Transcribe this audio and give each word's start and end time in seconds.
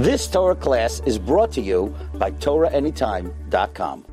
This 0.00 0.26
Torah 0.26 0.54
class 0.54 1.02
is 1.04 1.18
brought 1.18 1.52
to 1.52 1.60
you 1.60 1.94
by 2.14 2.30
TorahAnytime.com. 2.30 4.06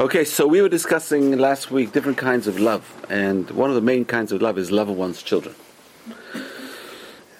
Okay, 0.00 0.24
so 0.24 0.48
we 0.48 0.60
were 0.60 0.68
discussing 0.68 1.38
last 1.38 1.70
week 1.70 1.92
different 1.92 2.18
kinds 2.18 2.48
of 2.48 2.58
love, 2.58 3.06
and 3.08 3.48
one 3.52 3.70
of 3.70 3.76
the 3.76 3.80
main 3.80 4.04
kinds 4.04 4.32
of 4.32 4.42
love 4.42 4.58
is 4.58 4.72
love 4.72 4.88
of 4.88 4.96
one's 4.96 5.22
children. 5.22 5.54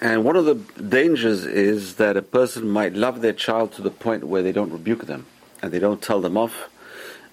And 0.01 0.23
one 0.23 0.37
of 0.37 0.45
the 0.45 0.55
dangers 0.81 1.45
is 1.45 1.97
that 1.97 2.17
a 2.17 2.23
person 2.23 2.69
might 2.69 2.95
love 2.95 3.21
their 3.21 3.33
child 3.33 3.73
to 3.73 3.83
the 3.83 3.91
point 3.91 4.23
where 4.23 4.45
they 4.45 4.53
don't 4.53 4.71
rebuke 4.71 5.07
them 5.07 5.27
and 5.63 5.73
they 5.73 5.81
don't 5.81 6.01
tell 6.01 6.21
them 6.21 6.37
off, 6.37 6.69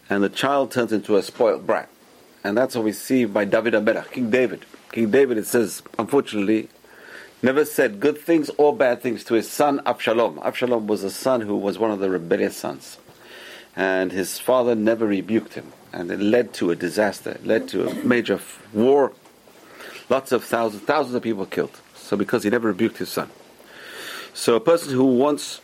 and 0.10 0.24
the 0.24 0.30
child 0.30 0.72
turns 0.72 0.92
into 0.92 1.18
a 1.18 1.22
spoiled 1.22 1.68
brat. 1.68 1.88
And 2.44 2.58
that's 2.58 2.74
what 2.74 2.84
we 2.84 2.94
see 2.94 3.26
by 3.26 3.46
David 3.46 3.76
Amelech, 3.76 4.12
King 4.12 4.32
David. 4.32 4.66
King 4.92 5.12
David, 5.12 5.38
it 5.38 5.46
says, 5.46 5.84
unfortunately, 6.00 6.70
never 7.46 7.64
said 7.64 8.00
good 8.00 8.18
things 8.18 8.50
or 8.58 8.76
bad 8.76 9.02
things 9.02 9.24
to 9.26 9.36
his 9.36 9.50
son 9.50 9.80
Absalom. 9.86 10.40
Absalom 10.44 10.88
was 10.88 11.04
a 11.04 11.12
son 11.12 11.42
who 11.42 11.56
was 11.56 11.78
one 11.78 11.92
of 11.92 12.00
the 12.00 12.10
rebellious 12.10 12.58
sons. 12.58 12.98
And 13.76 14.12
his 14.12 14.40
father 14.40 14.74
never 14.74 15.06
rebuked 15.06 15.54
him. 15.54 15.72
And 15.94 16.12
it 16.12 16.20
led 16.20 16.54
to 16.56 16.72
a 16.72 16.76
disaster, 16.76 17.32
it 17.32 17.46
led 17.46 17.68
to 17.70 17.88
a 17.88 17.94
major 18.04 18.40
war. 18.74 19.14
Lots 20.10 20.32
of 20.32 20.44
thousands, 20.44 20.84
thousands 20.84 21.16
of 21.16 21.22
people 21.22 21.46
killed. 21.46 21.80
So 21.94 22.18
because 22.18 22.44
he 22.44 22.50
never 22.50 22.70
rebuked 22.70 22.98
his 22.98 23.10
son. 23.10 23.30
So 24.34 24.56
a 24.56 24.60
person 24.60 24.94
who 24.94 25.06
wants 25.06 25.62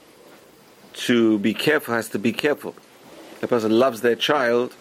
to 0.93 1.39
be 1.39 1.53
careful 1.53 1.95
has 1.95 2.09
to 2.09 2.19
be 2.19 2.31
careful. 2.31 2.75
A 3.41 3.47
person 3.47 3.71
loves 3.71 4.01
their 4.01 4.15
child. 4.15 4.75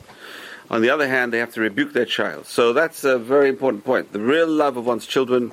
On 0.70 0.82
the 0.82 0.90
other 0.90 1.08
hand, 1.08 1.32
they 1.32 1.38
have 1.38 1.52
to 1.54 1.60
rebuke 1.60 1.92
their 1.92 2.04
child. 2.04 2.46
So 2.46 2.72
that's 2.72 3.02
a 3.02 3.18
very 3.18 3.48
important 3.48 3.84
point. 3.84 4.12
The 4.12 4.20
real 4.20 4.46
love 4.46 4.76
of 4.76 4.86
one's 4.86 5.04
children 5.04 5.52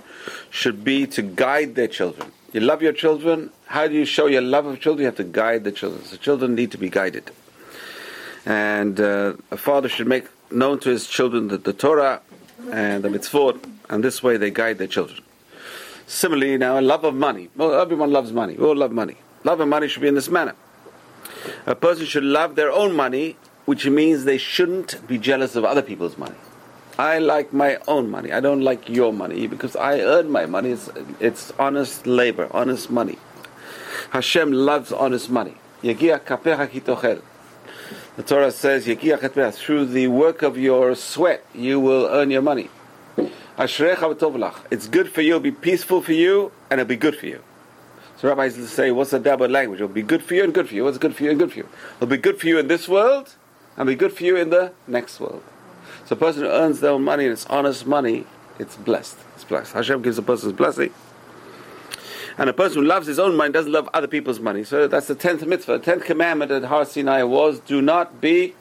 should 0.51 0.83
be 0.83 1.07
to 1.07 1.23
guide 1.23 1.73
their 1.73 1.87
children. 1.87 2.31
You 2.53 2.61
love 2.61 2.83
your 2.83 2.93
children. 2.93 3.49
How 3.65 3.87
do 3.87 3.95
you 3.95 4.05
show 4.05 4.27
your 4.27 4.41
love 4.41 4.67
of 4.67 4.79
children? 4.79 5.01
You 5.01 5.07
have 5.07 5.17
to 5.17 5.23
guide 5.23 5.63
the 5.63 5.71
children. 5.71 6.03
So 6.05 6.17
children 6.17 6.53
need 6.53 6.71
to 6.71 6.77
be 6.77 6.89
guided. 6.89 7.31
And 8.45 8.99
uh, 8.99 9.33
a 9.51 9.57
father 9.57 9.89
should 9.89 10.07
make 10.07 10.27
known 10.51 10.79
to 10.81 10.89
his 10.89 11.07
children 11.07 11.47
the, 11.47 11.57
the 11.57 11.73
Torah 11.73 12.21
and 12.71 13.03
the 13.03 13.09
mitzvot, 13.09 13.63
and 13.89 14.03
this 14.03 14.21
way 14.23 14.37
they 14.37 14.51
guide 14.51 14.77
their 14.77 14.87
children. 14.87 15.21
Similarly, 16.05 16.57
now, 16.57 16.79
a 16.79 16.81
love 16.81 17.03
of 17.03 17.15
money. 17.15 17.49
Well, 17.55 17.73
everyone 17.73 18.11
loves 18.11 18.31
money. 18.31 18.55
We 18.55 18.65
all 18.65 18.75
love 18.75 18.91
money. 18.91 19.17
Love 19.43 19.59
of 19.59 19.67
money 19.67 19.87
should 19.87 20.01
be 20.01 20.07
in 20.07 20.15
this 20.15 20.29
manner. 20.29 20.55
A 21.65 21.75
person 21.75 22.05
should 22.05 22.23
love 22.23 22.55
their 22.55 22.71
own 22.71 22.95
money, 22.95 23.35
which 23.67 23.85
means 23.85 24.23
they 24.23 24.37
shouldn't 24.37 25.05
be 25.07 25.17
jealous 25.17 25.57
of 25.57 25.65
other 25.65 25.81
people's 25.81 26.17
money. 26.17 26.37
I 26.97 27.19
like 27.19 27.51
my 27.51 27.77
own 27.85 28.09
money. 28.09 28.31
I 28.31 28.39
don't 28.39 28.61
like 28.61 28.87
your 28.87 29.11
money 29.11 29.45
because 29.45 29.75
I 29.75 29.99
earn 29.99 30.31
my 30.31 30.45
money. 30.45 30.71
It's, 30.71 30.89
it's 31.19 31.51
honest 31.59 32.07
labor, 32.07 32.47
honest 32.51 32.89
money. 32.89 33.17
Hashem 34.11 34.53
loves 34.53 34.93
honest 34.93 35.29
money. 35.29 35.57
The 35.83 35.93
Torah 38.25 38.51
says, 38.51 38.85
through 38.85 39.85
the 39.85 40.07
work 40.07 40.41
of 40.41 40.57
your 40.57 40.95
sweat, 40.95 41.45
you 41.53 41.81
will 41.81 42.07
earn 42.07 42.31
your 42.31 42.41
money. 42.41 42.69
It's 44.71 44.87
good 44.87 45.11
for 45.11 45.21
you, 45.21 45.35
it'll 45.35 45.41
be 45.41 45.51
peaceful 45.51 46.01
for 46.01 46.13
you, 46.13 46.53
and 46.69 46.79
it'll 46.79 46.87
be 46.87 46.95
good 46.95 47.17
for 47.17 47.25
you. 47.25 47.43
So 48.15 48.29
rabbis 48.29 48.55
say, 48.69 48.91
what's 48.91 49.11
the 49.11 49.19
double 49.19 49.49
language? 49.49 49.81
It'll 49.81 49.93
be 49.93 50.03
good 50.03 50.23
for 50.23 50.35
you 50.35 50.45
and 50.45 50.53
good 50.53 50.69
for 50.69 50.73
you. 50.73 50.85
What's 50.85 50.97
good 50.97 51.15
for 51.15 51.23
you 51.23 51.31
and 51.31 51.39
good 51.39 51.51
for 51.51 51.59
you? 51.59 51.67
It'll 51.97 52.07
be 52.07 52.17
good 52.17 52.39
for 52.39 52.47
you 52.47 52.57
in 52.59 52.67
this 52.69 52.87
world, 52.87 53.35
and 53.77 53.87
be 53.87 53.95
good 53.95 54.11
for 54.11 54.23
you 54.23 54.35
in 54.35 54.49
the 54.49 54.73
next 54.87 55.19
world. 55.19 55.43
So 56.05 56.13
a 56.13 56.17
person 56.17 56.43
who 56.43 56.49
earns 56.49 56.79
their 56.79 56.91
own 56.91 57.03
money 57.03 57.25
and 57.25 57.33
it's 57.33 57.45
honest 57.45 57.85
money, 57.85 58.25
it's 58.59 58.75
blessed. 58.75 59.17
It's 59.35 59.43
blessed. 59.43 59.73
Hashem 59.73 60.01
gives 60.01 60.17
a 60.17 60.23
person 60.23 60.51
blessing. 60.53 60.91
And 62.37 62.49
a 62.49 62.53
person 62.53 62.81
who 62.81 62.87
loves 62.87 63.07
his 63.07 63.17
own 63.17 63.35
money 63.35 63.51
doesn't 63.51 63.71
love 63.71 63.89
other 63.93 64.07
people's 64.07 64.39
money. 64.39 64.63
So 64.63 64.87
that's 64.87 65.07
the 65.07 65.15
tenth 65.15 65.45
mitzvah. 65.45 65.79
The 65.79 65.85
tenth 65.85 66.03
commandment 66.03 66.51
at 66.51 66.63
Har 66.65 66.85
Sinai 66.85 67.23
was 67.23 67.59
do 67.59 67.81
not 67.81 68.21
be 68.21 68.53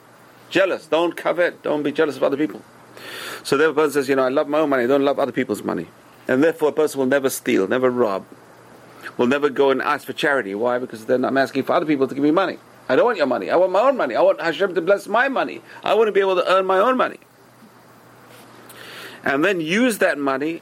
jealous. 0.49 0.87
Don't 0.87 1.15
covet. 1.15 1.61
Don't 1.63 1.83
be 1.83 1.91
jealous 1.91 2.15
of 2.17 2.23
other 2.23 2.37
people. 2.37 2.61
So 3.43 3.57
a 3.57 3.73
person 3.73 3.91
says, 3.91 4.09
you 4.09 4.15
know, 4.15 4.23
I 4.23 4.29
love 4.29 4.47
my 4.47 4.59
own 4.59 4.69
money, 4.69 4.83
I 4.83 4.87
don't 4.87 5.05
love 5.05 5.19
other 5.19 5.31
people's 5.31 5.63
money. 5.63 5.87
And 6.27 6.43
therefore, 6.43 6.69
a 6.69 6.73
person 6.73 6.99
will 6.99 7.05
never 7.05 7.29
steal, 7.29 7.67
never 7.67 7.89
rob, 7.89 8.25
will 9.17 9.27
never 9.27 9.49
go 9.49 9.71
and 9.71 9.81
ask 9.81 10.05
for 10.05 10.11
charity. 10.11 10.53
Why? 10.53 10.79
Because 10.79 11.05
then 11.05 11.23
I'm 11.23 11.37
asking 11.37 11.63
for 11.63 11.71
other 11.71 11.85
people 11.85 12.07
to 12.07 12.13
give 12.13 12.23
me 12.23 12.31
money. 12.31 12.57
I 12.89 12.95
don't 12.95 13.05
want 13.05 13.17
your 13.17 13.27
money. 13.27 13.49
I 13.49 13.55
want 13.55 13.71
my 13.71 13.81
own 13.81 13.97
money. 13.97 14.15
I 14.15 14.21
want 14.21 14.41
Hashem 14.41 14.75
to 14.75 14.81
bless 14.81 15.07
my 15.07 15.27
money. 15.27 15.61
I 15.83 15.93
want 15.93 16.07
to 16.07 16.11
be 16.11 16.19
able 16.19 16.35
to 16.35 16.51
earn 16.51 16.65
my 16.65 16.79
own 16.79 16.97
money. 16.97 17.19
And 19.23 19.43
then 19.43 19.59
use 19.59 19.97
that 19.97 20.17
money 20.17 20.61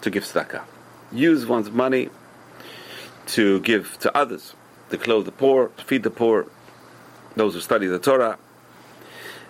to 0.00 0.10
give 0.10 0.24
tzedakah. 0.24 0.62
Use 1.12 1.46
one's 1.46 1.70
money 1.70 2.08
to 3.26 3.60
give 3.60 3.98
to 4.00 4.16
others, 4.16 4.54
to 4.90 4.98
clothe 4.98 5.26
the 5.26 5.32
poor, 5.32 5.68
to 5.76 5.84
feed 5.84 6.02
the 6.02 6.10
poor, 6.10 6.46
those 7.36 7.54
who 7.54 7.60
study 7.60 7.86
the 7.86 7.98
Torah, 7.98 8.38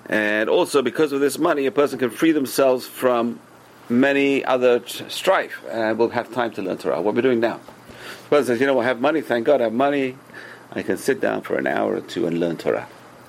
and 0.07 0.51
also, 0.51 0.83
because 0.83 1.13
of 1.13 1.21
this 1.21 1.39
money, 1.39 1.67
a 1.67 1.71
person 1.71 1.99
can 1.99 2.11
free 2.11 2.33
themselves 2.33 2.87
from 2.87 3.41
many 3.89 4.45
other 4.45 4.83
strife, 4.87 5.63
and 5.71 5.99
will 5.99 6.11
have 6.11 6.33
time 6.33 6.51
to 6.53 6.63
learn 6.63 6.79
Torah. 6.79 7.01
What 7.01 7.15
we're 7.15 7.23
doing 7.23 7.41
now. 7.41 7.61
The 8.25 8.29
person 8.29 8.47
says, 8.47 8.61
you 8.61 8.67
know, 8.67 8.79
I 8.81 8.85
have 8.85 9.01
money, 9.01 9.23
thank 9.23 9.47
God 9.47 9.61
I 9.61 9.65
have 9.65 9.73
money. 9.73 10.17
I 10.75 10.83
can 10.83 10.97
sit 10.97 11.21
down 11.21 11.43
for 11.43 11.57
an 11.57 11.67
hour 11.67 11.97
or 11.97 12.01
two 12.01 12.27
and 12.27 12.41
learn 12.41 12.57
Torah. 12.57 12.89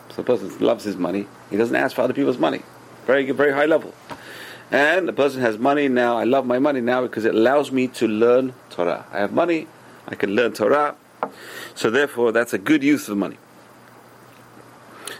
So 0.09 0.15
the 0.17 0.23
person 0.23 0.57
loves 0.59 0.83
his 0.83 0.95
money. 0.95 1.27
He 1.49 1.57
doesn't 1.57 1.75
ask 1.75 1.95
for 1.95 2.01
other 2.01 2.13
people's 2.13 2.37
money. 2.37 2.61
Very, 3.05 3.29
very 3.31 3.53
high 3.53 3.65
level. 3.65 3.93
And 4.71 5.07
the 5.07 5.13
person 5.13 5.41
has 5.41 5.57
money 5.57 5.87
now. 5.87 6.17
I 6.17 6.23
love 6.23 6.45
my 6.45 6.57
money 6.57 6.81
now 6.81 7.03
because 7.03 7.25
it 7.25 7.35
allows 7.35 7.71
me 7.71 7.87
to 7.89 8.07
learn 8.07 8.53
Torah. 8.71 9.05
I 9.11 9.19
have 9.19 9.31
money. 9.31 9.67
I 10.07 10.15
can 10.15 10.31
learn 10.31 10.53
Torah. 10.53 10.95
So 11.75 11.89
therefore, 11.89 12.31
that's 12.31 12.53
a 12.53 12.57
good 12.57 12.83
use 12.83 13.07
of 13.09 13.17
money. 13.17 13.37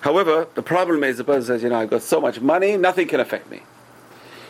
However, 0.01 0.47
the 0.55 0.61
problem 0.61 1.03
is 1.03 1.17
the 1.17 1.23
person 1.23 1.43
says, 1.43 1.63
you 1.63 1.69
know, 1.69 1.79
I've 1.79 1.89
got 1.89 2.01
so 2.01 2.21
much 2.21 2.39
money, 2.39 2.77
nothing 2.77 3.07
can 3.07 3.19
affect 3.19 3.49
me. 3.49 3.57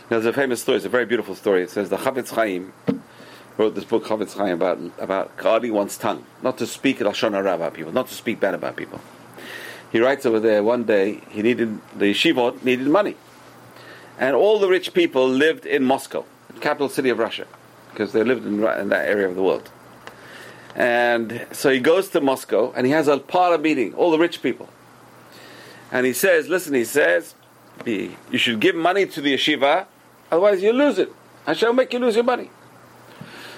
Now, 0.09 0.19
There's 0.19 0.25
a 0.25 0.33
famous 0.33 0.61
story, 0.61 0.77
it's 0.77 0.85
a 0.85 0.89
very 0.89 1.05
beautiful 1.05 1.33
story. 1.33 1.63
It 1.63 1.69
says 1.69 1.89
the 1.89 1.97
Chafetz 1.97 2.31
Chaim 2.31 2.73
wrote 3.57 3.75
this 3.75 3.83
book, 3.83 4.05
Chafetz 4.05 4.35
Chaim, 4.35 4.53
about, 4.53 4.79
about 4.99 5.37
guarding 5.37 5.73
one's 5.73 5.97
tongue, 5.97 6.25
not 6.41 6.57
to 6.57 6.67
speak 6.67 6.99
Lashon 6.99 7.31
Hara 7.31 7.55
about 7.55 7.73
people, 7.73 7.91
not 7.91 8.07
to 8.07 8.13
speak 8.13 8.39
bad 8.39 8.53
about 8.53 8.75
people. 8.75 8.99
He 9.91 9.99
writes 9.99 10.25
over 10.25 10.39
there, 10.39 10.61
one 10.61 10.83
day, 10.83 11.21
he 11.29 11.41
needed, 11.41 11.79
the 11.97 12.05
yeshivot 12.05 12.63
needed 12.63 12.87
money. 12.87 13.15
And 14.19 14.35
all 14.35 14.59
the 14.59 14.67
rich 14.67 14.93
people 14.93 15.27
lived 15.27 15.65
in 15.65 15.83
Moscow, 15.83 16.25
capital 16.59 16.89
city 16.89 17.09
of 17.09 17.19
Russia, 17.19 17.47
because 17.91 18.11
they 18.11 18.23
lived 18.23 18.45
in, 18.45 18.55
in 18.63 18.89
that 18.89 19.07
area 19.07 19.27
of 19.27 19.35
the 19.35 19.43
world. 19.43 19.69
And 20.75 21.45
so 21.53 21.69
he 21.69 21.79
goes 21.79 22.09
to 22.09 22.19
Moscow 22.19 22.73
and 22.75 22.85
he 22.85 22.91
has 22.91 23.07
a 23.07 23.17
parlor 23.17 23.57
meeting, 23.57 23.93
all 23.93 24.11
the 24.11 24.19
rich 24.19 24.41
people. 24.41 24.67
And 25.91 26.05
he 26.05 26.11
says, 26.11 26.49
listen, 26.49 26.73
he 26.73 26.83
says, 26.83 27.35
you 27.85 28.17
should 28.33 28.59
give 28.59 28.75
money 28.75 29.05
to 29.05 29.21
the 29.21 29.33
yeshiva, 29.33 29.85
otherwise 30.29 30.61
you 30.61 30.73
lose 30.73 30.99
it. 30.99 31.13
I 31.47 31.53
shall 31.53 31.71
make 31.71 31.93
you 31.93 31.99
lose 31.99 32.15
your 32.15 32.25
money. 32.25 32.49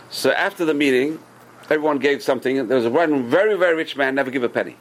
So 0.09 0.31
after 0.31 0.65
the 0.65 0.73
meeting, 0.73 1.19
everyone 1.63 1.99
gave 1.99 2.23
something. 2.23 2.67
There 2.67 2.77
was 2.77 2.87
one 2.87 3.29
very, 3.29 3.57
very 3.57 3.75
rich 3.75 3.95
man, 3.97 4.15
never 4.15 4.31
give 4.31 4.43
a 4.43 4.49
penny. 4.49 4.77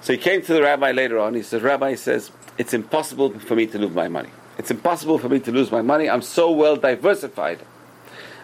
So 0.00 0.12
he 0.12 0.18
came 0.18 0.42
to 0.42 0.52
the 0.52 0.62
rabbi 0.62 0.92
later 0.92 1.18
on. 1.18 1.34
He 1.34 1.42
says, 1.42 1.62
Rabbi, 1.62 1.90
he 1.90 1.96
says, 1.96 2.30
it's 2.58 2.74
impossible 2.74 3.38
for 3.38 3.54
me 3.54 3.66
to 3.68 3.78
lose 3.78 3.94
my 3.94 4.08
money. 4.08 4.30
It's 4.58 4.70
impossible 4.70 5.18
for 5.18 5.28
me 5.28 5.40
to 5.40 5.52
lose 5.52 5.70
my 5.70 5.82
money. 5.82 6.10
I'm 6.10 6.22
so 6.22 6.50
well 6.50 6.76
diversified. 6.76 7.60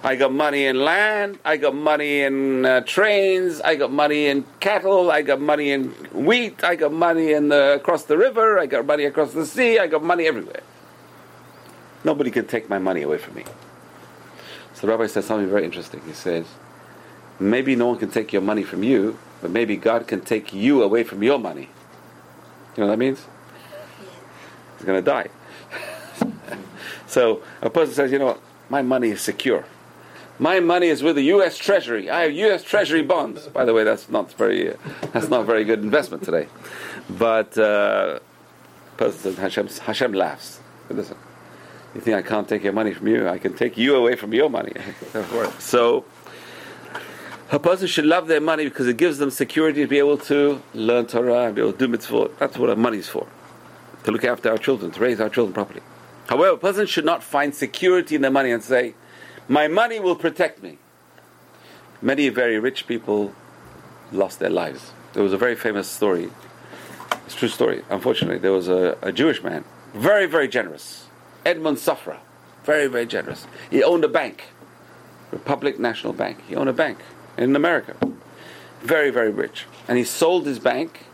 I 0.02 0.14
got 0.14 0.32
money 0.32 0.66
in 0.66 0.76
land, 0.84 1.40
I 1.44 1.56
got 1.56 1.74
money 1.74 2.20
in 2.20 2.64
uh, 2.64 2.82
trains, 2.82 3.60
I 3.60 3.74
got 3.74 3.90
money 3.90 4.26
in 4.26 4.44
cattle, 4.60 5.10
I 5.10 5.22
got 5.22 5.40
money 5.40 5.72
in 5.72 5.88
wheat, 6.12 6.62
I 6.62 6.76
got 6.76 6.92
money 6.92 7.32
in 7.32 7.48
the, 7.48 7.74
across 7.74 8.04
the 8.04 8.16
river, 8.16 8.60
I 8.60 8.66
got 8.66 8.86
money 8.86 9.06
across 9.06 9.32
the 9.32 9.44
sea, 9.44 9.80
I 9.80 9.88
got 9.88 10.04
money 10.04 10.26
everywhere. 10.26 10.62
Nobody 12.04 12.30
can 12.30 12.46
take 12.46 12.68
my 12.68 12.78
money 12.78 13.02
away 13.02 13.18
from 13.18 13.34
me. 13.34 13.44
So 14.78 14.86
the 14.86 14.92
rabbi 14.92 15.08
said 15.08 15.24
something 15.24 15.50
very 15.50 15.64
interesting. 15.64 16.00
He 16.06 16.12
says, 16.12 16.46
maybe 17.40 17.74
no 17.74 17.88
one 17.88 17.98
can 17.98 18.12
take 18.12 18.32
your 18.32 18.42
money 18.42 18.62
from 18.62 18.84
you, 18.84 19.18
but 19.42 19.50
maybe 19.50 19.76
God 19.76 20.06
can 20.06 20.20
take 20.20 20.52
you 20.52 20.84
away 20.84 21.02
from 21.02 21.20
your 21.20 21.36
money. 21.36 21.68
You 22.76 22.84
know 22.84 22.86
what 22.86 22.92
that 22.92 22.98
means? 22.98 23.26
He's 24.76 24.86
going 24.86 25.02
to 25.02 25.04
die. 25.04 25.30
so 27.08 27.42
a 27.60 27.68
person 27.68 27.92
says, 27.92 28.12
you 28.12 28.20
know 28.20 28.26
what, 28.26 28.40
my 28.68 28.82
money 28.82 29.08
is 29.10 29.20
secure. 29.20 29.64
My 30.38 30.60
money 30.60 30.86
is 30.86 31.02
with 31.02 31.16
the 31.16 31.24
U.S. 31.34 31.58
Treasury. 31.58 32.08
I 32.08 32.20
have 32.20 32.32
U.S. 32.32 32.62
Treasury 32.62 33.02
bonds. 33.02 33.48
By 33.48 33.64
the 33.64 33.74
way, 33.74 33.82
that's 33.82 34.08
not 34.08 34.32
very 34.34 34.76
that's 35.12 35.28
not 35.28 35.44
very 35.44 35.64
good 35.64 35.80
investment 35.80 36.22
today. 36.22 36.46
But 37.10 37.58
uh, 37.58 38.20
person 38.96 39.34
Hashem, 39.34 39.66
Hashem 39.66 40.12
laughs. 40.12 40.60
Listen, 40.88 41.16
you 41.98 42.04
think 42.04 42.16
I 42.16 42.22
can't 42.28 42.48
take 42.48 42.64
your 42.64 42.72
money 42.72 42.92
from 42.94 43.08
you? 43.08 43.28
I 43.28 43.38
can 43.38 43.54
take 43.54 43.76
you 43.76 43.96
away 43.96 44.16
from 44.16 44.32
your 44.32 44.48
money. 44.48 44.72
of 45.14 45.28
course. 45.30 45.62
so 45.62 46.04
a 47.50 47.58
person 47.58 47.86
should 47.86 48.06
love 48.06 48.28
their 48.28 48.40
money 48.40 48.64
because 48.64 48.86
it 48.86 48.96
gives 48.96 49.18
them 49.18 49.30
security 49.30 49.82
to 49.82 49.88
be 49.88 49.98
able 49.98 50.18
to 50.18 50.62
learn 50.74 51.06
Torah 51.06 51.46
and 51.46 51.54
be 51.54 51.60
able 51.60 51.72
to 51.72 51.78
do 51.78 51.88
mitzvot. 51.88 52.38
That's 52.38 52.58
what 52.58 52.70
our 52.70 52.76
money 52.76 52.98
is 52.98 53.08
for. 53.08 53.26
To 54.04 54.12
look 54.12 54.24
after 54.24 54.50
our 54.50 54.58
children, 54.58 54.90
to 54.92 55.00
raise 55.00 55.20
our 55.20 55.28
children 55.28 55.52
properly. 55.54 55.80
However, 56.28 56.54
a 56.54 56.58
person 56.58 56.86
should 56.86 57.04
not 57.04 57.22
find 57.22 57.54
security 57.54 58.14
in 58.14 58.22
their 58.22 58.30
money 58.30 58.50
and 58.50 58.62
say, 58.62 58.94
my 59.48 59.66
money 59.66 59.98
will 59.98 60.16
protect 60.16 60.62
me. 60.62 60.78
many 62.02 62.28
very 62.28 62.58
rich 62.58 62.86
people 62.86 63.34
lost 64.12 64.38
their 64.38 64.50
lives. 64.50 64.92
There 65.14 65.22
was 65.22 65.32
a 65.32 65.38
very 65.38 65.56
famous 65.56 65.88
story. 65.88 66.30
It's 67.26 67.34
a 67.34 67.38
true 67.38 67.48
story. 67.48 67.82
Unfortunately, 67.90 68.38
there 68.38 68.52
was 68.52 68.68
a, 68.68 68.96
a 69.02 69.10
Jewish 69.10 69.42
man, 69.42 69.64
very, 69.94 70.26
very 70.26 70.48
generous. 70.48 71.07
Edmond 71.48 71.78
Safra, 71.78 72.18
very, 72.64 72.88
very 72.88 73.06
generous. 73.06 73.46
He 73.70 73.82
owned 73.82 74.04
a 74.04 74.08
bank, 74.08 74.48
Republic 75.30 75.78
National 75.78 76.12
Bank. 76.12 76.42
He 76.46 76.54
owned 76.54 76.68
a 76.68 76.74
bank 76.74 76.98
in 77.38 77.56
America. 77.56 77.96
Very, 78.82 79.08
very 79.10 79.30
rich. 79.30 79.64
And 79.88 79.96
he 79.96 80.04
sold 80.04 80.44
his 80.44 80.58
bank, 80.58 81.06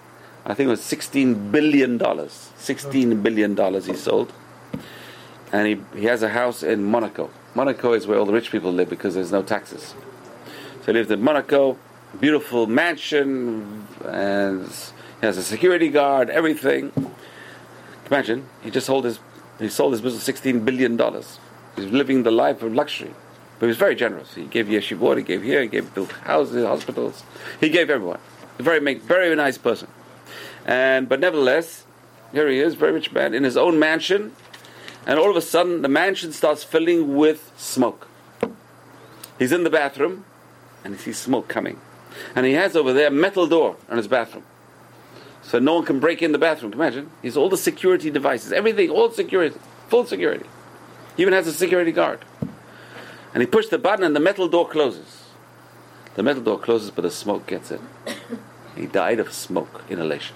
I 0.44 0.52
think 0.54 0.66
it 0.66 0.70
was 0.70 0.80
$16 0.80 1.52
billion. 1.52 2.00
$16 2.00 3.22
billion 3.22 3.82
he 3.82 3.94
sold. 3.94 4.32
And 5.52 5.68
he, 5.68 6.00
he 6.00 6.06
has 6.06 6.24
a 6.24 6.30
house 6.30 6.64
in 6.64 6.82
Monaco. 6.82 7.30
Monaco 7.54 7.92
is 7.92 8.08
where 8.08 8.18
all 8.18 8.26
the 8.26 8.32
rich 8.32 8.50
people 8.50 8.72
live 8.72 8.90
because 8.90 9.14
there's 9.14 9.30
no 9.30 9.42
taxes. 9.42 9.94
So 10.80 10.86
he 10.86 10.92
lived 10.94 11.12
in 11.12 11.22
Monaco, 11.22 11.78
beautiful 12.20 12.66
mansion, 12.66 13.86
and 14.04 14.66
he 15.20 15.26
has 15.26 15.38
a 15.38 15.44
security 15.44 15.90
guard, 15.90 16.28
everything. 16.28 16.92
Imagine, 18.06 18.48
he 18.64 18.72
just 18.72 18.86
sold 18.86 19.04
his, 19.04 19.20
he 19.58 19.68
sold 19.68 19.92
his 19.92 20.00
business 20.00 20.26
$16 20.26 20.64
billion. 20.64 20.98
He's 21.76 21.92
living 21.92 22.22
the 22.22 22.30
life 22.30 22.62
of 22.62 22.74
luxury. 22.74 23.14
But 23.58 23.66
he 23.66 23.68
was 23.68 23.76
very 23.76 23.94
generous. 23.94 24.34
He 24.34 24.44
gave 24.44 24.66
yeshivot, 24.66 25.18
he 25.18 25.22
gave 25.22 25.42
here, 25.42 25.62
he 25.62 25.68
gave 25.68 25.94
built 25.94 26.12
houses, 26.12 26.64
hospitals. 26.64 27.22
He 27.60 27.68
gave 27.68 27.88
everyone. 27.88 28.18
A 28.58 28.62
very, 28.62 28.94
very 28.94 29.34
nice 29.34 29.58
person. 29.58 29.88
And 30.66 31.08
but 31.08 31.20
nevertheless, 31.20 31.84
here 32.32 32.48
he 32.48 32.58
is, 32.58 32.74
very 32.74 32.92
rich 32.92 33.12
man, 33.12 33.34
in 33.34 33.44
his 33.44 33.56
own 33.56 33.78
mansion, 33.78 34.32
and 35.06 35.18
all 35.18 35.30
of 35.30 35.36
a 35.36 35.40
sudden 35.40 35.82
the 35.82 35.88
mansion 35.88 36.32
starts 36.32 36.64
filling 36.64 37.16
with 37.16 37.52
smoke. 37.56 38.08
He's 39.38 39.52
in 39.52 39.64
the 39.64 39.70
bathroom, 39.70 40.24
and 40.82 40.94
he 40.94 41.00
sees 41.00 41.18
smoke 41.18 41.48
coming, 41.48 41.80
and 42.34 42.46
he 42.46 42.52
has 42.52 42.76
over 42.76 42.92
there 42.92 43.08
a 43.08 43.10
metal 43.10 43.46
door 43.46 43.76
on 43.88 43.98
his 43.98 44.08
bathroom, 44.08 44.44
so 45.44 45.58
no 45.58 45.74
one 45.74 45.84
can 45.84 46.00
break 46.00 46.22
in 46.22 46.32
the 46.32 46.38
bathroom. 46.38 46.72
Imagine 46.72 47.10
he's 47.22 47.36
all 47.36 47.48
the 47.48 47.56
security 47.56 48.10
devices, 48.10 48.52
everything, 48.52 48.90
all 48.90 49.10
security, 49.10 49.56
full 49.88 50.06
security. 50.06 50.46
He 51.16 51.22
even 51.22 51.34
has 51.34 51.46
a 51.46 51.52
security 51.52 51.92
guard. 51.92 52.24
And 53.32 53.42
he 53.42 53.46
pushed 53.46 53.70
the 53.70 53.78
button, 53.78 54.04
and 54.04 54.16
the 54.16 54.20
metal 54.20 54.48
door 54.48 54.68
closes. 54.68 55.24
The 56.14 56.22
metal 56.22 56.42
door 56.42 56.58
closes, 56.58 56.90
but 56.90 57.02
the 57.02 57.10
smoke 57.10 57.46
gets 57.46 57.70
in. 57.70 57.80
He 58.76 58.86
died 58.86 59.20
of 59.20 59.32
smoke 59.32 59.84
inhalation. 59.88 60.34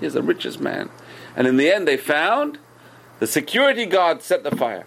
He's 0.00 0.14
the 0.14 0.22
richest 0.22 0.60
man. 0.60 0.90
And 1.36 1.46
in 1.46 1.58
the 1.58 1.70
end, 1.70 1.86
they 1.86 1.96
found 1.96 2.58
the 3.20 3.26
security 3.28 3.86
guard 3.86 4.20
set 4.20 4.42
the 4.42 4.50
fire. 4.50 4.84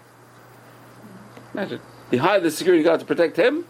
Imagine. 1.53 1.79
He 2.11 2.17
hired 2.17 2.43
the 2.43 2.51
security 2.51 2.83
guard 2.83 2.99
to 2.99 3.05
protect 3.05 3.37
him. 3.37 3.63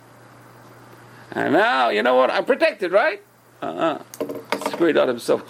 And 1.32 1.54
now, 1.54 1.90
you 1.90 2.02
know 2.02 2.16
what? 2.16 2.32
I'm 2.32 2.46
protected, 2.46 2.92
right? 2.92 3.22
Uh-uh. 3.62 4.02
Security 4.76 4.94
guard 4.94 5.08
himself. 5.08 5.42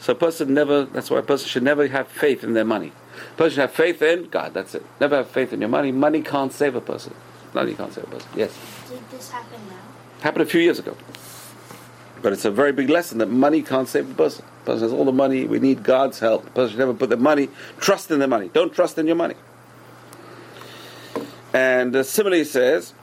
So 0.00 0.12
a 0.12 0.16
person 0.16 0.54
never, 0.54 0.86
that's 0.86 1.10
why 1.10 1.18
a 1.18 1.22
person 1.22 1.48
should 1.48 1.62
never 1.62 1.86
have 1.86 2.08
faith 2.08 2.42
in 2.42 2.54
their 2.54 2.64
money. 2.64 2.92
A 3.16 3.36
person 3.36 3.56
should 3.56 3.60
have 3.60 3.72
faith 3.72 4.00
in 4.00 4.30
God, 4.30 4.54
that's 4.54 4.74
it. 4.74 4.86
Never 5.00 5.16
have 5.16 5.28
faith 5.28 5.52
in 5.52 5.60
your 5.60 5.68
money. 5.68 5.92
Money 5.92 6.22
can't 6.22 6.50
save 6.50 6.74
a 6.74 6.80
person. 6.80 7.14
Money 7.52 7.74
can't 7.74 7.92
save 7.92 8.04
a 8.04 8.06
person. 8.06 8.28
Yes. 8.34 8.58
Did 8.88 9.00
this 9.10 9.30
happen 9.30 9.60
now? 9.68 10.22
Happened 10.22 10.42
a 10.42 10.46
few 10.46 10.62
years 10.62 10.78
ago. 10.78 10.96
But 12.22 12.32
it's 12.32 12.46
a 12.46 12.50
very 12.50 12.72
big 12.72 12.88
lesson 12.88 13.18
that 13.18 13.26
money 13.26 13.60
can't 13.60 13.86
save 13.86 14.10
a 14.10 14.14
person. 14.14 14.46
The 14.64 14.72
person 14.72 14.82
has 14.84 14.92
all 14.94 15.04
the 15.04 15.12
money, 15.12 15.44
we 15.44 15.58
need 15.58 15.82
God's 15.82 16.18
help. 16.18 16.44
The 16.44 16.50
person 16.52 16.70
should 16.70 16.78
never 16.78 16.94
put 16.94 17.10
their 17.10 17.18
money, 17.18 17.50
trust 17.80 18.10
in 18.10 18.18
their 18.18 18.28
money. 18.28 18.48
Don't 18.54 18.72
trust 18.72 18.96
in 18.96 19.06
your 19.06 19.16
money. 19.16 19.34
And 21.52 21.94
uh, 21.94 22.02
similarly 22.02 22.44
says, 22.44 22.94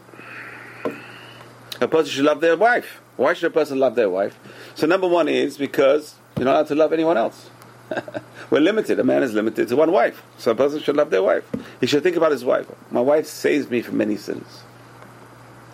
a 1.79 1.87
person 1.87 2.11
should 2.11 2.25
love 2.25 2.41
their 2.41 2.57
wife. 2.57 3.01
Why 3.17 3.33
should 3.33 3.47
a 3.47 3.53
person 3.53 3.79
love 3.79 3.95
their 3.95 4.09
wife? 4.09 4.37
So 4.75 4.87
number 4.87 5.07
one 5.07 5.27
is 5.27 5.57
because 5.57 6.15
you're 6.37 6.45
not 6.45 6.55
allowed 6.55 6.67
to 6.67 6.75
love 6.75 6.93
anyone 6.93 7.17
else. 7.17 7.49
We're 8.49 8.59
limited. 8.59 8.99
A 8.99 9.03
man 9.03 9.23
is 9.23 9.33
limited 9.33 9.67
to 9.69 9.75
one 9.75 9.91
wife. 9.91 10.21
So 10.37 10.51
a 10.51 10.55
person 10.55 10.81
should 10.81 10.97
love 10.97 11.11
their 11.11 11.23
wife. 11.23 11.49
He 11.79 11.87
should 11.87 12.03
think 12.03 12.15
about 12.15 12.31
his 12.31 12.43
wife. 12.43 12.67
My 12.91 13.01
wife 13.01 13.27
saves 13.27 13.69
me 13.69 13.81
from 13.81 13.97
many 13.97 14.17
sins. 14.17 14.63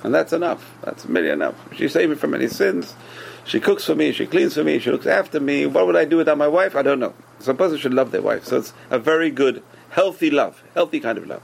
And 0.03 0.13
that's 0.13 0.33
enough. 0.33 0.71
That's 0.83 1.05
really 1.05 1.29
enough. 1.29 1.55
She 1.75 1.87
saves 1.87 2.09
me 2.09 2.15
from 2.15 2.31
many 2.31 2.47
sins. 2.47 2.95
She 3.43 3.59
cooks 3.59 3.85
for 3.85 3.95
me, 3.95 4.11
she 4.11 4.27
cleans 4.27 4.53
for 4.53 4.63
me, 4.63 4.77
she 4.79 4.91
looks 4.91 5.07
after 5.07 5.39
me. 5.39 5.65
What 5.65 5.87
would 5.87 5.95
I 5.95 6.05
do 6.05 6.17
without 6.17 6.37
my 6.37 6.47
wife? 6.47 6.75
I 6.75 6.83
don't 6.83 6.99
know. 6.99 7.13
So 7.39 7.51
a 7.51 7.55
person 7.55 7.77
should 7.77 7.93
love 7.93 8.11
their 8.11 8.21
wife. 8.21 8.45
So 8.45 8.57
it's 8.57 8.73
a 8.89 8.99
very 8.99 9.31
good, 9.31 9.63
healthy 9.89 10.29
love, 10.29 10.63
healthy 10.75 10.99
kind 10.99 11.17
of 11.17 11.27
love. 11.27 11.41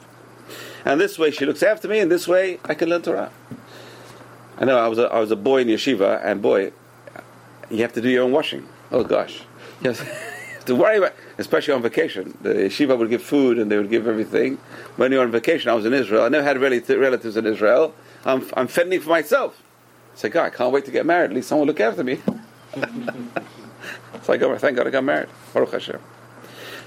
And 0.85 1.01
this 1.01 1.17
way 1.17 1.31
she 1.31 1.45
looks 1.45 1.63
after 1.63 1.88
me, 1.88 2.00
and 2.00 2.11
this 2.11 2.27
way 2.27 2.59
I 2.65 2.75
can 2.75 2.89
learn 2.89 3.01
Torah. 3.01 3.31
I 4.57 4.65
know 4.65 4.77
I 4.77 4.88
was 4.88 4.98
a, 4.98 5.04
I 5.04 5.19
was 5.19 5.31
a 5.31 5.36
boy 5.36 5.62
in 5.62 5.68
yeshiva, 5.68 6.24
and 6.24 6.42
boy, 6.42 6.71
you 7.69 7.81
have 7.81 7.94
to 7.94 8.01
do 8.01 8.09
your 8.09 8.24
own 8.24 8.31
washing. 8.31 8.68
Oh 8.92 9.04
gosh, 9.04 9.42
yes. 9.81 10.04
to 10.65 10.75
worry 10.75 10.98
about, 10.98 11.13
especially 11.38 11.74
on 11.74 11.81
vacation. 11.81 12.38
The 12.42 12.54
yeshiva 12.54 12.98
would 12.98 13.09
give 13.09 13.21
food 13.21 13.57
and 13.57 13.71
they 13.71 13.77
would 13.77 13.89
give 13.89 14.07
everything. 14.07 14.57
When 14.98 15.12
you're 15.12 15.24
on 15.24 15.31
vacation, 15.31 15.69
I 15.69 15.74
was 15.74 15.86
in 15.86 15.94
Israel. 15.94 16.24
I 16.24 16.30
never 16.30 16.44
had 16.44 16.57
really 16.59 16.80
relatives 16.80 17.38
in 17.38 17.45
Israel. 17.45 17.95
I'm, 18.25 18.48
I'm 18.56 18.68
fending 18.68 19.00
for 19.00 19.09
myself. 19.09 19.62
It's 20.13 20.24
like, 20.24 20.33
God, 20.33 20.45
I 20.45 20.50
can't 20.50 20.71
wait 20.74 20.86
to 20.86 20.92
get 20.92 21.06
married. 21.06 21.31
At 21.31 21.36
least 21.36 21.48
someone 21.48 21.68
will 21.68 21.74
look 21.74 21.80
after 21.80 22.03
me. 22.03 22.19
so 24.24 24.33
I 24.33 24.38
go, 24.38 24.57
thank 24.57 24.77
God 24.77 24.88
I 24.88 24.89
got 24.89 25.03
married. 25.03 25.30
Baruch 25.53 25.71
Hashem. 25.71 26.01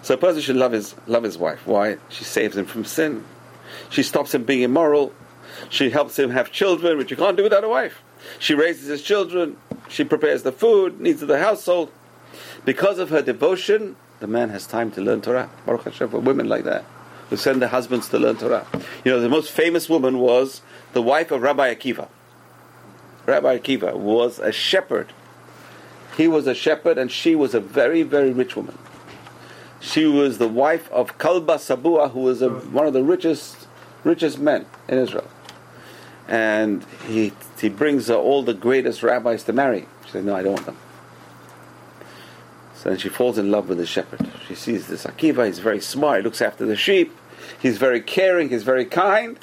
So 0.02 0.14
a 0.14 0.16
person 0.16 0.40
should 0.40 0.56
love 0.56 0.72
his, 0.72 0.94
love 1.06 1.22
his 1.22 1.38
wife. 1.38 1.66
Why? 1.66 1.98
She 2.08 2.24
saves 2.24 2.56
him 2.56 2.66
from 2.66 2.84
sin. 2.84 3.24
She 3.88 4.02
stops 4.02 4.34
him 4.34 4.44
being 4.44 4.62
immoral. 4.62 5.12
She 5.68 5.90
helps 5.90 6.18
him 6.18 6.30
have 6.30 6.50
children, 6.52 6.98
which 6.98 7.10
you 7.10 7.16
can't 7.16 7.36
do 7.36 7.42
without 7.42 7.64
a 7.64 7.68
wife. 7.68 8.02
She 8.38 8.54
raises 8.54 8.88
his 8.88 9.02
children. 9.02 9.56
She 9.88 10.04
prepares 10.04 10.42
the 10.42 10.52
food, 10.52 11.00
needs 11.00 11.22
of 11.22 11.28
the 11.28 11.38
household. 11.38 11.90
Because 12.64 12.98
of 12.98 13.10
her 13.10 13.22
devotion, 13.22 13.96
the 14.20 14.26
man 14.26 14.50
has 14.50 14.66
time 14.66 14.90
to 14.92 15.00
learn 15.00 15.22
Torah. 15.22 15.50
Baruch 15.66 15.84
Hashem 15.84 16.10
for 16.10 16.18
women 16.18 16.48
like 16.48 16.64
that, 16.64 16.84
who 17.28 17.36
send 17.36 17.60
their 17.62 17.68
husbands 17.68 18.08
to 18.10 18.18
learn 18.18 18.36
Torah. 18.36 18.66
You 19.04 19.12
know, 19.12 19.20
the 19.20 19.28
most 19.28 19.50
famous 19.50 19.88
woman 19.88 20.18
was 20.18 20.60
the 20.92 21.02
wife 21.02 21.30
of 21.30 21.42
Rabbi 21.42 21.74
Akiva. 21.74 22.08
Rabbi 23.26 23.58
Akiva 23.58 23.94
was 23.94 24.38
a 24.38 24.52
shepherd. 24.52 25.12
He 26.16 26.28
was 26.28 26.46
a 26.46 26.54
shepherd, 26.54 26.98
and 26.98 27.10
she 27.10 27.34
was 27.34 27.54
a 27.54 27.60
very, 27.60 28.02
very 28.02 28.32
rich 28.32 28.56
woman. 28.56 28.76
She 29.80 30.04
was 30.04 30.38
the 30.38 30.48
wife 30.48 30.90
of 30.92 31.16
Kalba 31.16 31.54
Sabua, 31.54 32.10
who 32.10 32.20
was 32.20 32.42
a, 32.42 32.50
one 32.50 32.86
of 32.86 32.92
the 32.92 33.02
richest, 33.02 33.66
richest 34.04 34.38
men 34.38 34.66
in 34.88 34.98
Israel. 34.98 35.26
And 36.30 36.84
he, 37.08 37.32
he 37.60 37.68
brings 37.68 38.06
her 38.06 38.14
all 38.14 38.44
the 38.44 38.54
greatest 38.54 39.02
rabbis 39.02 39.42
to 39.44 39.52
marry. 39.52 39.86
She 40.06 40.12
said, 40.12 40.24
No, 40.24 40.36
I 40.36 40.42
don't 40.42 40.52
want 40.54 40.66
them. 40.66 40.78
So 42.76 42.88
then 42.88 42.98
she 42.98 43.08
falls 43.08 43.36
in 43.36 43.50
love 43.50 43.68
with 43.68 43.78
the 43.78 43.84
shepherd. 43.84 44.26
She 44.46 44.54
sees 44.54 44.86
this 44.86 45.04
Akiva, 45.04 45.46
he's 45.46 45.58
very 45.58 45.80
smart, 45.80 46.20
he 46.20 46.22
looks 46.22 46.40
after 46.40 46.64
the 46.64 46.76
sheep, 46.76 47.14
he's 47.60 47.76
very 47.76 48.00
caring, 48.00 48.48
he's 48.48 48.62
very 48.62 48.86
kind. 48.86 49.38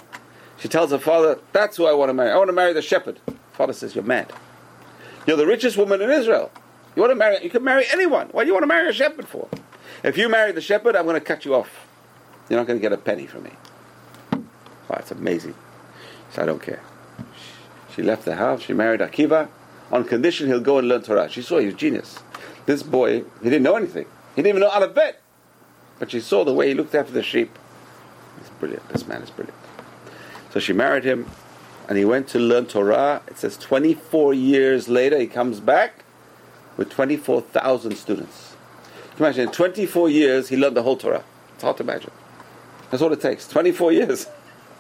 She 0.58 0.68
tells 0.70 0.92
her 0.92 0.98
father, 0.98 1.38
That's 1.52 1.76
who 1.76 1.86
I 1.86 1.94
want 1.94 2.10
to 2.10 2.14
marry. 2.14 2.32
I 2.32 2.38
want 2.38 2.48
to 2.48 2.54
marry 2.54 2.74
the 2.74 2.82
shepherd. 2.82 3.20
Father 3.52 3.74
says, 3.74 3.94
You're 3.94 4.06
mad. 4.06 4.32
You're 5.28 5.38
the 5.38 5.46
richest 5.46 5.78
woman 5.78 6.02
in 6.02 6.10
Israel. 6.10 6.52
You 6.96 7.02
want 7.02 7.12
to 7.12 7.16
marry 7.16 7.44
you 7.44 7.50
can 7.50 7.64
marry 7.64 7.86
anyone. 7.92 8.30
Why 8.32 8.44
do 8.44 8.48
you 8.48 8.54
want 8.54 8.64
to 8.64 8.68
marry 8.68 8.90
a 8.90 8.94
shepherd 8.94 9.28
for? 9.28 9.50
If 10.04 10.18
you 10.18 10.30
marry 10.30 10.54
the 10.54 10.62
shepherd, 10.62 10.96
I'm 10.96 11.04
going 11.04 11.20
to 11.20 11.22
cut 11.22 11.44
you 11.44 11.54
off. 11.54 11.86
You're 12.50 12.60
not 12.60 12.66
going 12.66 12.80
to 12.80 12.82
get 12.82 12.94
a 12.94 12.98
penny 12.98 13.28
from 13.28 13.44
me. 13.44 13.52
Wow, 14.32 14.98
it's 15.00 15.12
amazing. 15.12 15.54
So 16.32 16.44
I 16.44 16.46
don't 16.46 16.62
care. 16.62 16.82
She 17.96 18.04
left 18.04 18.26
the 18.26 18.36
house, 18.36 18.62
she 18.62 18.74
married 18.74 19.00
Akiva, 19.00 19.50
on 19.92 20.04
condition 20.04 20.48
he'll 20.48 20.60
go 20.60 20.78
and 20.78 20.88
learn 20.88 21.02
Torah. 21.02 21.30
She 21.30 21.42
saw 21.42 21.60
he 21.60 21.66
was 21.68 21.76
genius. 21.76 22.20
This 22.66 22.84
boy, 22.84 23.24
he 23.42 23.50
didn't 23.50 23.64
know 23.64 23.76
anything. 23.76 24.06
He 24.36 24.42
didn't 24.42 24.58
even 24.58 24.62
know 24.62 24.70
Aleph 24.70 24.94
Bet. 24.94 25.22
But 26.00 26.12
she 26.12 26.20
saw 26.20 26.44
the 26.44 26.54
way 26.54 26.68
he 26.68 26.74
looked 26.74 26.94
after 26.94 27.12
the 27.12 27.24
sheep. 27.24 27.58
He's 28.40 28.50
brilliant. 28.60 28.88
This 28.90 29.08
man 29.08 29.22
is 29.24 29.32
brilliant. 29.32 29.58
So 30.52 30.60
she 30.60 30.74
married 30.74 31.04
him, 31.04 31.26
and 31.88 31.98
he 31.98 32.06
went 32.06 32.28
to 32.30 32.40
learn 32.40 32.66
Torah. 32.68 33.22
It 33.28 33.38
says 33.38 33.58
24 33.58 34.34
years 34.34 34.88
later, 34.88 35.18
he 35.18 35.28
comes 35.28 35.60
back 35.60 36.04
with 36.76 36.90
24,000 36.90 37.96
students. 37.96 38.56
Imagine, 39.18 39.48
in 39.48 39.52
24 39.52 40.10
years, 40.10 40.50
he 40.50 40.58
learned 40.58 40.78
the 40.78 40.84
whole 40.84 40.98
Torah. 40.98 41.24
It's 41.56 41.64
hard 41.64 41.78
to 41.78 41.84
imagine. 41.84 42.12
That's 42.92 43.02
all 43.02 43.12
it 43.12 43.22
takes 43.22 43.48
24 43.48 43.92
years. 43.94 44.28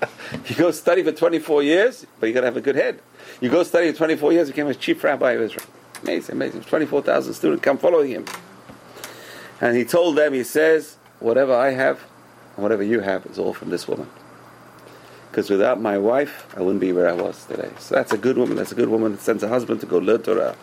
you 0.47 0.55
go 0.55 0.71
study 0.71 1.03
for 1.03 1.11
24 1.11 1.63
years, 1.63 2.05
but 2.19 2.27
you 2.27 2.33
got 2.33 2.41
to 2.41 2.47
have 2.47 2.57
a 2.57 2.61
good 2.61 2.75
head. 2.75 3.01
You 3.41 3.49
go 3.49 3.63
study 3.63 3.91
for 3.91 3.97
24 3.97 4.33
years, 4.33 4.47
you 4.47 4.53
became 4.53 4.67
a 4.67 4.75
chief 4.75 5.03
rabbi 5.03 5.31
of 5.31 5.41
Israel. 5.41 5.65
Amazing, 6.03 6.35
amazing. 6.35 6.61
24,000 6.61 7.33
students 7.33 7.63
come 7.63 7.77
following 7.77 8.11
him. 8.11 8.25
And 9.59 9.75
he 9.75 9.83
told 9.83 10.15
them, 10.15 10.33
he 10.33 10.43
says, 10.43 10.97
whatever 11.19 11.55
I 11.55 11.71
have 11.71 12.03
and 12.55 12.63
whatever 12.63 12.83
you 12.83 12.99
have 12.99 13.25
is 13.25 13.39
all 13.39 13.53
from 13.53 13.69
this 13.69 13.87
woman. 13.87 14.07
Because 15.29 15.49
without 15.49 15.79
my 15.79 15.97
wife, 15.97 16.51
I 16.55 16.61
wouldn't 16.61 16.81
be 16.81 16.91
where 16.93 17.09
I 17.09 17.13
was 17.13 17.45
today. 17.45 17.71
So 17.79 17.95
that's 17.95 18.11
a 18.11 18.17
good 18.17 18.37
woman. 18.37 18.57
That's 18.57 18.71
a 18.71 18.75
good 18.75 18.89
woman 18.89 19.11
that 19.13 19.21
sends 19.21 19.43
a 19.43 19.47
husband 19.47 19.81
to 19.81 19.85
go 19.85 19.97
learn 19.97 20.21
Torah. 20.21 20.55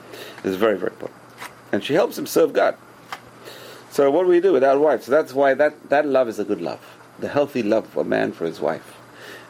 It's 0.43 0.57
very, 0.57 0.79
very 0.79 0.93
important. 0.93 1.21
And 1.73 1.85
she 1.85 1.95
helps 1.95 2.19
him 2.19 2.27
serve 2.27 2.53
God. 2.53 2.77
So 3.91 4.11
what 4.11 4.25
do 4.25 4.29
we 4.29 4.41
do 4.41 4.53
without 4.53 4.81
wife? 4.81 5.05
So 5.05 5.13
that's 5.13 5.33
why 5.33 5.55
that, 5.55 5.91
that 5.91 6.07
love 6.07 6.29
is 6.29 6.39
a 6.39 6.45
good 6.45 6.61
love. 6.61 6.81
The 7.21 7.29
healthy 7.29 7.63
love 7.63 7.85
of 7.85 7.97
a 7.99 8.05
man 8.05 8.33
for 8.33 8.47
his 8.47 8.61
wife. 8.61 8.97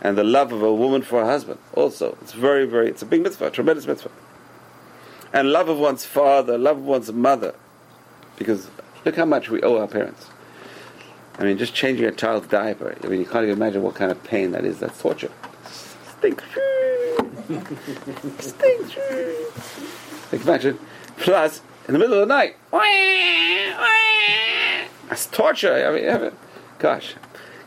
And 0.04 0.18
the 0.18 0.23
love 0.23 0.52
of 0.52 0.62
a 0.62 0.73
woman 0.73 1.00
for 1.00 1.25
her 1.25 1.30
husband, 1.30 1.58
also. 1.73 2.18
It's 2.20 2.34
very, 2.34 2.66
very, 2.66 2.90
it's 2.90 3.00
a 3.00 3.06
big 3.06 3.23
mitzvah, 3.23 3.46
a 3.46 3.50
tremendous 3.50 3.87
mitzvah. 3.87 4.11
And 5.32 5.50
love 5.50 5.70
of 5.70 5.78
one's 5.78 6.04
father, 6.04 6.58
love 6.58 6.76
of 6.76 6.84
one's 6.84 7.11
mother. 7.11 7.54
Because 8.37 8.68
look 9.06 9.16
how 9.16 9.25
much 9.25 9.49
we 9.49 9.62
owe 9.62 9.78
our 9.78 9.88
parents. 9.88 10.26
I 11.38 11.44
mean, 11.44 11.56
just 11.56 11.75
changing 11.75 12.04
a 12.04 12.12
child's 12.12 12.46
diaper. 12.49 12.94
I 13.02 13.06
mean, 13.06 13.18
you 13.18 13.25
can't 13.25 13.44
even 13.44 13.56
imagine 13.56 13.82
what 13.82 13.94
kind 13.94 14.12
of 14.12 14.23
pain 14.23 14.52
that 14.52 14.66
is. 14.66 14.78
That's 14.78 15.00
torture. 15.00 15.32
Stink. 16.18 16.42
Stink. 18.40 18.96
Like 20.30 20.42
imagine. 20.42 20.78
Plus, 21.16 21.62
in 21.88 21.94
the 21.94 21.99
middle 21.99 22.20
of 22.20 22.28
the 22.28 22.34
night, 22.34 22.56
that's 25.08 25.26
torture. 25.26 25.73
I 25.75 25.92
mean, 25.92 26.32
gosh, 26.78 27.14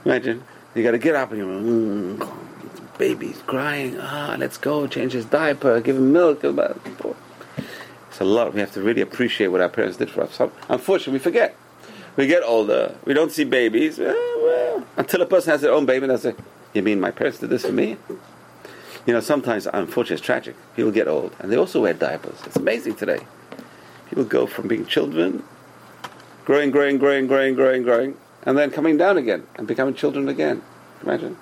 imagine 0.06 0.44
you 0.76 0.84
got 0.84 0.92
to 0.92 0.98
get 0.98 1.16
up 1.16 1.32
and 1.32 1.40
you're, 1.40 1.48
mm, 1.48 2.98
baby's 2.98 3.42
crying. 3.46 3.98
Ah, 4.00 4.36
let's 4.38 4.58
go 4.58 4.88
change 4.88 5.14
his 5.14 5.26
diaper, 5.26 5.80
give 5.82 5.96
him 5.96 6.12
milk. 6.12 6.44
It's 6.44 8.20
a 8.20 8.24
lot. 8.24 8.54
We 8.54 8.60
have 8.60 8.72
to 8.74 8.82
really 8.82 9.02
appreciate 9.02 9.48
what 9.48 9.62
our 9.62 9.70
parents 9.70 9.98
did 9.98 10.10
for 10.10 10.24
us. 10.24 10.40
Unfortunately, 10.70 11.14
we 11.14 11.20
forget. 11.20 11.56
We 12.16 12.26
get 12.26 12.44
older. 12.44 12.96
We 13.06 13.14
don't 13.14 13.32
see 13.32 13.44
babies. 13.44 14.00
Well, 14.00 14.84
until 14.98 15.22
a 15.22 15.26
person 15.26 15.52
has 15.52 15.62
their 15.62 15.72
own 15.72 15.86
baby, 15.86 16.06
and 16.06 16.18
they 16.18 16.32
say, 16.32 16.36
"You 16.74 16.82
mean 16.82 17.00
my 17.00 17.12
parents 17.12 17.38
did 17.40 17.52
this 17.52 17.64
for 17.66 17.72
me?" 17.72 17.98
You 19.06 19.14
know, 19.14 19.20
sometimes, 19.20 19.68
unfortunately, 19.72 20.16
it's 20.16 20.26
tragic. 20.26 20.56
People 20.76 20.92
get 20.92 21.08
old, 21.08 21.34
and 21.40 21.52
they 21.52 21.58
also 21.58 21.82
wear 21.82 21.94
diapers. 21.94 22.42
It's 22.46 22.56
amazing 22.56 22.96
today. 22.96 23.20
People 24.10 24.26
go 24.26 24.48
from 24.48 24.68
being 24.68 24.86
children, 24.86 25.44
growing, 26.44 26.72
growing, 26.72 26.98
growing, 26.98 27.28
growing, 27.28 27.54
growing, 27.54 27.84
growing, 27.84 28.18
and 28.48 28.58
then 28.58 28.72
coming 28.72 28.96
down 28.96 29.18
again 29.18 29.46
and 29.56 29.68
becoming 29.68 29.94
children 29.94 30.30
again. 30.30 30.62
Imagine. 31.04 31.38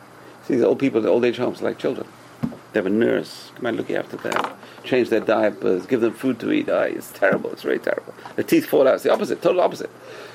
See 0.46 0.56
these 0.56 0.64
old 0.64 0.80
people 0.80 0.98
in 0.98 1.04
the 1.04 1.12
old 1.12 1.24
age 1.24 1.38
homes 1.38 1.62
like 1.62 1.78
children. 1.78 2.08
They 2.42 2.80
have 2.80 2.88
a 2.88 2.90
nurse 2.90 3.52
come 3.56 3.68
and 3.68 3.78
look 3.78 3.92
after 3.92 4.18
them, 4.18 4.54
change 4.84 5.10
their 5.10 5.20
diapers, 5.20 5.86
give 5.86 6.02
them 6.02 6.14
food 6.14 6.40
to 6.40 6.52
eat. 6.52 6.68
Oh, 6.68 6.82
it's 6.82 7.12
terrible. 7.12 7.52
It's 7.52 7.62
very 7.62 7.78
terrible. 7.78 8.14
The 8.36 8.44
teeth 8.44 8.66
fall 8.66 8.88
out. 8.88 8.96
It's 8.96 9.04
the 9.04 9.14
opposite, 9.14 9.42
total 9.42 9.62
opposite. 9.62 9.92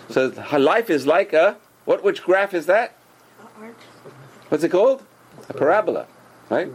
So 0.08 0.30
her 0.30 0.60
life 0.60 0.88
is 0.90 1.06
like 1.06 1.32
a 1.32 1.56
what? 1.86 2.04
Which 2.04 2.22
graph 2.22 2.54
is 2.54 2.66
that? 2.66 2.96
What's 4.48 4.62
it 4.62 4.70
called? 4.70 5.02
A 5.48 5.52
parabola, 5.52 6.06
right? 6.48 6.68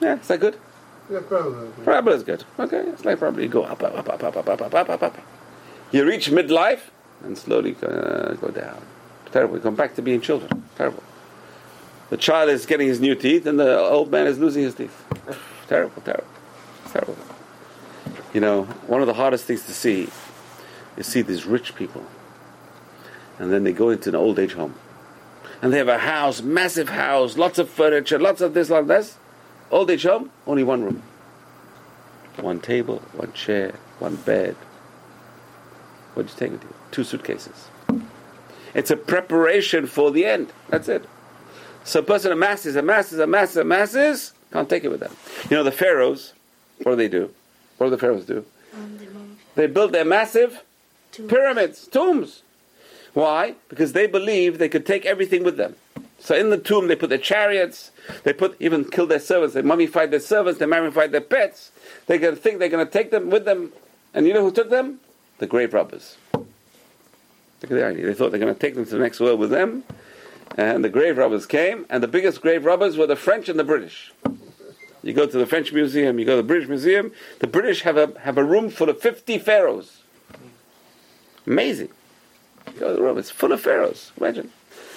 Yeah, 0.00 0.18
is 0.18 0.28
that 0.28 0.40
good? 0.40 0.56
Yeah, 1.10 1.20
parabola. 1.28 1.70
Parabola 1.84 2.16
is 2.16 2.22
good. 2.22 2.44
Okay, 2.58 2.78
it's 2.78 3.04
like 3.04 3.18
parabola. 3.18 3.42
You 3.42 3.48
go 3.50 3.64
up, 3.64 3.82
up, 3.82 3.94
up, 3.94 4.08
up, 4.08 4.22
up, 4.24 4.36
up, 4.36 4.48
up, 4.48 4.74
up, 4.74 4.88
up, 4.88 5.02
up. 5.02 5.18
You 5.92 6.06
reach 6.06 6.30
midlife 6.30 6.80
and 7.24 7.36
slowly 7.36 7.76
uh, 7.82 8.34
go 8.34 8.48
down. 8.48 8.80
Terrible. 9.32 9.56
You 9.56 9.62
come 9.62 9.74
back 9.74 9.94
to 9.96 10.02
being 10.02 10.20
children. 10.20 10.64
Terrible. 10.76 11.02
The 12.10 12.16
child 12.16 12.50
is 12.50 12.66
getting 12.66 12.86
his 12.86 13.00
new 13.00 13.14
teeth, 13.14 13.46
and 13.46 13.58
the 13.58 13.78
old 13.78 14.10
man 14.10 14.26
is 14.26 14.38
losing 14.38 14.62
his 14.62 14.74
teeth. 14.74 15.04
terrible, 15.68 16.00
terrible, 16.02 16.28
terrible. 16.92 17.16
You 18.32 18.40
know, 18.40 18.64
one 18.86 19.00
of 19.00 19.06
the 19.06 19.14
hardest 19.14 19.44
things 19.44 19.64
to 19.66 19.72
see 19.72 20.08
is 20.96 21.06
see 21.06 21.22
these 21.22 21.46
rich 21.46 21.74
people 21.74 22.04
and 23.38 23.52
then 23.52 23.64
they 23.64 23.72
go 23.72 23.90
into 23.90 24.08
an 24.08 24.14
old 24.14 24.38
age 24.38 24.54
home. 24.54 24.74
And 25.62 25.72
they 25.72 25.78
have 25.78 25.88
a 25.88 25.98
house, 25.98 26.42
massive 26.42 26.88
house, 26.88 27.36
lots 27.36 27.58
of 27.58 27.68
furniture, 27.68 28.18
lots 28.18 28.40
of 28.40 28.54
this, 28.54 28.70
lots 28.70 28.82
of 28.82 28.88
this. 28.88 29.18
Old 29.70 29.90
age 29.90 30.04
home, 30.04 30.30
only 30.46 30.64
one 30.64 30.82
room. 30.82 31.02
One 32.36 32.60
table, 32.60 33.02
one 33.12 33.32
chair, 33.32 33.74
one 33.98 34.16
bed. 34.16 34.54
What'd 36.14 36.30
you 36.32 36.38
take 36.38 36.52
with 36.52 36.62
you? 36.62 36.75
Two 36.90 37.04
suitcases. 37.04 37.68
It's 38.74 38.90
a 38.90 38.96
preparation 38.96 39.86
for 39.86 40.10
the 40.10 40.24
end. 40.24 40.52
That's 40.68 40.88
it. 40.88 41.04
So 41.84 42.00
a 42.00 42.02
person 42.02 42.32
amasses, 42.32 42.76
amasses, 42.76 43.18
amasses, 43.18 43.56
amasses, 43.56 44.32
can't 44.52 44.68
take 44.68 44.84
it 44.84 44.88
with 44.88 45.00
them. 45.00 45.14
You 45.50 45.56
know, 45.56 45.62
the 45.62 45.72
pharaohs, 45.72 46.32
what 46.82 46.92
do 46.92 46.96
they 46.96 47.08
do? 47.08 47.30
What 47.78 47.86
do 47.86 47.90
the 47.90 47.98
pharaohs 47.98 48.26
do? 48.26 48.44
They 49.54 49.66
build 49.66 49.92
their 49.92 50.04
massive 50.04 50.62
pyramids, 51.28 51.86
tombs. 51.86 52.42
Why? 53.14 53.54
Because 53.68 53.92
they 53.92 54.06
believed 54.06 54.58
they 54.58 54.68
could 54.68 54.84
take 54.84 55.06
everything 55.06 55.42
with 55.42 55.56
them. 55.56 55.76
So 56.18 56.34
in 56.34 56.50
the 56.50 56.58
tomb, 56.58 56.88
they 56.88 56.96
put 56.96 57.08
their 57.08 57.18
chariots, 57.18 57.90
they 58.24 58.32
put 58.32 58.56
even 58.60 58.84
killed 58.84 59.10
their 59.10 59.20
servants, 59.20 59.54
they 59.54 59.62
mummified 59.62 60.10
their 60.10 60.20
servants, 60.20 60.58
they 60.58 60.66
mummified 60.66 61.12
their 61.12 61.20
pets. 61.20 61.70
They're 62.06 62.18
going 62.18 62.34
to 62.34 62.40
think 62.40 62.58
they're 62.58 62.68
going 62.68 62.86
to 62.86 62.92
take 62.92 63.10
them 63.10 63.30
with 63.30 63.44
them. 63.44 63.72
And 64.12 64.26
you 64.26 64.34
know 64.34 64.42
who 64.42 64.52
took 64.52 64.70
them? 64.70 65.00
The 65.38 65.46
grave 65.46 65.72
robbers. 65.72 66.16
Look 67.62 67.70
at 67.70 67.74
the 67.74 67.86
idea. 67.86 68.06
They 68.06 68.14
thought 68.14 68.30
they're 68.30 68.40
going 68.40 68.54
to 68.54 68.60
take 68.60 68.74
them 68.74 68.84
to 68.84 68.90
the 68.90 68.98
next 68.98 69.20
world 69.20 69.40
with 69.40 69.50
them. 69.50 69.84
And 70.56 70.84
the 70.84 70.88
grave 70.88 71.18
robbers 71.18 71.46
came, 71.46 71.86
and 71.90 72.02
the 72.02 72.08
biggest 72.08 72.40
grave 72.40 72.64
robbers 72.64 72.96
were 72.96 73.06
the 73.06 73.16
French 73.16 73.48
and 73.48 73.58
the 73.58 73.64
British. 73.64 74.12
You 75.02 75.12
go 75.12 75.26
to 75.26 75.38
the 75.38 75.46
French 75.46 75.72
Museum, 75.72 76.18
you 76.18 76.24
go 76.24 76.36
to 76.36 76.42
the 76.42 76.46
British 76.46 76.68
Museum, 76.68 77.12
the 77.38 77.46
British 77.46 77.82
have 77.82 77.96
a, 77.96 78.18
have 78.20 78.38
a 78.38 78.44
room 78.44 78.70
full 78.70 78.88
of 78.88 79.00
50 79.00 79.38
pharaohs. 79.38 80.02
Amazing. 81.46 81.90
You 82.74 82.80
go 82.80 82.88
to 82.88 82.94
the 82.94 83.02
room, 83.02 83.18
it's 83.18 83.30
full 83.30 83.52
of 83.52 83.60
pharaohs. 83.60 84.12
Imagine. 84.18 84.50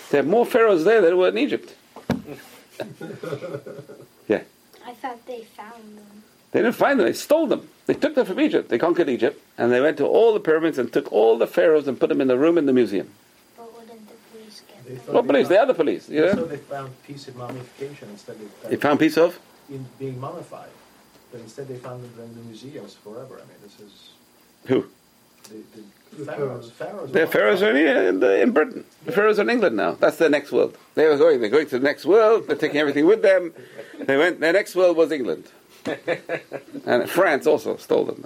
They 0.10 0.18
have 0.18 0.28
more 0.28 0.46
pharaohs 0.46 0.84
there 0.84 1.02
than 1.02 1.18
were 1.18 1.30
in 1.30 1.38
Egypt. 1.38 1.76
yeah. 4.28 4.42
I 4.86 4.94
thought 4.94 5.26
they 5.28 5.44
found 5.44 5.98
them. 5.98 6.24
They 6.52 6.62
didn't 6.62 6.76
find 6.76 7.00
them, 7.00 7.06
they 7.06 7.14
stole 7.14 7.48
them. 7.48 7.70
They 7.90 7.96
took 7.96 8.14
them 8.14 8.28
from 8.28 8.40
Egypt. 8.40 8.70
They 8.70 8.78
conquered 8.78 9.10
Egypt, 9.10 9.42
and 9.58 9.72
they 9.72 9.82
went 9.82 9.98
to 9.98 10.06
all 10.06 10.32
the 10.36 10.40
pyramids 10.40 10.78
and 10.78 10.94
took 10.94 11.12
all 11.12 11.40
the 11.40 11.48
pharaohs 11.48 11.88
and 11.88 12.00
put 12.00 12.10
them 12.10 12.22
in 12.22 12.28
the 12.28 12.38
room 12.38 12.56
in 12.60 12.68
the 12.68 12.72
museum. 12.72 13.10
But 13.58 13.74
wouldn't 13.76 14.08
the 14.08 14.14
police 14.32 14.62
get 14.68 14.86
They 14.86 14.94
them? 14.94 15.00
thought 15.06 15.16
What 15.16 15.26
police? 15.26 15.48
The 15.48 15.60
other 15.60 15.74
police, 15.74 16.08
you 16.08 16.30
So 16.30 16.46
they 16.46 16.58
found 16.58 16.92
piece 17.02 17.28
of 17.30 17.36
mummification 17.36 18.10
instead 18.12 18.36
of 18.36 18.70
They 18.70 18.76
found 18.76 19.00
piece 19.00 19.18
of? 19.18 19.40
in 19.72 19.88
being 19.98 20.20
mummified, 20.20 20.70
but 21.32 21.42
instead 21.42 21.68
they 21.68 21.78
found 21.78 22.04
them 22.04 22.14
in 22.26 22.36
the 22.36 22.42
museums 22.42 22.94
forever. 22.94 23.42
I 23.44 23.46
mean, 23.50 23.58
this 23.64 23.80
is 23.80 24.10
Who? 24.68 24.86
the, 25.50 25.56
the, 25.76 26.26
The 26.26 26.32
pharaohs. 26.32 26.70
Pharaohs. 26.70 27.12
The 27.12 27.24
are 27.24 27.26
pharaohs 27.26 27.64
are 27.64 27.76
in, 27.76 28.22
in, 28.22 28.24
in 28.24 28.52
Britain. 28.52 28.86
The 29.06 29.14
pharaohs 29.14 29.40
are 29.40 29.42
in 29.42 29.50
England 29.50 29.76
now. 29.76 29.94
That's 29.94 30.18
their 30.18 30.30
next 30.30 30.52
world. 30.52 30.78
They 30.94 31.08
were 31.08 31.18
going. 31.18 31.42
They're 31.42 31.50
going 31.50 31.66
to 31.70 31.80
the 31.80 31.84
next 31.92 32.06
world. 32.06 32.46
They're 32.46 32.56
taking 32.56 32.78
everything 32.78 33.08
with 33.08 33.24
them. 33.24 33.52
They 34.00 34.16
went. 34.18 34.42
Their 34.42 34.54
next 34.54 34.76
world 34.76 34.96
was 34.96 35.12
England, 35.12 35.46
and 36.86 37.10
France 37.10 37.48
also 37.48 37.78
stole 37.78 38.06
them. 38.06 38.26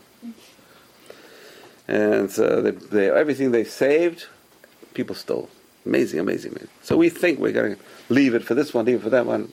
And 1.88 2.32
so 2.32 2.62
they, 2.62 2.72
they, 2.72 3.10
everything 3.10 3.52
they 3.52 3.64
saved, 3.64 4.28
people 4.94 5.16
stole. 5.16 5.50
Amazing, 5.86 6.20
amazing, 6.20 6.54
man. 6.54 6.68
So 6.82 6.96
we 6.96 7.10
think 7.10 7.40
we're 7.40 7.52
going 7.52 7.76
to 7.76 7.82
leave 8.10 8.34
it 8.34 8.44
for 8.44 8.54
this 8.54 8.74
one, 8.74 8.86
leave 8.86 8.98
it 8.98 9.04
for 9.04 9.10
that 9.10 9.26
one. 9.26 9.52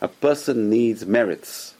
A 0.00 0.08
person 0.08 0.68
needs 0.68 1.06
merits 1.06 1.74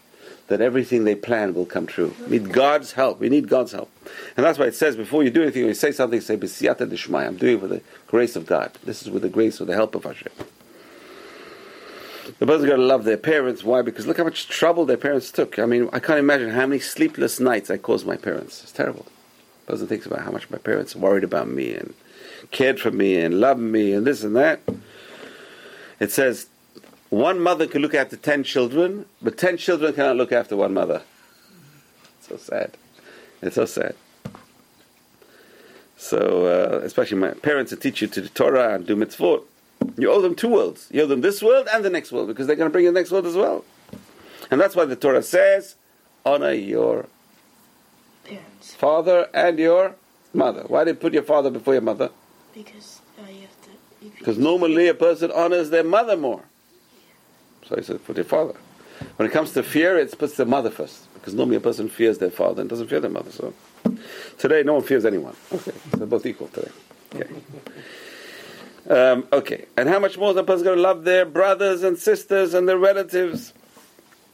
that 0.48 0.62
everything 0.62 1.04
they 1.04 1.14
plan 1.14 1.54
will 1.54 1.66
come 1.66 1.86
true. 1.86 2.14
We 2.24 2.38
need 2.38 2.52
God's 2.52 2.92
help. 2.92 3.20
We 3.20 3.28
need 3.28 3.48
God's 3.48 3.72
help. 3.72 3.90
And 4.36 4.44
that's 4.44 4.58
why 4.58 4.64
it 4.64 4.74
says 4.74 4.96
before 4.96 5.22
you 5.22 5.30
do 5.30 5.42
anything, 5.42 5.62
when 5.62 5.68
you 5.68 5.74
say 5.74 5.92
something, 5.92 6.20
say. 6.20 6.34
I'm 6.34 6.40
doing 7.36 7.54
it 7.54 7.60
with 7.60 7.70
the 7.70 7.82
grace 8.06 8.34
of 8.34 8.46
God. 8.46 8.72
This 8.82 9.02
is 9.02 9.10
with 9.10 9.22
the 9.22 9.28
grace, 9.28 9.60
or 9.60 9.66
the 9.66 9.74
help 9.74 9.94
of 9.94 10.04
Hashem. 10.04 10.32
The 12.38 12.46
person's 12.46 12.68
got 12.68 12.76
to 12.76 12.82
love 12.82 13.04
their 13.04 13.16
parents. 13.16 13.64
Why? 13.64 13.82
Because 13.82 14.06
look 14.06 14.18
how 14.18 14.24
much 14.24 14.48
trouble 14.48 14.84
their 14.84 14.96
parents 14.96 15.30
took. 15.30 15.58
I 15.58 15.64
mean, 15.64 15.88
I 15.92 15.98
can't 15.98 16.18
imagine 16.18 16.50
how 16.50 16.66
many 16.66 16.80
sleepless 16.80 17.40
nights 17.40 17.70
I 17.70 17.78
caused 17.78 18.06
my 18.06 18.16
parents. 18.16 18.62
It's 18.62 18.72
terrible. 18.72 19.06
The 19.66 19.72
person 19.72 19.86
thinks 19.86 20.06
about 20.06 20.20
how 20.20 20.30
much 20.30 20.50
my 20.50 20.58
parents 20.58 20.94
worried 20.94 21.24
about 21.24 21.48
me 21.48 21.74
and 21.74 21.94
cared 22.50 22.80
for 22.80 22.90
me 22.90 23.18
and 23.18 23.40
loved 23.40 23.60
me 23.60 23.92
and 23.92 24.06
this 24.06 24.22
and 24.22 24.36
that. 24.36 24.60
It 26.00 26.12
says 26.12 26.48
one 27.10 27.40
mother 27.40 27.66
can 27.66 27.82
look 27.82 27.94
after 27.94 28.16
ten 28.16 28.44
children, 28.44 29.06
but 29.22 29.38
ten 29.38 29.56
children 29.56 29.94
cannot 29.94 30.16
look 30.16 30.32
after 30.32 30.56
one 30.56 30.74
mother. 30.74 31.02
so 32.20 32.36
sad. 32.36 32.76
It's 33.40 33.54
so 33.54 33.64
sad. 33.64 33.94
So, 35.96 36.46
uh, 36.46 36.80
especially 36.84 37.18
my 37.18 37.30
parents 37.30 37.70
that 37.70 37.80
teach 37.80 38.02
you 38.02 38.08
to 38.08 38.22
do 38.22 38.28
Torah 38.28 38.74
and 38.74 38.86
do 38.86 38.94
mitzvot, 38.94 39.42
you 39.96 40.10
owe 40.10 40.20
them 40.20 40.34
two 40.34 40.48
worlds. 40.48 40.88
You 40.90 41.02
owe 41.02 41.06
them 41.06 41.20
this 41.20 41.42
world 41.42 41.68
and 41.72 41.84
the 41.84 41.90
next 41.90 42.12
world 42.12 42.28
because 42.28 42.46
they're 42.46 42.56
going 42.56 42.68
to 42.68 42.72
bring 42.72 42.84
you 42.84 42.92
the 42.92 42.98
next 42.98 43.10
world 43.10 43.26
as 43.26 43.36
well. 43.36 43.64
And 44.50 44.60
that's 44.60 44.76
why 44.76 44.84
the 44.84 44.96
Torah 44.96 45.22
says, 45.22 45.76
honor 46.24 46.52
your 46.52 47.06
parents 48.24 48.74
father 48.74 49.28
and 49.34 49.58
your 49.58 49.96
mother. 50.32 50.64
Why 50.66 50.84
did 50.84 50.96
you 50.96 51.00
put 51.00 51.14
your 51.14 51.22
father 51.22 51.50
before 51.50 51.74
your 51.74 51.82
mother? 51.82 52.10
because 52.58 53.00
uh, 53.18 53.30
you 53.30 53.42
have 53.42 53.62
to. 53.62 54.18
Because 54.18 54.38
normally 54.38 54.88
a 54.88 54.94
person 54.94 55.30
honors 55.30 55.70
their 55.70 55.84
mother 55.84 56.16
more. 56.16 56.42
So 57.66 57.76
he 57.76 57.82
said, 57.82 58.04
put 58.04 58.16
your 58.16 58.24
father. 58.24 58.54
When 59.16 59.28
it 59.28 59.32
comes 59.32 59.52
to 59.52 59.62
fear, 59.62 59.98
it 59.98 60.16
puts 60.18 60.36
the 60.36 60.44
mother 60.44 60.70
first. 60.70 61.12
Because 61.14 61.34
normally 61.34 61.56
a 61.56 61.60
person 61.60 61.88
fears 61.88 62.18
their 62.18 62.30
father 62.30 62.60
and 62.62 62.70
doesn't 62.70 62.88
fear 62.88 63.00
their 63.00 63.10
mother. 63.10 63.30
So 63.30 63.52
today, 64.38 64.62
no 64.62 64.74
one 64.74 64.82
fears 64.82 65.04
anyone. 65.04 65.36
Okay, 65.52 65.72
so 65.90 65.96
they're 65.98 66.06
both 66.06 66.26
equal 66.26 66.48
today. 66.48 66.70
Okay. 67.14 67.28
Um, 68.88 69.28
okay, 69.32 69.66
and 69.76 69.88
how 69.88 69.98
much 69.98 70.16
more 70.16 70.30
is 70.30 70.36
a 70.36 70.42
person 70.42 70.64
going 70.64 70.76
to 70.76 70.82
love 70.82 71.04
their 71.04 71.26
brothers 71.26 71.82
and 71.82 71.98
sisters 71.98 72.54
and 72.54 72.66
their 72.66 72.78
relatives? 72.78 73.52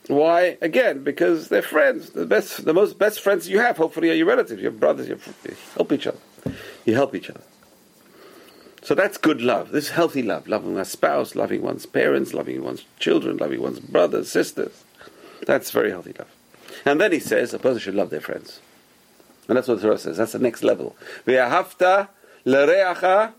Why? 0.07 0.59
Again, 0.61 1.03
because 1.03 1.49
they're 1.49 1.63
friends. 1.63 2.11
The 2.11 2.27
best, 2.27 2.65
the 2.65 2.75
most 2.75 2.99
best 2.99 3.21
friends 3.21 3.49
you 3.49 3.59
have, 3.59 3.77
hopefully, 3.77 4.11
are 4.11 4.15
your 4.15 4.27
relatives, 4.27 4.63
your 4.63 4.71
brothers. 4.71 5.09
You 5.09 5.19
you 5.45 5.57
help 5.75 5.93
each 5.93 6.07
other. 6.07 6.19
You 6.85 6.95
help 6.95 7.15
each 7.15 7.31
other. 7.31 7.41
So 8.83 8.95
that's 8.95 9.17
good 9.17 9.41
love. 9.41 9.73
This 9.73 9.85
is 9.85 9.91
healthy 9.91 10.23
love. 10.23 10.47
Loving 10.47 10.75
one's 10.75 10.91
spouse, 10.91 11.35
loving 11.35 11.63
one's 11.63 11.87
parents, 11.87 12.35
loving 12.35 12.63
one's 12.63 12.85
children, 12.99 13.39
loving 13.39 13.63
one's 13.63 13.81
brothers, 13.81 14.31
sisters. 14.31 14.85
That's 15.47 15.71
very 15.71 15.91
healthy 15.91 16.13
love. 16.19 16.29
And 16.85 17.01
then 17.01 17.11
he 17.11 17.19
says 17.19 17.55
a 17.55 17.59
person 17.59 17.81
should 17.81 17.95
love 17.95 18.11
their 18.11 18.21
friends. 18.21 18.61
And 19.49 19.57
that's 19.57 19.69
what 19.69 19.81
the 19.81 19.87
Torah 19.87 19.99
says. 19.99 20.19
That's 20.19 20.33
the 20.33 20.39
next 20.39 20.63
level. 20.63 20.97
Ve'ahavta 21.27 22.09
l'reacha 22.45 23.33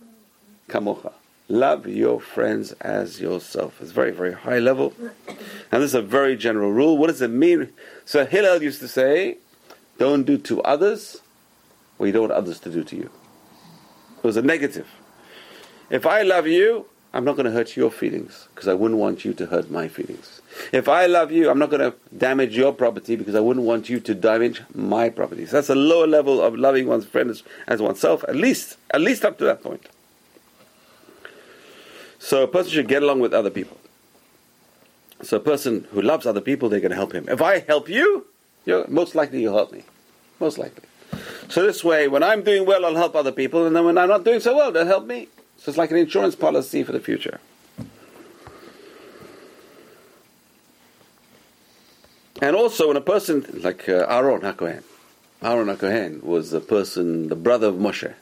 kamocha. 0.69 1.13
Love 1.47 1.87
your 1.87 2.19
friends 2.19 2.71
as 2.81 3.21
yourself. 3.21 3.79
It's 3.79 3.91
very, 3.91 4.11
very 4.11 4.33
high 4.33 4.57
level. 4.57 4.93
And 5.71 5.83
this 5.83 5.91
is 5.91 5.95
a 5.95 6.01
very 6.01 6.35
general 6.35 6.71
rule. 6.71 6.97
What 6.97 7.07
does 7.07 7.21
it 7.21 7.29
mean? 7.29 7.71
So 8.03 8.25
Hillel 8.25 8.63
used 8.63 8.79
to 8.79 8.87
say, 8.87 9.37
don't 9.99 10.23
do 10.23 10.37
to 10.39 10.61
others 10.63 11.21
what 11.97 12.07
you 12.07 12.11
don't 12.11 12.23
want 12.23 12.33
others 12.33 12.59
to 12.61 12.71
do 12.71 12.83
to 12.83 12.95
you. 12.95 13.09
It 14.17 14.23
was 14.23 14.37
a 14.37 14.41
negative. 14.41 14.87
If 15.89 16.05
I 16.07 16.23
love 16.23 16.47
you, 16.47 16.87
I'm 17.13 17.23
not 17.23 17.37
going 17.37 17.45
to 17.45 17.51
hurt 17.51 17.77
your 17.77 17.91
feelings 17.91 18.49
because 18.53 18.67
I 18.67 18.73
wouldn't 18.73 18.99
want 18.99 19.23
you 19.23 19.33
to 19.35 19.45
hurt 19.45 19.69
my 19.69 19.87
feelings. 19.87 20.41
If 20.73 20.89
I 20.89 21.05
love 21.05 21.31
you, 21.31 21.49
I'm 21.49 21.59
not 21.59 21.69
going 21.69 21.91
to 21.91 21.95
damage 22.17 22.57
your 22.57 22.73
property 22.73 23.15
because 23.15 23.35
I 23.35 23.39
wouldn't 23.39 23.65
want 23.65 23.87
you 23.87 23.99
to 24.01 24.13
damage 24.13 24.61
my 24.73 25.09
property. 25.09 25.45
So 25.45 25.57
that's 25.57 25.69
a 25.69 25.75
lower 25.75 26.07
level 26.07 26.41
of 26.41 26.55
loving 26.55 26.87
one's 26.87 27.05
friend 27.05 27.29
as, 27.29 27.43
as 27.67 27.81
oneself, 27.81 28.25
at 28.27 28.35
least, 28.35 28.77
at 28.91 28.99
least 28.99 29.23
up 29.23 29.37
to 29.37 29.45
that 29.45 29.63
point. 29.63 29.87
So 32.25 32.41
a 32.41 32.47
person 32.47 32.71
should 32.71 32.87
get 32.87 33.03
along 33.03 33.19
with 33.19 33.35
other 33.35 33.51
people. 33.51 33.77
So 35.21 35.37
a 35.37 35.39
person 35.39 35.87
who 35.91 36.01
loves 36.01 36.25
other 36.25 36.41
people, 36.41 36.69
they're 36.69 36.79
going 36.79 36.89
to 36.89 36.95
help 36.95 37.13
him. 37.13 37.29
If 37.29 37.39
I 37.39 37.59
help 37.59 37.87
you, 37.87 38.25
you're 38.65 38.87
most 38.87 39.13
likely 39.13 39.43
you'll 39.43 39.55
help 39.55 39.71
me. 39.71 39.83
Most 40.39 40.57
likely. 40.57 40.85
So 41.49 41.61
this 41.61 41.83
way, 41.83 42.07
when 42.07 42.23
I'm 42.23 42.41
doing 42.41 42.65
well, 42.65 42.83
I'll 42.83 42.95
help 42.95 43.15
other 43.15 43.31
people, 43.31 43.67
and 43.67 43.75
then 43.75 43.85
when 43.85 43.99
I'm 43.99 44.09
not 44.09 44.23
doing 44.23 44.39
so 44.39 44.57
well, 44.57 44.71
they'll 44.71 44.87
help 44.87 45.05
me. 45.05 45.27
So 45.57 45.69
it's 45.69 45.77
like 45.77 45.91
an 45.91 45.97
insurance 45.97 46.35
policy 46.35 46.81
for 46.83 46.93
the 46.93 46.99
future. 46.99 47.39
And 52.41 52.55
also, 52.55 52.87
when 52.87 52.97
a 52.97 53.01
person 53.01 53.45
like 53.61 53.87
uh, 53.87 54.07
Aaron 54.09 54.41
HaKohen, 54.41 54.81
Aaron 55.43 55.67
HaKohen 55.67 56.23
was 56.23 56.49
the 56.49 56.59
person, 56.59 57.29
the 57.29 57.35
brother 57.35 57.67
of 57.67 57.75
Moshe. 57.75 58.15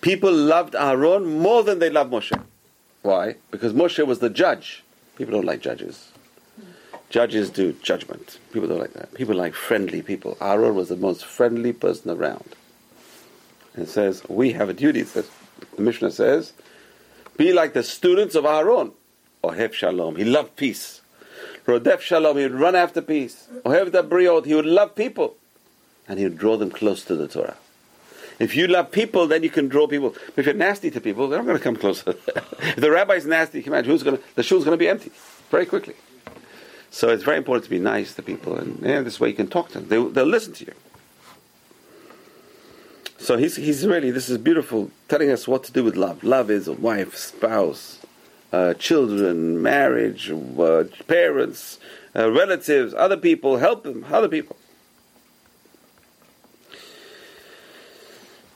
People 0.00 0.32
loved 0.32 0.76
Aaron 0.76 1.24
more 1.24 1.64
than 1.64 1.80
they 1.80 1.90
loved 1.90 2.12
Moshe. 2.12 2.40
Why? 3.02 3.36
Because 3.50 3.72
Moshe 3.72 4.04
was 4.06 4.18
the 4.18 4.30
judge. 4.30 4.82
People 5.16 5.34
don't 5.34 5.44
like 5.44 5.60
judges. 5.60 6.12
Judges 7.08 7.50
do 7.50 7.72
judgment. 7.82 8.38
People 8.52 8.68
don't 8.68 8.80
like 8.80 8.94
that. 8.94 9.14
People 9.14 9.36
like 9.36 9.54
friendly 9.54 10.02
people. 10.02 10.36
Aaron 10.40 10.74
was 10.74 10.88
the 10.88 10.96
most 10.96 11.24
friendly 11.24 11.72
person 11.72 12.10
around. 12.10 12.56
And 13.74 13.88
says, 13.88 14.22
we 14.28 14.52
have 14.52 14.68
a 14.68 14.74
duty. 14.74 15.04
Says, 15.04 15.30
the 15.76 15.82
Mishnah 15.82 16.10
says, 16.10 16.52
be 17.36 17.52
like 17.52 17.74
the 17.74 17.82
students 17.82 18.34
of 18.34 18.44
Aaron. 18.44 18.92
Ohev 19.44 19.72
Shalom. 19.72 20.16
He 20.16 20.24
loved 20.24 20.56
peace. 20.56 21.02
Rodef 21.66 22.00
Shalom. 22.00 22.36
He 22.38 22.42
would 22.44 22.58
run 22.58 22.74
after 22.74 23.00
peace. 23.00 23.48
Ohev 23.64 23.90
Dabriot. 23.90 24.46
He 24.46 24.54
would 24.54 24.66
love 24.66 24.94
people. 24.94 25.36
And 26.08 26.18
he 26.18 26.24
would 26.24 26.38
draw 26.38 26.56
them 26.56 26.70
close 26.70 27.04
to 27.04 27.14
the 27.14 27.28
Torah. 27.28 27.56
If 28.38 28.54
you 28.54 28.66
love 28.66 28.90
people, 28.90 29.26
then 29.26 29.42
you 29.42 29.50
can 29.50 29.68
draw 29.68 29.86
people. 29.86 30.10
But 30.10 30.38
if 30.38 30.46
you're 30.46 30.54
nasty 30.54 30.90
to 30.90 31.00
people, 31.00 31.28
they're 31.28 31.38
not 31.38 31.46
going 31.46 31.58
to 31.58 31.64
come 31.64 31.76
closer. 31.76 32.10
if 32.60 32.76
the 32.76 32.90
rabbi's 32.90 33.24
nasty, 33.24 33.62
can 33.62 33.72
imagine 33.72 33.90
who's 33.90 34.02
going 34.02 34.18
to, 34.18 34.22
the 34.34 34.42
shul's 34.42 34.64
going 34.64 34.76
to 34.76 34.82
be 34.82 34.88
empty 34.88 35.10
very 35.50 35.64
quickly. 35.64 35.94
So 36.90 37.08
it's 37.10 37.24
very 37.24 37.38
important 37.38 37.64
to 37.64 37.70
be 37.70 37.78
nice 37.78 38.14
to 38.14 38.22
people, 38.22 38.56
and 38.56 38.80
yeah, 38.82 39.02
this 39.02 39.20
way 39.20 39.28
you 39.28 39.34
can 39.34 39.48
talk 39.48 39.68
to 39.70 39.80
them. 39.80 39.88
They, 39.88 40.12
they'll 40.12 40.26
listen 40.26 40.52
to 40.54 40.64
you. 40.66 40.72
So 43.18 43.36
he's, 43.36 43.56
he's 43.56 43.86
really, 43.86 44.10
this 44.10 44.28
is 44.28 44.38
beautiful, 44.38 44.90
telling 45.08 45.30
us 45.30 45.48
what 45.48 45.64
to 45.64 45.72
do 45.72 45.82
with 45.82 45.96
love. 45.96 46.22
Love 46.22 46.50
is 46.50 46.68
a 46.68 46.72
wife, 46.72 47.16
spouse, 47.16 48.00
uh, 48.52 48.74
children, 48.74 49.62
marriage, 49.62 50.30
uh, 50.30 50.84
parents, 51.08 51.78
uh, 52.14 52.30
relatives, 52.30 52.94
other 52.94 53.16
people, 53.16 53.56
help 53.56 53.82
them, 53.82 54.04
other 54.10 54.28
people. 54.28 54.56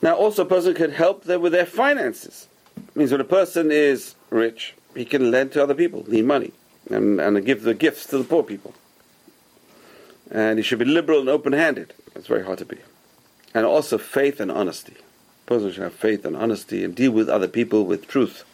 Now, 0.03 0.15
also, 0.15 0.43
a 0.43 0.47
person 0.47 0.75
can 0.75 0.93
help 0.93 1.25
them 1.25 1.43
with 1.43 1.53
their 1.53 1.67
finances. 1.67 2.49
It 2.77 2.97
means 2.97 3.13
when 3.13 3.21
a 3.21 3.25
person 3.25 3.71
is 3.71 4.15
rich, 4.31 4.75
he 4.95 5.05
can 5.05 5.31
lend 5.31 5.53
to 5.53 5.63
other 5.63 5.75
people, 5.75 6.05
need 6.09 6.25
money, 6.25 6.53
and, 6.91 7.21
and 7.21 7.45
give 7.45 7.63
the 7.63 7.75
gifts 7.75 8.07
to 8.07 8.19
the 8.19 8.25
poor 8.25 8.43
people. 8.43 8.75
And 10.31 10.59
he 10.59 10.63
should 10.63 10.79
be 10.79 10.85
liberal 10.85 11.21
and 11.21 11.29
open 11.29 11.53
handed. 11.53 11.93
It's 12.15 12.27
very 12.27 12.45
hard 12.45 12.59
to 12.59 12.65
be. 12.65 12.79
And 13.53 13.67
also, 13.67 13.99
faith 13.99 14.41
and 14.41 14.51
honesty. 14.51 14.95
A 15.45 15.47
person 15.47 15.73
should 15.73 15.83
have 15.83 15.93
faith 15.93 16.25
and 16.25 16.37
honesty 16.37 16.83
and 16.83 16.95
deal 16.95 17.11
with 17.11 17.29
other 17.29 17.49
people 17.49 17.85
with 17.85 18.09
truth. 18.09 18.45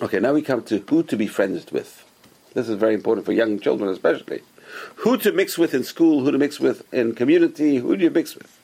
Okay, 0.00 0.20
now 0.20 0.32
we 0.32 0.42
come 0.42 0.62
to 0.64 0.78
who 0.78 1.02
to 1.02 1.16
be 1.16 1.26
friends 1.26 1.72
with. 1.72 2.04
This 2.54 2.68
is 2.68 2.76
very 2.76 2.94
important 2.94 3.26
for 3.26 3.32
young 3.32 3.58
children, 3.58 3.90
especially 3.90 4.42
who 4.96 5.16
to 5.18 5.32
mix 5.32 5.58
with 5.58 5.74
in 5.74 5.84
school, 5.84 6.24
who 6.24 6.32
to 6.32 6.38
mix 6.38 6.60
with 6.60 6.92
in 6.92 7.14
community, 7.14 7.76
who 7.76 7.96
do 7.96 8.04
you 8.04 8.10
mix 8.10 8.34
with? 8.34 8.54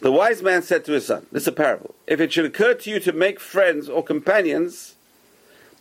The 0.00 0.12
wise 0.12 0.42
man 0.42 0.62
said 0.62 0.84
to 0.84 0.92
his 0.92 1.06
son, 1.06 1.26
this 1.32 1.44
is 1.44 1.48
a 1.48 1.52
parable. 1.52 1.94
If 2.06 2.20
it 2.20 2.32
should 2.32 2.44
occur 2.44 2.74
to 2.74 2.90
you 2.90 3.00
to 3.00 3.12
make 3.12 3.40
friends 3.40 3.88
or 3.88 4.02
companions, 4.02 4.94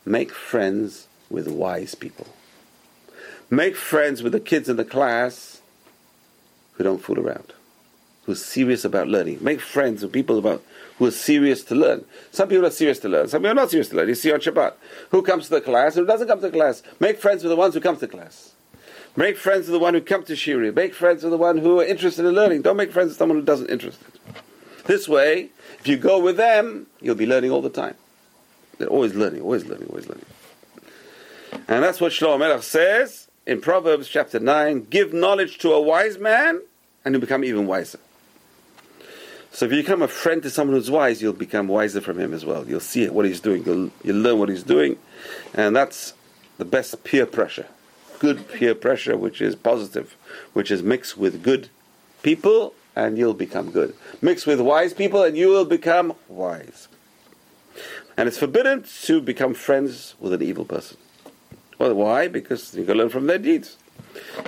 make 0.06 0.32
friends 0.32 1.08
with 1.30 1.48
wise 1.48 1.96
people. 1.96 2.28
Make 3.50 3.76
friends 3.76 4.24
with 4.24 4.32
the 4.32 4.40
kids 4.40 4.70
in 4.70 4.78
the 4.78 4.86
class 4.86 5.62
who 6.74 6.84
don't 6.84 7.02
fool 7.02 7.20
around, 7.20 7.54
who's 8.26 8.44
serious 8.44 8.86
about 8.86 9.08
learning. 9.08 9.40
Make 9.42 9.62
friends 9.62 10.02
with 10.02 10.12
people 10.12 10.40
about 10.40 10.64
who 10.98 11.06
are 11.06 11.12
serious 11.12 11.64
to 11.66 11.76
learn. 11.76 12.06
Some 12.32 12.50
people 12.50 12.66
are 12.66 12.72
serious 12.72 13.00
to 13.00 13.10
learn, 13.10 13.28
some 13.28 13.42
people 13.42 13.52
are 13.52 13.62
not 13.62 13.70
serious 13.70 13.90
to 13.90 13.98
learn. 13.98 14.08
You 14.08 14.16
see 14.16 14.32
on 14.32 14.40
Shabbat. 14.40 14.74
Who 15.12 15.22
comes 15.22 15.46
to 15.46 15.52
the 15.52 15.62
class 15.62 15.96
and 15.96 16.06
who 16.06 16.12
doesn't 16.12 16.28
come 16.28 16.40
to 16.40 16.48
the 16.50 16.58
class? 16.58 16.82
Make 17.00 17.20
friends 17.20 17.44
with 17.44 17.52
the 17.52 17.56
ones 17.56 17.76
who 17.76 17.82
come 17.82 17.98
to 17.98 18.08
class. 18.08 18.55
Make 19.18 19.38
friends 19.38 19.68
with 19.68 19.74
the 19.74 19.80
one 19.80 19.94
who 19.94 20.02
comes 20.02 20.28
to 20.28 20.34
shiur. 20.34 20.74
Make 20.74 20.94
friends 20.94 21.24
with 21.24 21.32
the 21.32 21.38
one 21.38 21.58
who 21.58 21.80
are 21.80 21.86
interested 21.86 22.26
in 22.26 22.34
learning. 22.34 22.64
Don't 22.64 22.76
make 22.76 22.92
friends 22.92 23.10
with 23.10 23.18
someone 23.18 23.40
who 23.40 23.46
doesn't 23.46 23.70
interested. 23.70 24.06
This 24.86 25.08
way, 25.08 25.50
if 25.80 25.88
you 25.88 25.98
go 25.98 26.20
with 26.20 26.36
them, 26.38 26.88
you'll 27.02 27.16
be 27.16 27.26
learning 27.26 27.52
all 27.52 27.62
the 27.62 27.70
time. 27.70 27.96
They're 28.78 28.90
always 28.90 29.16
learning, 29.16 29.42
always 29.42 29.66
learning, 29.66 29.88
always 29.88 30.08
learning. 30.08 30.26
And 31.68 31.82
that's 31.82 32.02
what 32.02 32.12
Shlomo 32.12 32.40
Melech 32.40 32.64
says 32.64 33.28
in 33.46 33.62
Proverbs 33.62 34.10
chapter 34.10 34.40
9 34.40 34.88
give 34.90 35.14
knowledge 35.14 35.60
to 35.60 35.72
a 35.72 35.82
wise 35.82 36.18
man, 36.18 36.62
and 37.06 37.16
you 37.16 37.22
become 37.22 37.46
even 37.46 37.68
wiser. 37.68 38.00
So 39.54 39.66
if 39.66 39.72
you 39.72 39.82
become 39.82 40.02
a 40.02 40.10
friend 40.10 40.44
to 40.44 40.50
someone 40.50 40.76
who's 40.76 40.92
wise, 40.92 41.22
you'll 41.22 41.32
become 41.32 41.70
wiser 41.70 42.02
from 42.02 42.20
him 42.20 42.34
as 42.34 42.44
well. 42.44 42.68
You'll 42.68 42.82
see 42.82 43.08
what 43.08 43.26
he's 43.26 43.40
doing, 43.40 43.64
you'll, 43.64 43.92
you'll 44.04 44.18
learn 44.18 44.40
what 44.40 44.50
he's 44.50 44.64
doing, 44.64 44.98
and 45.54 45.74
that's 45.74 46.14
the 46.58 46.66
best 46.66 47.02
peer 47.06 47.26
pressure 47.26 47.68
good 48.20 48.48
peer 48.52 48.76
pressure, 48.76 49.18
which 49.18 49.42
is 49.42 49.56
positive, 49.56 50.16
which 50.54 50.72
is 50.72 50.84
mixed 50.84 51.18
with 51.18 51.44
good 51.44 51.70
people, 52.24 52.74
and 52.96 53.18
you'll 53.18 53.34
become 53.34 53.72
good. 53.72 53.96
Mix 54.22 54.46
with 54.46 54.60
wise 54.62 54.94
people, 54.94 55.24
and 55.24 55.38
you 55.38 55.50
will 55.50 55.66
become 55.66 56.14
wise. 56.28 56.88
And 58.18 58.28
it's 58.28 58.38
forbidden 58.38 58.86
to 59.04 59.22
become 59.22 59.54
friends 59.54 60.16
with 60.20 60.34
an 60.34 60.42
evil 60.42 60.66
person. 60.66 60.98
Well, 61.78 61.94
why? 61.94 62.28
Because 62.28 62.74
you 62.74 62.86
can 62.86 62.98
learn 62.98 63.10
from 63.10 63.28
their 63.28 63.38
deeds. 63.38 63.78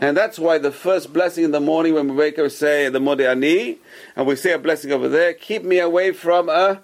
And 0.01 0.15
that's 0.15 0.39
why 0.39 0.57
the 0.57 0.71
first 0.71 1.11
blessing 1.11 1.43
in 1.43 1.51
the 1.51 1.59
morning 1.59 1.93
when 1.93 2.07
we 2.07 2.15
wake 2.15 2.39
up, 2.39 2.43
we 2.43 2.49
say 2.49 2.87
the 2.87 2.99
Modeh 2.99 3.29
Ani, 3.29 3.77
and 4.15 4.25
we 4.25 4.35
say 4.37 4.53
a 4.53 4.57
blessing 4.57 4.91
over 4.91 5.09
there, 5.09 5.33
keep 5.33 5.63
me 5.63 5.79
away 5.79 6.13
from 6.13 6.47
a 6.47 6.81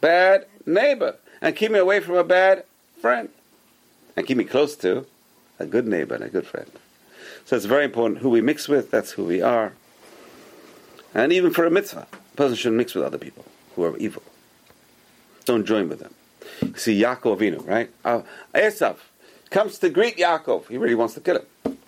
bad 0.00 0.46
neighbor, 0.64 1.16
and 1.40 1.56
keep 1.56 1.72
me 1.72 1.78
away 1.78 1.98
from 1.98 2.14
a 2.14 2.24
bad 2.24 2.64
friend, 3.00 3.30
and 4.16 4.26
keep 4.26 4.36
me 4.36 4.44
close 4.44 4.76
to 4.76 5.06
a 5.58 5.66
good 5.66 5.86
neighbor 5.86 6.14
and 6.14 6.24
a 6.24 6.28
good 6.28 6.46
friend. 6.46 6.70
So 7.44 7.56
it's 7.56 7.64
very 7.64 7.84
important 7.84 8.20
who 8.20 8.30
we 8.30 8.40
mix 8.40 8.68
with, 8.68 8.90
that's 8.90 9.12
who 9.12 9.24
we 9.24 9.40
are. 9.40 9.72
And 11.14 11.32
even 11.32 11.52
for 11.52 11.64
a 11.64 11.70
mitzvah, 11.70 12.06
a 12.12 12.36
person 12.36 12.56
shouldn't 12.56 12.76
mix 12.76 12.94
with 12.94 13.04
other 13.04 13.18
people 13.18 13.44
who 13.74 13.84
are 13.84 13.96
evil. 13.96 14.22
Don't 15.44 15.64
join 15.64 15.88
with 15.88 16.00
them. 16.00 16.14
You 16.62 16.74
see 16.76 17.00
Yaakov 17.00 17.38
Avinu, 17.38 17.66
right? 17.66 17.90
Uh, 18.04 18.22
Esav 18.54 18.96
comes 19.50 19.78
to 19.78 19.88
greet 19.88 20.18
Yaakov. 20.18 20.68
He 20.68 20.76
really 20.76 20.94
wants 20.94 21.14
to 21.14 21.20
kill 21.20 21.38
him. 21.38 21.78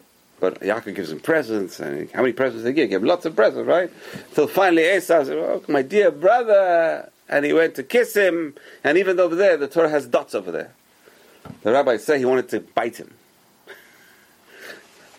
But 0.41 0.61
Yaakov 0.61 0.95
gives 0.95 1.13
him 1.13 1.21
presents, 1.21 1.79
and 1.81 2.11
how 2.13 2.23
many 2.23 2.33
presents 2.33 2.65
did 2.65 2.71
he 2.71 2.75
give? 2.75 2.85
He 2.85 2.97
gave 2.97 3.03
lots 3.03 3.27
of 3.27 3.37
presents, 3.37 3.67
right? 3.67 3.91
Till 4.35 4.49
finally 4.49 4.83
Esav 4.83 5.27
said, 5.27 5.37
oh, 5.37 5.63
my 5.69 5.83
dear 5.83 6.11
brother. 6.11 7.11
And 7.29 7.45
he 7.45 7.53
went 7.53 7.77
to 7.77 7.85
kiss 7.85 8.15
him, 8.15 8.55
and 8.83 8.99
even 8.99 9.21
over 9.21 9.37
there, 9.37 9.57
the 9.57 9.69
Torah 9.69 9.91
has 9.91 10.07
dots 10.07 10.35
over 10.35 10.51
there. 10.51 10.73
The 11.63 11.73
rabbis 11.73 12.05
say 12.05 12.19
he 12.19 12.25
wanted 12.25 12.49
to 12.49 12.61
bite 12.61 12.97
him. 12.97 13.15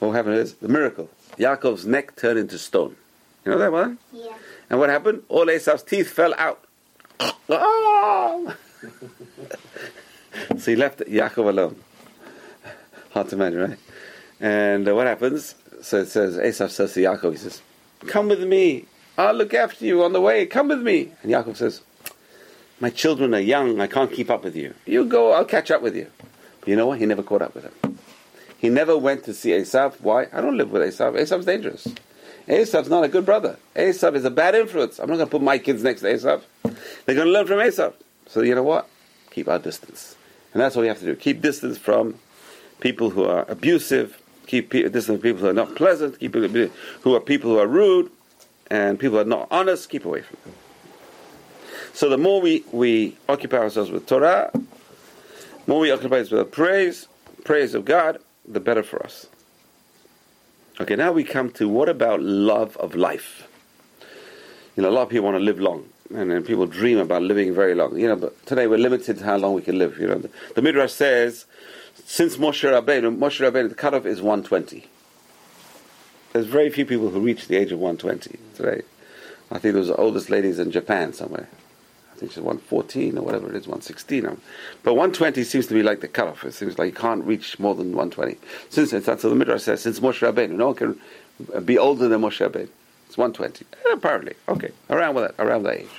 What 0.01 0.13
happened 0.13 0.37
is 0.37 0.55
the 0.55 0.67
miracle. 0.67 1.09
Yaakov's 1.37 1.85
neck 1.85 2.15
turned 2.15 2.39
into 2.39 2.57
stone. 2.57 2.95
You 3.45 3.51
know 3.51 3.59
that 3.59 3.71
one? 3.71 3.99
Yeah. 4.11 4.33
And 4.69 4.79
what 4.79 4.89
happened? 4.89 5.21
All 5.29 5.49
Esau's 5.49 5.83
teeth 5.83 6.09
fell 6.09 6.33
out. 6.37 6.63
So 10.57 10.71
he 10.71 10.75
left 10.75 10.99
Yaakov 10.99 11.49
alone. 11.49 11.75
Hard 13.11 13.29
to 13.29 13.35
imagine, 13.35 13.59
right? 13.59 13.77
And 14.39 14.87
uh, 14.87 14.95
what 14.95 15.05
happens? 15.05 15.55
So 15.81 15.97
it 15.97 16.07
says, 16.07 16.39
Esau 16.39 16.67
says 16.67 16.93
to 16.93 17.01
Yaakov, 17.01 17.31
he 17.31 17.37
says, 17.37 17.61
Come 18.07 18.29
with 18.29 18.41
me. 18.43 18.85
I'll 19.17 19.33
look 19.33 19.53
after 19.53 19.85
you 19.85 20.03
on 20.03 20.13
the 20.13 20.21
way. 20.21 20.45
Come 20.45 20.69
with 20.69 20.81
me. 20.81 21.11
And 21.21 21.31
Yaakov 21.31 21.57
says, 21.57 21.81
My 22.79 22.89
children 22.89 23.35
are 23.35 23.41
young. 23.41 23.81
I 23.81 23.87
can't 23.87 24.11
keep 24.11 24.29
up 24.29 24.43
with 24.43 24.55
you. 24.55 24.73
You 24.85 25.05
go, 25.05 25.33
I'll 25.33 25.45
catch 25.45 25.69
up 25.69 25.81
with 25.81 25.95
you. 25.95 26.07
But 26.61 26.69
you 26.69 26.75
know 26.75 26.87
what? 26.87 26.99
He 26.99 27.05
never 27.05 27.23
caught 27.23 27.41
up 27.41 27.53
with 27.53 27.65
him. 27.65 27.99
He 28.61 28.69
never 28.69 28.95
went 28.95 29.23
to 29.23 29.33
see 29.33 29.49
Esav. 29.49 29.99
Why? 30.01 30.27
I 30.31 30.39
don't 30.39 30.55
live 30.55 30.71
with 30.71 30.83
Esav. 30.83 31.19
Esav's 31.19 31.47
dangerous. 31.47 31.87
Esav's 32.47 32.89
not 32.89 33.03
a 33.03 33.07
good 33.07 33.25
brother. 33.25 33.57
Esav 33.75 34.13
is 34.13 34.23
a 34.23 34.29
bad 34.29 34.53
influence. 34.53 34.99
I'm 34.99 35.09
not 35.09 35.15
going 35.15 35.25
to 35.27 35.31
put 35.31 35.41
my 35.41 35.57
kids 35.57 35.81
next 35.81 36.01
to 36.01 36.13
Esav. 36.13 36.43
They're 36.61 37.15
going 37.15 37.25
to 37.25 37.33
learn 37.33 37.47
from 37.47 37.57
Esav. 37.57 37.93
So 38.27 38.41
you 38.41 38.53
know 38.53 38.61
what? 38.61 38.87
Keep 39.31 39.47
our 39.47 39.57
distance. 39.57 40.15
And 40.53 40.61
that's 40.61 40.75
what 40.75 40.83
we 40.83 40.89
have 40.89 40.99
to 40.99 41.05
do. 41.05 41.15
Keep 41.15 41.41
distance 41.41 41.79
from 41.79 42.19
people 42.81 43.09
who 43.09 43.23
are 43.23 43.45
abusive, 43.49 44.21
keep 44.45 44.69
distance 44.69 45.05
from 45.07 45.17
people 45.17 45.41
who 45.41 45.47
are 45.47 45.53
not 45.53 45.75
pleasant, 45.75 46.19
keep 46.19 46.35
who 46.35 47.15
are 47.15 47.19
people 47.19 47.49
who 47.49 47.57
are 47.57 47.67
rude, 47.67 48.11
and 48.69 48.99
people 48.99 49.17
who 49.17 49.21
are 49.21 49.25
not 49.25 49.47
honest, 49.49 49.89
keep 49.89 50.05
away 50.05 50.21
from 50.21 50.37
them. 50.45 50.53
So 51.93 52.09
the 52.09 52.17
more 52.19 52.39
we, 52.41 52.63
we 52.71 53.17
occupy 53.27 53.57
ourselves 53.57 53.89
with 53.89 54.05
Torah, 54.05 54.51
more 55.65 55.79
we 55.79 55.89
occupy 55.89 56.17
ourselves 56.17 56.43
with 56.43 56.51
praise, 56.51 57.07
praise 57.43 57.73
of 57.73 57.85
God, 57.85 58.19
the 58.51 58.59
better 58.59 58.83
for 58.83 59.03
us. 59.03 59.27
Okay, 60.79 60.95
now 60.95 61.11
we 61.11 61.23
come 61.23 61.51
to 61.51 61.67
what 61.67 61.89
about 61.89 62.21
love 62.21 62.77
of 62.77 62.95
life? 62.95 63.47
You 64.75 64.83
know, 64.83 64.89
a 64.89 64.91
lot 64.91 65.03
of 65.03 65.09
people 65.09 65.25
want 65.25 65.35
to 65.35 65.43
live 65.43 65.59
long, 65.59 65.89
and 66.13 66.45
people 66.45 66.65
dream 66.65 66.97
about 66.97 67.21
living 67.21 67.53
very 67.53 67.75
long. 67.75 67.97
You 67.97 68.07
know, 68.07 68.15
but 68.15 68.45
today 68.45 68.67
we're 68.67 68.77
limited 68.77 69.17
to 69.19 69.23
how 69.23 69.37
long 69.37 69.53
we 69.53 69.61
can 69.61 69.77
live. 69.77 69.97
You 69.99 70.07
know, 70.07 70.19
the, 70.19 70.29
the 70.55 70.61
Midrash 70.61 70.93
says, 70.93 71.45
since 72.05 72.37
Moshe 72.37 72.69
Rabbeinu, 72.69 73.17
Moshe 73.17 73.47
Rabbeinu, 73.47 73.69
the 73.69 73.75
cutoff 73.75 74.05
is 74.05 74.21
120. 74.21 74.87
There's 76.33 76.45
very 76.45 76.69
few 76.69 76.85
people 76.85 77.09
who 77.09 77.19
reach 77.19 77.47
the 77.47 77.57
age 77.57 77.71
of 77.71 77.79
120 77.79 78.39
today. 78.55 78.83
I 79.51 79.59
think 79.59 79.73
those 79.73 79.89
are 79.89 79.93
the 79.93 80.01
oldest 80.01 80.29
ladies 80.29 80.59
in 80.59 80.71
Japan 80.71 81.11
somewhere. 81.13 81.49
I 82.21 82.23
think 82.23 82.33
she's 82.33 82.43
114 82.43 83.17
or 83.17 83.23
whatever 83.23 83.49
it 83.49 83.55
is, 83.55 83.65
116. 83.65 84.27
Um, 84.27 84.39
But 84.83 84.93
120 84.93 85.43
seems 85.43 85.65
to 85.65 85.73
be 85.73 85.81
like 85.81 86.01
the 86.01 86.07
cutoff. 86.07 86.43
It 86.45 86.53
seems 86.53 86.77
like 86.77 86.93
you 86.93 86.95
can't 86.95 87.23
reach 87.25 87.57
more 87.57 87.73
than 87.73 87.95
120. 87.95 88.37
Since 88.69 88.93
it's 88.93 89.07
that's 89.07 89.23
what 89.23 89.31
the 89.31 89.35
Midrash 89.35 89.63
says, 89.63 89.81
since 89.81 89.99
Moshe 89.99 90.19
Rabbeinu, 90.19 90.51
no 90.51 90.67
one 90.67 90.75
can 90.75 91.65
be 91.65 91.79
older 91.79 92.07
than 92.07 92.21
Moshe 92.21 92.47
Rabbeinu. 92.47 92.69
It's 93.07 93.17
120. 93.17 93.65
Eh, 93.73 93.93
Apparently. 93.93 94.35
Okay. 94.47 94.69
Around 94.91 95.15
with 95.15 95.35
that, 95.35 95.43
around 95.43 95.63
that 95.63 95.79
age. 95.79 95.89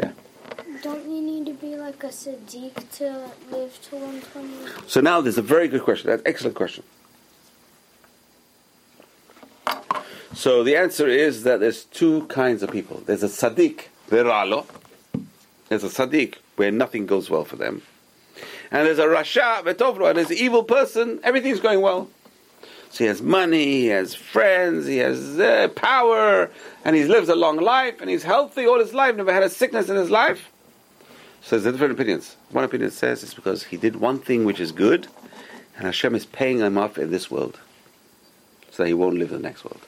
Yeah. 0.00 0.10
Don't 0.82 1.08
you 1.08 1.22
need 1.22 1.46
to 1.46 1.54
be 1.54 1.76
like 1.76 2.02
a 2.02 2.08
tzaddik 2.08 2.90
to 2.96 3.30
live 3.52 3.80
to 3.90 3.94
120? 3.94 4.88
So 4.88 5.00
now 5.00 5.20
there's 5.20 5.38
a 5.38 5.42
very 5.42 5.68
good 5.68 5.82
question. 5.84 6.10
That's 6.10 6.22
excellent 6.26 6.56
question. 6.56 6.82
So 10.34 10.64
the 10.64 10.74
answer 10.74 11.06
is 11.06 11.44
that 11.44 11.60
there's 11.60 11.84
two 11.84 12.26
kinds 12.26 12.64
of 12.64 12.72
people. 12.72 13.04
There's 13.06 13.22
a 13.22 13.28
tzaddik, 13.28 13.82
veralo. 14.10 14.66
There's 15.68 15.84
a 15.84 15.88
tzaddik 15.88 16.36
where 16.56 16.70
nothing 16.70 17.06
goes 17.06 17.30
well 17.30 17.44
for 17.44 17.56
them. 17.56 17.82
And 18.70 18.86
there's 18.86 18.98
a 18.98 19.06
rasha, 19.06 19.62
vetovlo, 19.62 20.08
and 20.08 20.18
there's 20.18 20.30
an 20.30 20.38
evil 20.38 20.64
person, 20.64 21.20
everything's 21.22 21.60
going 21.60 21.80
well. 21.80 22.08
So 22.90 23.04
he 23.04 23.08
has 23.08 23.22
money, 23.22 23.64
he 23.64 23.86
has 23.86 24.14
friends, 24.14 24.86
he 24.86 24.98
has 24.98 25.40
uh, 25.40 25.68
power, 25.74 26.50
and 26.84 26.94
he 26.94 27.04
lives 27.04 27.28
a 27.28 27.34
long 27.34 27.56
life, 27.56 28.00
and 28.00 28.08
he's 28.08 28.22
healthy 28.22 28.66
all 28.66 28.78
his 28.78 28.94
life, 28.94 29.16
never 29.16 29.32
had 29.32 29.42
a 29.42 29.50
sickness 29.50 29.88
in 29.88 29.96
his 29.96 30.10
life. 30.10 30.50
So 31.42 31.58
there's 31.58 31.74
different 31.74 31.94
opinions. 31.94 32.36
One 32.50 32.64
opinion 32.64 32.90
says 32.90 33.22
it's 33.22 33.34
because 33.34 33.64
he 33.64 33.76
did 33.76 33.96
one 33.96 34.18
thing 34.18 34.44
which 34.44 34.60
is 34.60 34.72
good, 34.72 35.08
and 35.76 35.86
Hashem 35.86 36.14
is 36.14 36.24
paying 36.24 36.58
him 36.58 36.78
off 36.78 36.96
in 36.98 37.10
this 37.10 37.30
world, 37.30 37.58
so 38.70 38.84
he 38.84 38.94
won't 38.94 39.18
live 39.18 39.30
in 39.30 39.38
the 39.38 39.42
next 39.42 39.64
world. 39.64 39.80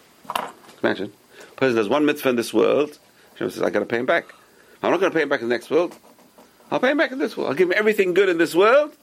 Imagine, 0.82 1.12
a 1.40 1.54
person 1.54 1.76
does 1.76 1.88
one 1.88 2.04
mitzvah 2.06 2.30
in 2.30 2.36
this 2.36 2.52
world. 2.52 2.98
Hashem 3.34 3.50
says, 3.50 3.62
"I 3.62 3.70
got 3.70 3.80
to 3.80 3.86
pay 3.86 3.98
him 3.98 4.06
back. 4.06 4.34
I'm 4.82 4.90
not 4.90 5.00
going 5.00 5.10
to 5.10 5.16
pay 5.16 5.22
him 5.22 5.28
back 5.28 5.40
in 5.40 5.48
the 5.48 5.54
next 5.54 5.70
world. 5.70 5.96
I'll 6.70 6.80
pay 6.80 6.90
him 6.90 6.98
back 6.98 7.12
in 7.12 7.18
this 7.18 7.36
world. 7.36 7.50
I'll 7.50 7.56
give 7.56 7.70
him 7.70 7.74
everything 7.76 8.14
good 8.14 8.28
in 8.28 8.38
this 8.38 8.54
world. 8.54 8.96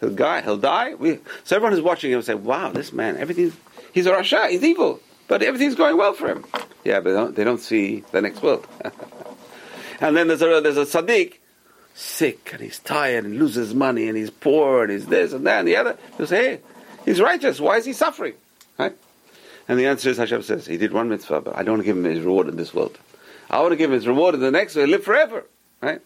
He'll 0.00 0.10
die. 0.10 0.40
He'll 0.42 0.56
die. 0.56 0.94
We, 0.94 1.18
so 1.44 1.56
everyone 1.56 1.72
who's 1.72 1.82
watching 1.82 2.10
him 2.10 2.16
will 2.16 2.22
say, 2.22 2.34
"Wow, 2.34 2.70
this 2.70 2.92
man, 2.92 3.16
everything. 3.18 3.52
He's 3.92 4.06
a 4.06 4.12
rasha. 4.12 4.48
He's 4.48 4.62
evil, 4.64 5.00
but 5.28 5.42
everything's 5.42 5.74
going 5.74 5.96
well 5.96 6.14
for 6.14 6.28
him." 6.28 6.44
Yeah, 6.84 7.00
but 7.00 7.10
they 7.10 7.16
don't, 7.16 7.36
they 7.36 7.44
don't 7.44 7.60
see 7.60 8.04
the 8.12 8.22
next 8.22 8.42
world. 8.42 8.66
and 10.00 10.16
then 10.16 10.28
there's 10.28 10.42
a 10.42 10.60
there's 10.60 10.78
a 10.78 10.86
tzaddik 10.86 11.34
sick 11.94 12.50
and 12.52 12.62
he's 12.62 12.78
tired 12.78 13.24
and 13.24 13.38
loses 13.38 13.74
money 13.74 14.08
and 14.08 14.16
he's 14.16 14.30
poor 14.30 14.82
and 14.82 14.92
he's 14.92 15.06
this 15.06 15.32
and 15.32 15.46
that 15.46 15.60
and 15.60 15.68
the 15.68 15.76
other. 15.76 15.98
He'll 16.16 16.26
say, 16.26 16.56
hey, 16.56 16.60
he's 17.04 17.20
righteous. 17.20 17.60
Why 17.60 17.76
is 17.76 17.84
he 17.84 17.92
suffering? 17.92 18.34
Right? 18.78 18.96
And 19.68 19.78
the 19.78 19.86
answer 19.86 20.08
is 20.08 20.16
Hashem 20.16 20.42
says, 20.42 20.66
he 20.66 20.76
did 20.76 20.92
one 20.92 21.08
mitzvah, 21.08 21.42
but 21.42 21.56
I 21.56 21.62
don't 21.62 21.82
give 21.82 21.96
him 21.96 22.04
his 22.04 22.20
reward 22.20 22.48
in 22.48 22.56
this 22.56 22.74
world. 22.74 22.98
I 23.50 23.60
want 23.60 23.72
to 23.72 23.76
give 23.76 23.90
him 23.90 23.94
his 23.94 24.06
reward 24.06 24.34
in 24.34 24.40
the 24.40 24.50
next 24.50 24.76
world, 24.76 24.88
live 24.88 25.04
forever. 25.04 25.44
Right? 25.80 26.00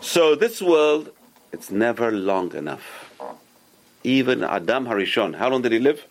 So 0.00 0.34
this 0.34 0.62
world, 0.62 1.10
it's 1.52 1.70
never 1.70 2.10
long 2.10 2.54
enough. 2.54 3.12
Even 4.04 4.42
Adam 4.42 4.86
Harishon, 4.86 5.34
how 5.36 5.50
long 5.50 5.62
did 5.62 5.72
he 5.72 5.78
live? 5.78 6.04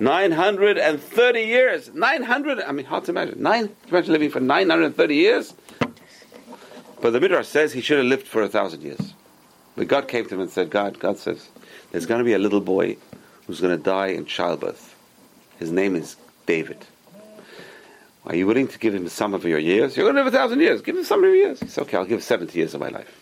930 0.00 1.40
years. 1.40 1.94
900, 1.94 2.60
I 2.60 2.72
mean, 2.72 2.86
hard 2.86 3.04
to 3.04 3.12
imagine. 3.12 3.40
Nine, 3.42 3.70
imagine 3.88 4.12
living 4.12 4.30
for 4.30 4.40
930 4.40 5.14
years? 5.14 5.54
But 7.00 7.12
the 7.12 7.20
Midrash 7.20 7.46
says 7.46 7.72
he 7.72 7.80
should 7.80 7.98
have 7.98 8.06
lived 8.06 8.26
for 8.26 8.42
a 8.42 8.48
thousand 8.48 8.82
years. 8.82 9.12
But 9.76 9.88
God 9.88 10.08
came 10.08 10.24
to 10.26 10.34
him 10.34 10.40
and 10.40 10.50
said, 10.50 10.70
God, 10.70 10.98
God 10.98 11.18
says, 11.18 11.48
there's 11.92 12.06
going 12.06 12.18
to 12.18 12.24
be 12.24 12.32
a 12.32 12.38
little 12.38 12.60
boy 12.60 12.96
who's 13.46 13.60
going 13.60 13.76
to 13.76 13.82
die 13.82 14.08
in 14.08 14.24
childbirth. 14.24 14.96
His 15.58 15.70
name 15.70 15.94
is 15.94 16.16
David. 16.46 16.84
Are 18.26 18.34
you 18.34 18.46
willing 18.46 18.68
to 18.68 18.78
give 18.78 18.94
him 18.94 19.08
some 19.08 19.34
of 19.34 19.44
your 19.44 19.58
years? 19.58 19.96
You're 19.96 20.06
going 20.06 20.16
to 20.16 20.22
live 20.22 20.32
a 20.32 20.36
thousand 20.36 20.60
years. 20.60 20.80
Give 20.80 20.96
him 20.96 21.04
some 21.04 21.22
of 21.22 21.28
your 21.28 21.36
years. 21.36 21.60
He 21.60 21.68
said, 21.68 21.82
okay, 21.82 21.98
I'll 21.98 22.06
give 22.06 22.22
70 22.22 22.56
years 22.58 22.72
of 22.72 22.80
my 22.80 22.88
life. 22.88 23.20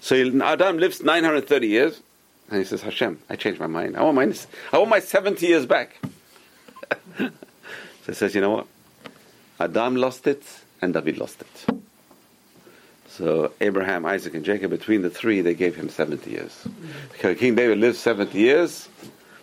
So 0.00 0.16
Adam 0.42 0.78
lives 0.78 1.02
930 1.02 1.66
years, 1.68 2.02
and 2.50 2.58
he 2.58 2.64
says, 2.64 2.82
Hashem, 2.82 3.20
I 3.30 3.36
changed 3.36 3.60
my 3.60 3.68
mind. 3.68 3.96
I 3.96 4.02
want 4.02 4.16
my, 4.16 4.34
I 4.72 4.78
want 4.78 4.90
my 4.90 4.98
70 4.98 5.46
years 5.46 5.66
back. 5.66 6.00
so 7.18 7.30
he 8.06 8.12
says, 8.12 8.34
you 8.34 8.40
know 8.40 8.50
what? 8.50 8.66
Adam 9.60 9.94
lost 9.94 10.26
it, 10.26 10.42
and 10.80 10.92
David 10.92 11.18
lost 11.18 11.40
it. 11.40 11.76
So 13.06 13.52
Abraham, 13.60 14.04
Isaac, 14.06 14.34
and 14.34 14.44
Jacob, 14.44 14.70
between 14.70 15.02
the 15.02 15.10
three, 15.10 15.42
they 15.42 15.54
gave 15.54 15.76
him 15.76 15.88
70 15.88 16.28
years. 16.28 16.66
Because 17.12 17.38
King 17.38 17.54
David 17.54 17.78
lived 17.78 17.98
70 17.98 18.36
years, 18.36 18.88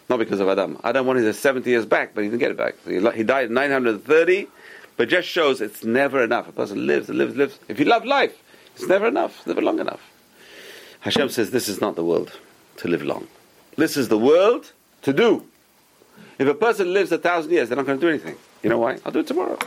not 0.10 0.19
because 0.19 0.39
of 0.39 0.50
Adam. 0.50 0.80
Adam 0.84 1.06
wanted 1.06 1.24
his 1.24 1.38
70 1.39 1.69
years 1.69 1.86
back, 1.86 2.15
but 2.15 2.24
he 2.24 2.30
didn't 2.30 2.39
get 2.39 2.52
it 2.52 2.58
back. 2.58 2.76
So 2.84 2.91
he, 2.91 3.17
he 3.17 3.24
died 3.24 3.45
at 3.45 3.52
930, 3.52 4.48
but 4.98 5.08
just 5.08 5.28
shows 5.28 5.62
it's 5.62 5.84
never 5.84 6.24
enough. 6.24 6.48
A 6.48 6.52
person 6.52 6.88
lives 6.88 7.10
lives, 7.10 7.36
lives. 7.36 7.60
If 7.67 7.80
you 7.80 7.86
love 7.86 8.06
life, 8.06 8.41
it's 8.76 8.88
never 8.88 9.08
enough, 9.08 9.38
it's 9.38 9.48
never 9.48 9.62
long 9.62 9.80
enough. 9.80 10.02
Hashem 11.02 11.30
says 11.30 11.52
this 11.52 11.69
is 11.69 11.80
not 11.80 11.95
the 11.95 12.04
world 12.04 12.34
to 12.78 12.88
live 12.88 13.04
long. 13.04 13.28
This 13.78 13.95
is 13.95 14.10
the 14.10 14.17
world 14.17 14.74
to 15.04 15.13
do. 15.13 15.45
If 16.38 16.48
a 16.48 16.54
person 16.54 16.93
lives 16.93 17.12
a 17.12 17.17
thousand 17.17 17.52
years, 17.52 17.69
they're 17.69 17.76
not 17.76 17.86
going 17.86 18.00
to 18.00 18.06
do 18.06 18.10
anything. 18.10 18.36
You 18.63 18.69
know 18.69 18.78
why? 18.78 18.98
I'll 19.06 19.12
do 19.12 19.19
it 19.19 19.28
tomorrow. 19.28 19.58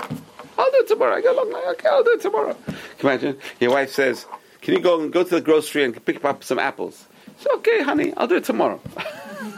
I'll 0.58 0.70
do 0.70 0.78
it 0.78 0.88
tomorrow. 0.88 1.16
I 1.16 1.20
got 1.22 1.34
a 1.34 1.38
long 1.38 1.50
night. 1.50 1.64
Okay, 1.72 1.88
I'll 1.88 2.02
do 2.04 2.12
it 2.12 2.20
tomorrow. 2.20 2.54
Can 2.54 2.74
you 2.74 3.08
imagine? 3.08 3.38
Your 3.60 3.70
wife 3.70 3.90
says, 3.90 4.26
"Can 4.60 4.74
you 4.74 4.80
go 4.80 5.00
and 5.00 5.12
go 5.12 5.22
to 5.22 5.30
the 5.30 5.40
grocery 5.40 5.84
and 5.84 6.04
pick 6.04 6.22
up 6.24 6.44
some 6.44 6.58
apples?" 6.58 7.06
So 7.38 7.54
okay, 7.56 7.82
honey, 7.82 8.12
I'll 8.16 8.26
do 8.26 8.36
it 8.36 8.44
tomorrow. 8.44 8.80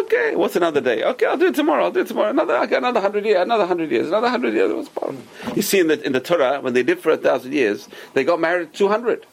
okay, 0.00 0.36
what's 0.36 0.56
another 0.56 0.80
day? 0.80 1.02
Okay, 1.02 1.26
I'll 1.26 1.36
do 1.36 1.46
it 1.46 1.54
tomorrow. 1.54 1.84
I'll 1.84 1.90
do 1.90 2.00
it 2.00 2.08
tomorrow. 2.08 2.30
Another, 2.30 2.56
okay, 2.58 2.76
another 2.76 3.00
hundred 3.00 3.24
years. 3.24 3.42
Another 3.42 3.66
hundred 3.66 3.90
years. 3.90 4.08
Another 4.08 4.28
hundred 4.28 4.54
years. 4.54 4.72
What's 4.72 4.88
the 4.88 5.00
problem? 5.00 5.22
You 5.54 5.62
see, 5.62 5.80
in 5.80 5.88
the 5.88 6.04
in 6.04 6.12
the 6.12 6.20
Torah, 6.20 6.60
when 6.60 6.74
they 6.74 6.82
lived 6.82 7.02
for 7.02 7.10
a 7.10 7.16
thousand 7.16 7.52
years, 7.52 7.88
they 8.14 8.24
got 8.24 8.40
married 8.40 8.74
two 8.74 8.88
hundred, 8.88 9.26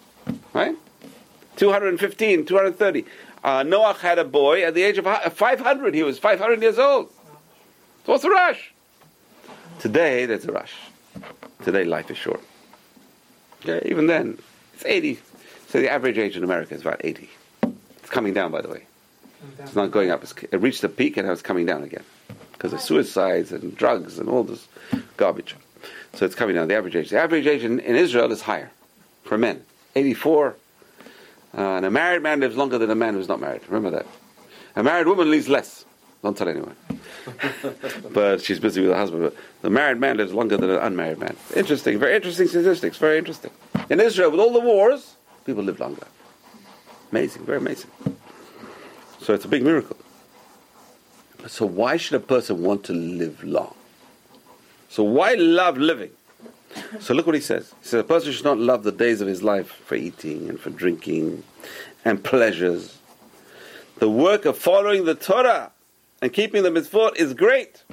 right? 0.54 0.76
215, 1.56 2.46
230. 2.46 3.06
Uh, 3.44 3.64
Noah 3.64 3.94
had 3.94 4.18
a 4.18 4.24
boy 4.24 4.64
at 4.64 4.74
the 4.74 4.84
age 4.84 4.98
of 4.98 5.06
500. 5.06 5.94
He 5.94 6.04
was 6.04 6.18
500 6.18 6.62
years 6.62 6.80
old. 6.80 7.10
So 8.06 8.14
what's 8.14 8.24
the 8.24 8.30
rush? 8.30 8.74
Today, 9.80 10.26
there's 10.26 10.46
a 10.46 10.52
rush. 10.52 10.74
Today, 11.64 11.84
life 11.84 12.10
is 12.10 12.18
short. 12.18 12.42
Okay, 13.62 13.88
even 13.90 14.08
then, 14.08 14.40
it's 14.74 14.86
80. 14.86 15.20
So 15.70 15.80
the 15.80 15.90
average 15.90 16.18
age 16.18 16.38
in 16.38 16.44
America 16.44 16.74
is 16.74 16.82
about 16.82 17.02
80. 17.04 17.30
It's 17.98 18.10
coming 18.10 18.34
down, 18.34 18.52
by 18.52 18.62
the 18.62 18.70
way. 18.70 18.86
It's 19.60 19.76
not 19.76 19.92
going 19.92 20.12
up. 20.12 20.24
It's, 20.24 20.34
it 20.52 20.58
reached 20.58 20.84
a 20.84 20.90
peak 20.90 21.18
and 21.18 21.28
now 21.28 21.34
it's 21.34 21.42
coming 21.42 21.66
down 21.66 21.84
again 21.84 22.04
because 22.54 22.74
of 22.74 22.82
suicides 22.82 23.52
and 23.52 23.76
drugs 23.76 24.20
and 24.20 24.30
all 24.30 24.44
this 24.44 24.68
garbage. 25.18 25.56
So 26.14 26.26
it's 26.26 26.36
coming 26.36 26.56
down. 26.56 26.68
The 26.68 26.76
average 26.76 26.96
age. 26.96 27.10
The 27.10 27.20
average 27.20 27.48
age 27.48 27.64
in, 27.64 27.80
in 27.80 27.96
Israel 27.96 28.32
is 28.32 28.42
higher 28.42 28.72
for 29.24 29.38
men. 29.38 29.64
84. 29.96 30.56
Uh, 31.56 31.62
and 31.62 31.86
a 31.86 31.92
married 31.92 32.22
man 32.24 32.40
lives 32.40 32.56
longer 32.56 32.78
than 32.78 32.90
a 32.90 32.96
man 32.96 33.14
who's 33.14 33.28
not 33.28 33.40
married. 33.40 33.62
Remember 33.68 33.92
that. 33.92 34.06
A 34.76 34.84
married 34.84 35.08
woman 35.08 35.30
lives 35.30 35.50
less. 35.50 35.86
Don't 36.24 36.38
tell 36.38 36.48
anyone. 36.48 36.76
but 38.14 38.42
she's 38.42 38.60
busy 38.60 38.82
with 38.82 38.92
her 38.92 38.98
husband. 38.98 39.24
But 39.24 39.36
the 39.62 39.70
married 39.70 40.00
man 40.00 40.18
lives 40.18 40.34
longer 40.34 40.56
than 40.56 40.70
an 40.70 40.78
unmarried 40.78 41.20
man. 41.20 41.36
Interesting. 41.56 42.00
Very 42.00 42.16
interesting 42.16 42.48
statistics. 42.48 42.98
Very 42.98 43.18
interesting. 43.18 43.52
In 43.90 44.00
Israel, 44.00 44.32
with 44.32 44.40
all 44.40 44.54
the 44.54 44.62
wars, 44.62 45.16
people 45.46 45.64
live 45.64 45.80
longer. 45.80 46.08
Amazing. 47.12 47.46
Very 47.46 47.58
amazing. 47.58 47.92
So 49.24 49.34
it's 49.34 49.46
a 49.46 49.48
big 49.48 49.64
miracle. 49.64 49.96
So 51.48 51.66
why 51.66 51.96
should 51.96 52.16
a 52.16 52.20
person 52.20 52.62
want 52.62 52.84
to 52.86 52.94
live 52.94 53.42
long? 53.42 53.74
So 54.90 55.04
why 55.04 55.36
love 55.36 55.78
living? 55.78 56.12
So 57.00 57.14
look 57.14 57.26
what 57.26 57.36
he 57.36 57.42
says. 57.42 57.74
He 57.82 57.88
says 57.88 58.02
a 58.02 58.04
person 58.04 58.34
should 58.34 58.44
not 58.44 58.58
love 58.58 58.84
the 58.84 58.92
days 58.92 59.22
of 59.22 59.28
his 59.30 59.42
life 59.42 59.68
for 59.68 59.96
eating 59.96 60.50
and 60.50 60.60
for 60.60 60.72
drinking 60.72 61.44
and 62.04 62.22
pleasures. 62.22 62.98
The 64.00 64.10
work 64.10 64.44
of 64.44 64.58
following 64.58 65.06
the 65.06 65.16
Torah 65.16 65.72
and 66.22 66.34
keeping 66.34 66.64
the 66.64 66.70
mitzvot 66.70 67.16
is 67.16 67.34
great. 67.34 67.84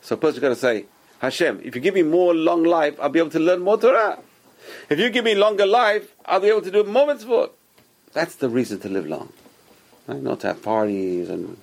So 0.00 0.14
a 0.14 0.18
person's 0.18 0.40
got 0.40 0.48
to 0.48 0.56
say, 0.56 0.86
Hashem, 1.20 1.60
if 1.62 1.76
you 1.76 1.80
give 1.80 1.94
me 1.94 2.02
more 2.02 2.34
long 2.34 2.64
life, 2.64 2.98
I'll 3.00 3.08
be 3.08 3.20
able 3.20 3.30
to 3.30 3.38
learn 3.40 3.60
more 3.60 3.78
Torah. 3.78 4.18
If 4.90 4.98
you 4.98 5.10
give 5.10 5.24
me 5.24 5.36
longer 5.36 5.64
life, 5.66 6.12
I'll 6.26 6.40
be 6.40 6.48
able 6.48 6.62
to 6.62 6.72
do 6.72 6.82
more 6.82 7.06
mitzvot. 7.06 7.50
That's 8.12 8.34
the 8.34 8.48
reason 8.48 8.80
to 8.80 8.88
live 8.88 9.06
long. 9.06 9.32
Right? 10.06 10.22
Not 10.22 10.40
to 10.40 10.48
have 10.48 10.62
parties 10.62 11.30
and 11.30 11.56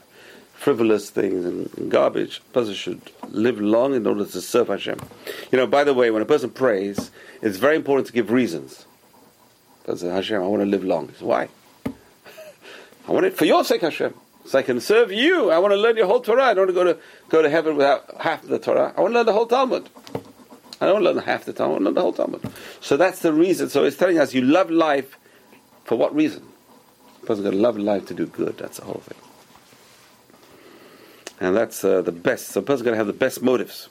frivolous 0.54 1.10
things 1.10 1.46
and 1.46 1.92
garbage. 1.92 2.42
A 2.50 2.54
person 2.54 2.74
should 2.74 3.02
live 3.30 3.60
long 3.60 3.96
in 3.96 4.06
order 4.06 4.26
to 4.26 4.42
serve 4.42 4.68
Hashem. 4.68 5.00
You 5.52 5.58
know, 5.58 5.68
by 5.68 5.84
the 5.84 5.94
way, 5.94 6.12
when 6.12 6.22
a 6.22 6.26
person 6.26 6.52
prays, 6.52 7.12
it's 7.42 7.58
very 7.58 7.76
important 7.76 8.08
to 8.08 8.14
give 8.14 8.32
reasons. 8.32 8.86
Person, 9.84 10.12
Hashem, 10.12 10.42
I 10.42 10.46
want 10.46 10.62
to 10.62 10.70
live 10.70 10.84
long. 10.84 11.10
Says, 11.10 11.22
Why? 11.22 11.50
I 11.86 13.12
want 13.12 13.26
it 13.26 13.36
for 13.36 13.46
your 13.46 13.64
sake, 13.64 13.82
Hashem. 13.82 14.14
So 14.46 14.60
I 14.60 14.64
can 14.64 14.80
serve 14.80 15.12
you. 15.12 15.50
I 15.52 15.58
want 15.60 15.72
to 15.72 15.78
learn 15.78 15.98
your 15.98 16.08
whole 16.08 16.20
Torah. 16.20 16.44
I 16.44 16.54
don't 16.54 16.68
want 16.68 16.70
to 16.70 16.74
go 16.74 16.94
to 16.94 17.00
go 17.30 17.42
to 17.42 17.50
heaven 17.50 17.76
without 17.76 18.22
half 18.22 18.44
the 18.44 18.60
Torah. 18.60 18.94
I 18.96 19.02
want 19.02 19.14
to 19.14 19.20
learn 19.20 19.26
the 19.26 19.34
whole 19.34 19.46
Talmud. 19.46 19.90
I 20.80 20.86
don't 20.88 21.04
learn 21.04 21.18
half 21.18 21.46
the 21.46 21.54
Talmud. 21.54 21.70
I 21.70 21.74
want 21.74 21.82
to 21.82 21.86
learn 21.86 21.94
the 21.96 22.02
whole 22.02 22.14
Talmud. 22.14 22.54
So 22.82 22.98
that's 22.98 23.20
the 23.20 23.34
reason. 23.34 23.70
So 23.70 23.84
it's 23.84 23.98
telling 23.98 24.20
us 24.20 24.34
you 24.34 24.42
love 24.42 24.70
life 24.72 25.18
for 25.86 25.96
what 25.96 26.14
reason? 26.14 26.51
A 27.22 27.26
person's 27.26 27.46
got 27.46 27.52
to 27.52 27.58
love 27.58 27.78
life 27.78 28.06
to 28.08 28.14
do 28.14 28.26
good. 28.26 28.58
That's 28.58 28.78
the 28.78 28.86
whole 28.86 29.02
thing. 29.06 29.18
And 31.40 31.56
that's 31.56 31.84
uh, 31.84 32.02
the 32.02 32.12
best. 32.12 32.50
So 32.50 32.60
a 32.60 32.64
person's 32.64 32.84
got 32.84 32.92
to 32.92 32.98
have 32.98 33.08
the 33.08 33.14
best 33.14 33.42
motives. 33.42 33.90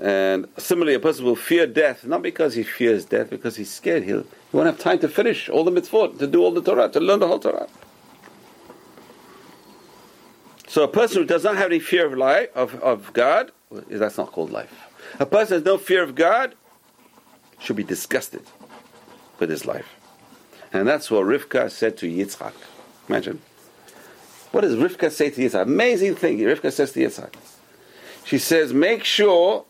And 0.00 0.46
similarly, 0.56 0.94
a 0.94 1.00
person 1.00 1.24
will 1.24 1.36
fear 1.36 1.66
death, 1.66 2.04
not 2.04 2.22
because 2.22 2.54
he 2.54 2.62
fears 2.62 3.04
death, 3.04 3.30
because 3.30 3.56
he's 3.56 3.70
scared. 3.70 4.04
He'll, 4.04 4.22
he 4.22 4.56
won't 4.56 4.66
have 4.66 4.78
time 4.78 5.00
to 5.00 5.08
finish 5.08 5.48
all 5.48 5.64
the 5.64 5.72
mitzvot, 5.72 6.18
to 6.20 6.26
do 6.26 6.42
all 6.42 6.52
the 6.52 6.62
Torah, 6.62 6.88
to 6.88 7.00
learn 7.00 7.18
the 7.18 7.26
whole 7.26 7.40
Torah. 7.40 7.68
So 10.68 10.84
a 10.84 10.88
person 10.88 11.22
who 11.22 11.24
does 11.26 11.42
not 11.42 11.56
have 11.56 11.66
any 11.66 11.80
fear 11.80 12.06
of 12.06 12.16
life, 12.16 12.50
of, 12.54 12.76
of 12.76 13.12
God, 13.12 13.50
that's 13.70 14.18
not 14.18 14.30
called 14.30 14.52
life. 14.52 14.72
A 15.18 15.26
person 15.26 15.48
who 15.48 15.54
has 15.54 15.64
no 15.64 15.78
fear 15.78 16.02
of 16.02 16.14
God 16.14 16.54
should 17.58 17.76
be 17.76 17.82
disgusted 17.82 18.42
with 19.38 19.50
his 19.50 19.66
life. 19.66 19.97
And 20.72 20.86
that's 20.86 21.10
what 21.10 21.24
Rivka 21.24 21.70
said 21.70 21.96
to 21.98 22.06
Yitzchak. 22.06 22.52
Imagine. 23.08 23.40
What 24.52 24.62
does 24.62 24.74
Rivka 24.74 25.10
say 25.10 25.30
to 25.30 25.40
Yitzchak? 25.40 25.62
Amazing 25.62 26.16
thing. 26.16 26.38
Rivka 26.38 26.72
says 26.72 26.92
to 26.92 27.00
Yitzchak. 27.00 27.34
She 28.24 28.38
says, 28.38 28.72
make 28.72 29.04
sure 29.04 29.64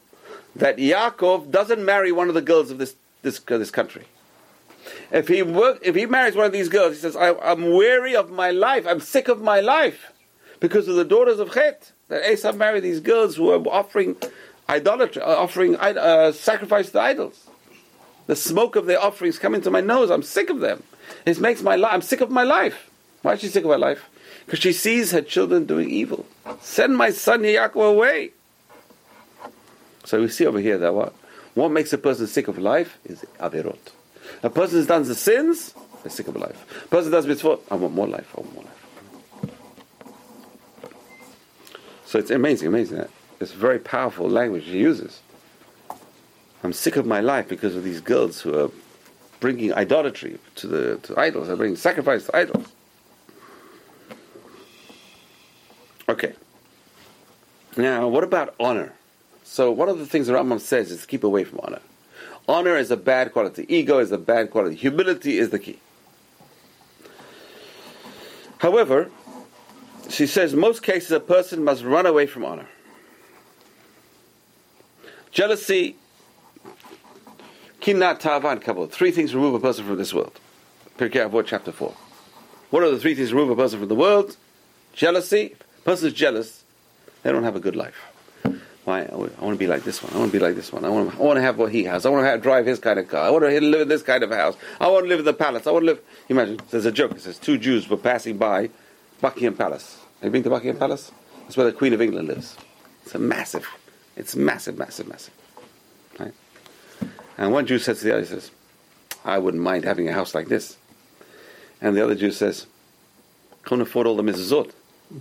that 0.56 0.78
Yaakov 0.78 1.50
doesn't 1.50 1.84
marry 1.84 2.10
one 2.10 2.28
of 2.28 2.34
the 2.34 2.42
girls 2.42 2.70
of 2.70 2.78
this, 2.78 2.96
this, 3.22 3.38
this 3.38 3.70
country. 3.70 4.04
If 5.12 5.28
he, 5.28 5.42
work, 5.42 5.78
if 5.82 5.94
he 5.94 6.06
marries 6.06 6.34
one 6.34 6.46
of 6.46 6.52
these 6.52 6.68
girls, 6.68 6.94
he 6.94 7.00
says, 7.00 7.14
I, 7.14 7.34
I'm 7.38 7.72
weary 7.74 8.16
of 8.16 8.30
my 8.30 8.50
life. 8.50 8.86
I'm 8.86 9.00
sick 9.00 9.28
of 9.28 9.40
my 9.40 9.60
life 9.60 10.12
because 10.60 10.88
of 10.88 10.96
the 10.96 11.04
daughters 11.04 11.38
of 11.38 11.52
Chet. 11.52 11.92
That 12.08 12.28
Esau 12.30 12.52
married 12.52 12.82
these 12.82 13.00
girls 13.00 13.36
who 13.36 13.44
were 13.44 13.58
offering 13.68 14.16
idolatry, 14.68 15.22
uh, 15.22 15.36
offering 15.36 15.76
uh, 15.76 16.32
sacrifice 16.32 16.90
to 16.90 17.00
idols. 17.00 17.48
The 18.26 18.36
smoke 18.36 18.76
of 18.76 18.86
their 18.86 19.00
offerings 19.00 19.38
come 19.38 19.54
into 19.54 19.70
my 19.70 19.80
nose. 19.80 20.10
I'm 20.10 20.22
sick 20.22 20.50
of 20.50 20.60
them. 20.60 20.82
It 21.26 21.40
makes 21.40 21.62
my 21.62 21.76
life. 21.76 21.92
I'm 21.92 22.02
sick 22.02 22.20
of 22.20 22.30
my 22.30 22.42
life. 22.42 22.90
Why 23.22 23.34
is 23.34 23.40
she 23.40 23.48
sick 23.48 23.64
of 23.64 23.70
her 23.70 23.78
life? 23.78 24.08
Because 24.44 24.60
she 24.60 24.72
sees 24.72 25.10
her 25.12 25.22
children 25.22 25.66
doing 25.66 25.90
evil. 25.90 26.26
Send 26.60 26.96
my 26.96 27.10
son 27.10 27.42
Yaakov 27.42 27.90
away. 27.90 28.30
So 30.04 30.20
we 30.20 30.28
see 30.28 30.46
over 30.46 30.58
here 30.58 30.78
that 30.78 30.94
what 30.94 31.14
what 31.54 31.70
makes 31.70 31.92
a 31.92 31.98
person 31.98 32.26
sick 32.26 32.48
of 32.48 32.58
life 32.58 32.98
is 33.04 33.26
averot. 33.40 33.92
A 34.42 34.50
person 34.50 34.84
does 34.86 35.08
the 35.08 35.14
sins, 35.14 35.74
they're 36.02 36.10
sick 36.10 36.28
of 36.28 36.36
life. 36.36 36.84
A 36.84 36.88
person 36.88 37.10
does 37.10 37.26
mitzvot, 37.26 37.60
I 37.70 37.74
want 37.74 37.94
more 37.94 38.06
life. 38.06 38.32
I 38.36 38.40
want 38.40 38.54
more 38.54 38.64
life. 38.64 38.78
So 42.06 42.18
it's 42.18 42.30
amazing, 42.30 42.68
amazing. 42.68 43.04
It's 43.40 43.52
very 43.52 43.78
powerful 43.78 44.30
language 44.30 44.64
he 44.64 44.78
uses. 44.78 45.20
I'm 46.62 46.72
sick 46.72 46.96
of 46.96 47.06
my 47.06 47.20
life 47.20 47.48
because 47.48 47.76
of 47.76 47.84
these 47.84 48.00
girls 48.00 48.40
who 48.40 48.58
are 48.58 48.70
bringing 49.40 49.72
idolatry 49.72 50.38
to 50.56 50.66
the 50.66 50.96
to 50.98 51.18
idols. 51.18 51.46
They're 51.48 51.56
bringing 51.56 51.76
sacrifice 51.76 52.26
to 52.26 52.36
idols. 52.36 52.66
Okay. 56.08 56.32
Now, 57.76 58.08
what 58.08 58.24
about 58.24 58.54
honor? 58.58 58.92
So, 59.44 59.70
one 59.70 59.88
of 59.88 59.98
the 59.98 60.06
things 60.06 60.26
the 60.26 60.32
Rambam 60.32 60.60
says 60.60 60.90
is 60.90 61.06
keep 61.06 61.22
away 61.22 61.44
from 61.44 61.60
honor. 61.62 61.80
Honor 62.48 62.76
is 62.76 62.90
a 62.90 62.96
bad 62.96 63.32
quality. 63.32 63.66
Ego 63.68 63.98
is 63.98 64.10
a 64.10 64.18
bad 64.18 64.50
quality. 64.50 64.74
Humility 64.74 65.38
is 65.38 65.50
the 65.50 65.58
key. 65.58 65.78
However, 68.58 69.10
she 70.08 70.26
says 70.26 70.54
most 70.54 70.82
cases 70.82 71.12
a 71.12 71.20
person 71.20 71.62
must 71.62 71.84
run 71.84 72.06
away 72.06 72.26
from 72.26 72.44
honor. 72.44 72.66
Jealousy 75.30 75.96
Kinat 77.80 78.20
Tavan 78.20 78.60
Kabul. 78.60 78.86
Three 78.86 79.10
things 79.10 79.34
remove 79.34 79.54
a 79.54 79.60
person 79.60 79.86
from 79.86 79.96
this 79.96 80.12
world. 80.12 80.38
Pirkei 80.98 81.28
Avot, 81.28 81.46
chapter 81.46 81.72
4. 81.72 81.94
What 82.70 82.82
are 82.82 82.90
the 82.90 82.98
three 82.98 83.14
things 83.14 83.32
remove 83.32 83.50
a 83.50 83.56
person 83.56 83.78
from 83.78 83.88
the 83.88 83.94
world? 83.94 84.36
Jealousy. 84.92 85.54
A 85.78 85.82
person 85.82 86.08
is 86.08 86.14
jealous. 86.14 86.64
They 87.22 87.32
don't 87.32 87.44
have 87.44 87.56
a 87.56 87.60
good 87.60 87.76
life. 87.76 87.96
Why? 88.84 89.02
I 89.02 89.14
want 89.14 89.36
to 89.38 89.56
be 89.56 89.66
like 89.66 89.84
this 89.84 90.02
one. 90.02 90.12
I 90.14 90.18
want 90.18 90.32
to 90.32 90.38
be 90.38 90.42
like 90.42 90.54
this 90.54 90.72
one. 90.72 90.84
I 90.84 90.88
want 90.88 91.12
to, 91.12 91.18
I 91.18 91.22
want 91.22 91.36
to 91.36 91.42
have 91.42 91.58
what 91.58 91.70
he 91.72 91.84
has. 91.84 92.06
I 92.06 92.08
want 92.08 92.24
to 92.24 92.30
have, 92.30 92.42
drive 92.42 92.64
his 92.64 92.78
kind 92.78 92.98
of 92.98 93.06
car. 93.08 93.20
I 93.20 93.30
want 93.30 93.44
to 93.44 93.60
live 93.60 93.82
in 93.82 93.88
this 93.88 94.02
kind 94.02 94.22
of 94.22 94.30
house. 94.30 94.56
I 94.80 94.88
want 94.88 95.04
to 95.04 95.08
live 95.08 95.18
in 95.18 95.24
the 95.26 95.34
palace. 95.34 95.66
I 95.66 95.72
want 95.72 95.82
to 95.82 95.86
live. 95.86 96.00
Imagine, 96.28 96.58
there's 96.70 96.86
a 96.86 96.92
joke. 96.92 97.12
It 97.12 97.20
says 97.20 97.38
two 97.38 97.58
Jews 97.58 97.88
were 97.88 97.98
passing 97.98 98.38
by 98.38 98.70
Buckingham 99.20 99.56
Palace. 99.56 99.98
Have 100.20 100.24
you 100.24 100.30
been 100.30 100.42
to 100.42 100.50
Buckingham 100.50 100.78
Palace? 100.78 101.12
That's 101.42 101.56
where 101.56 101.66
the 101.66 101.72
Queen 101.72 101.92
of 101.92 102.00
England 102.00 102.28
lives. 102.28 102.56
It's 103.04 103.14
a 103.14 103.18
massive. 103.18 103.68
It's 104.16 104.34
massive, 104.34 104.78
massive, 104.78 105.06
massive. 105.06 105.34
Right? 106.18 106.32
And 107.38 107.52
one 107.52 107.66
Jew 107.66 107.78
says 107.78 108.00
to 108.00 108.04
the 108.04 108.12
other, 108.12 108.20
he 108.20 108.26
says, 108.26 108.50
I 109.24 109.38
wouldn't 109.38 109.62
mind 109.62 109.84
having 109.84 110.08
a 110.08 110.12
house 110.12 110.34
like 110.34 110.48
this. 110.48 110.76
And 111.80 111.96
the 111.96 112.02
other 112.04 112.16
Jew 112.16 112.32
says, 112.32 112.66
can't 113.64 113.80
afford 113.80 114.06
all 114.08 114.16
the 114.16 114.22
mezuzot. 114.24 114.72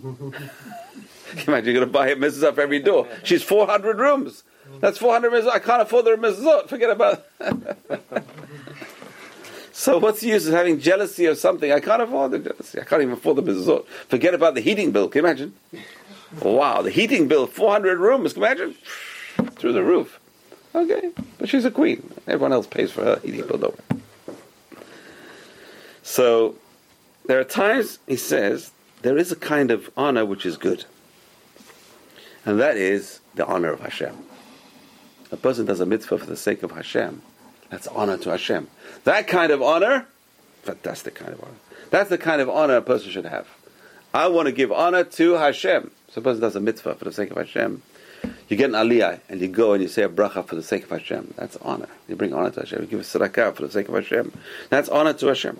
Imagine 1.48 1.66
you're 1.66 1.74
going 1.74 1.80
to 1.80 1.86
buy 1.86 2.10
a 2.10 2.16
mezuzah 2.16 2.56
for 2.56 2.62
every 2.62 2.80
door. 2.80 3.08
She's 3.24 3.44
400 3.44 4.00
rooms. 4.00 4.44
That's 4.80 4.98
400 4.98 5.32
mezuzot. 5.32 5.52
I 5.52 5.60
can't 5.60 5.82
afford 5.84 6.06
the 6.06 6.12
mezuzot. 6.12 6.68
Forget 6.70 6.90
about 6.90 7.26
so 9.72 10.00
what's 10.00 10.22
the 10.22 10.30
use 10.30 10.48
of 10.48 10.54
having 10.54 10.80
jealousy 10.80 11.26
of 11.26 11.38
something? 11.38 11.72
I 11.72 11.80
can't 11.80 12.02
afford 12.02 12.32
the 12.32 12.40
jealousy. 12.40 12.82
I 12.82 12.84
can't 12.84 13.04
even 13.04 13.14
afford 13.14 13.38
the 13.38 13.44
mezuzot. 13.44 13.86
Forget 14.08 14.34
about 14.34 14.56
the 14.56 14.62
heating 14.62 14.92
bill. 14.92 15.08
Can 15.08 15.22
you 15.22 15.28
imagine? 15.28 15.54
Wow, 16.42 16.82
the 16.82 16.92
heating 16.92 17.28
bill, 17.28 17.46
400 17.46 18.00
rooms. 18.00 18.34
Can 18.34 18.42
you 18.42 18.48
imagine? 18.48 18.76
Through 19.58 19.74
the 19.74 19.84
roof. 19.84 20.20
Okay, 20.78 21.10
but 21.40 21.50
she's 21.50 21.66
a 21.66 21.72
queen. 21.72 22.14
Everyone 22.28 22.54
else 22.54 22.68
pays 22.68 22.92
for 22.92 23.04
her 23.04 23.22
So, 26.04 26.56
there 27.26 27.40
are 27.40 27.44
times, 27.44 27.98
he 28.06 28.16
says, 28.16 28.70
there 29.02 29.18
is 29.18 29.32
a 29.32 29.36
kind 29.36 29.72
of 29.72 29.90
honor 29.98 30.24
which 30.24 30.46
is 30.46 30.56
good. 30.56 30.86
And 32.46 32.60
that 32.60 32.78
is 32.78 33.22
the 33.34 33.44
honor 33.48 33.72
of 33.72 33.80
Hashem. 33.80 34.16
A 35.32 35.38
person 35.38 35.66
does 35.66 35.80
a 35.80 35.86
mitzvah 35.88 36.20
for 36.20 36.28
the 36.28 36.38
sake 36.38 36.62
of 36.62 36.72
Hashem. 36.72 37.24
That's 37.72 37.88
honor 37.88 38.18
to 38.18 38.30
Hashem. 38.30 38.68
That 39.04 39.28
kind 39.28 39.52
of 39.52 39.64
honor, 39.64 40.06
fantastic 40.62 41.16
kind 41.16 41.34
of 41.34 41.42
honor. 41.42 41.58
That's 41.90 42.12
the 42.12 42.20
kind 42.20 42.40
of 42.40 42.50
honor 42.50 42.76
a 42.76 42.82
person 42.84 43.10
should 43.10 43.26
have. 43.26 43.48
I 44.14 44.28
want 44.28 44.46
to 44.46 44.52
give 44.52 44.72
honor 44.72 45.04
to 45.04 45.34
Hashem. 45.34 45.90
So 46.10 46.22
a 46.22 46.24
person 46.24 46.42
does 46.42 46.56
a 46.56 46.60
mitzvah 46.60 46.96
for 46.96 47.06
the 47.06 47.12
sake 47.12 47.32
of 47.32 47.38
Hashem. 47.38 47.82
You 48.50 48.56
get 48.56 48.70
an 48.70 48.76
aliyah 48.76 49.20
and 49.30 49.42
you 49.42 49.48
go 49.48 49.74
and 49.74 49.82
you 49.82 49.90
say 49.90 50.04
a 50.04 50.10
bracha 50.10 50.46
for 50.46 50.56
the 50.56 50.64
sake 50.64 50.84
of 50.84 50.90
Hashem. 50.90 51.34
That's 51.38 51.58
honor. 51.58 51.90
You 52.08 52.16
bring 52.16 52.34
honor 52.34 52.50
to 52.52 52.62
Hashem. 52.62 52.82
You 52.82 52.88
give 52.88 53.00
a 53.00 53.04
tzedakah 53.04 53.56
for 53.56 53.64
the 53.64 53.72
sake 53.72 53.90
of 53.90 53.96
Hashem. 53.96 54.32
That's 54.70 54.90
honor 54.90 55.14
to 55.14 55.28
Hashem. 55.28 55.60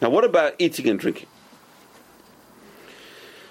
Now, 0.00 0.10
what 0.10 0.24
about 0.24 0.54
eating 0.58 0.88
and 0.88 0.98
drinking? 0.98 1.28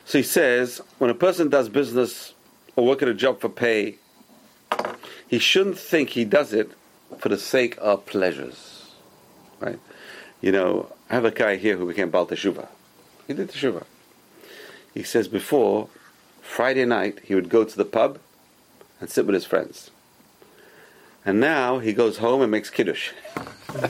So 0.05 0.17
he 0.17 0.23
says, 0.23 0.81
when 0.97 1.09
a 1.09 1.13
person 1.13 1.49
does 1.49 1.67
business 1.67 2.33
or 2.75 2.85
work 2.85 3.01
at 3.01 3.09
a 3.09 3.13
job 3.13 3.41
for 3.41 3.49
pay, 3.49 3.97
he 5.27 5.37
shouldn't 5.37 5.77
think 5.77 6.11
he 6.11 6.23
does 6.23 6.53
it 6.53 6.71
for 7.19 7.29
the 7.29 7.37
sake 7.37 7.77
of 7.79 8.05
pleasures. 8.05 8.91
Right? 9.59 9.79
You 10.41 10.51
know, 10.53 10.93
I 11.09 11.15
have 11.15 11.25
a 11.25 11.31
guy 11.31 11.57
here 11.57 11.77
who 11.77 11.85
became 11.85 12.09
Baal 12.09 12.25
Teshuvah. 12.25 12.67
He 13.27 13.33
did 13.33 13.49
Teshuvah. 13.49 13.83
He 14.93 15.03
says 15.03 15.27
before, 15.27 15.89
Friday 16.47 16.85
night, 16.85 17.19
he 17.23 17.35
would 17.35 17.49
go 17.49 17.63
to 17.63 17.77
the 17.77 17.85
pub 17.85 18.19
and 18.99 19.09
sit 19.09 19.25
with 19.25 19.35
his 19.35 19.45
friends. 19.45 19.91
And 21.25 21.39
now 21.39 21.79
he 21.79 21.93
goes 21.93 22.17
home 22.17 22.41
and 22.41 22.49
makes 22.49 22.69
kiddush. 22.69 23.11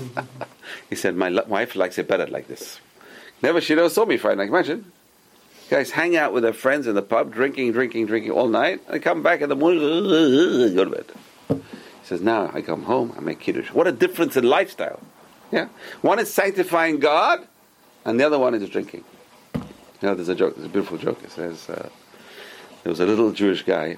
he 0.89 0.95
said, 0.95 1.15
My 1.15 1.29
wife 1.29 1.75
likes 1.75 1.97
it 1.97 2.07
better 2.07 2.27
like 2.27 2.47
this. 2.47 2.81
Never, 3.41 3.61
she 3.61 3.75
never 3.75 3.89
saw 3.89 4.05
me 4.05 4.17
Friday 4.17 4.37
night. 4.37 4.49
Imagine. 4.49 4.91
Guys 5.69 5.91
hang 5.91 6.15
out 6.15 6.33
with 6.33 6.43
their 6.43 6.53
friends 6.53 6.87
in 6.87 6.95
the 6.95 7.01
pub, 7.01 7.33
drinking, 7.33 7.73
drinking, 7.73 8.07
drinking 8.07 8.31
all 8.31 8.47
night. 8.47 8.85
They 8.89 8.99
come 8.99 9.21
back 9.21 9.41
in 9.41 9.49
the 9.49 9.55
morning, 9.55 9.81
go 10.75 10.85
to 10.85 10.89
bed. 10.89 11.05
He 11.49 12.05
says, 12.05 12.21
now 12.21 12.49
I 12.53 12.61
come 12.61 12.83
home, 12.83 13.13
I 13.17 13.21
make 13.21 13.39
kiddush. 13.39 13.71
What 13.71 13.85
a 13.85 13.91
difference 13.91 14.35
in 14.37 14.45
lifestyle. 14.45 14.99
Yeah, 15.51 15.67
one 16.01 16.19
is 16.19 16.33
sanctifying 16.33 16.99
God, 16.99 17.47
and 18.03 18.19
the 18.19 18.25
other 18.25 18.39
one 18.39 18.53
is 18.55 18.67
drinking. 18.69 19.03
You 19.53 20.09
know, 20.09 20.15
there's 20.15 20.29
a 20.29 20.35
joke. 20.35 20.55
There's 20.55 20.67
a 20.67 20.69
beautiful 20.69 20.97
joke. 20.97 21.23
It 21.23 21.31
says 21.31 21.69
uh, 21.69 21.89
there 22.87 22.91
was 22.93 23.01
a 23.01 23.05
little 23.05 23.33
Jewish 23.33 23.63
guy, 23.63 23.97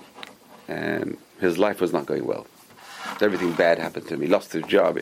and 0.67 1.15
his 1.39 1.59
life 1.59 1.79
was 1.79 1.93
not 1.93 2.07
going 2.07 2.25
well. 2.25 2.47
Everything 3.21 3.51
bad 3.51 3.77
happened 3.77 4.07
to 4.07 4.15
him. 4.15 4.21
He 4.21 4.27
lost 4.27 4.51
his 4.51 4.63
job. 4.63 4.97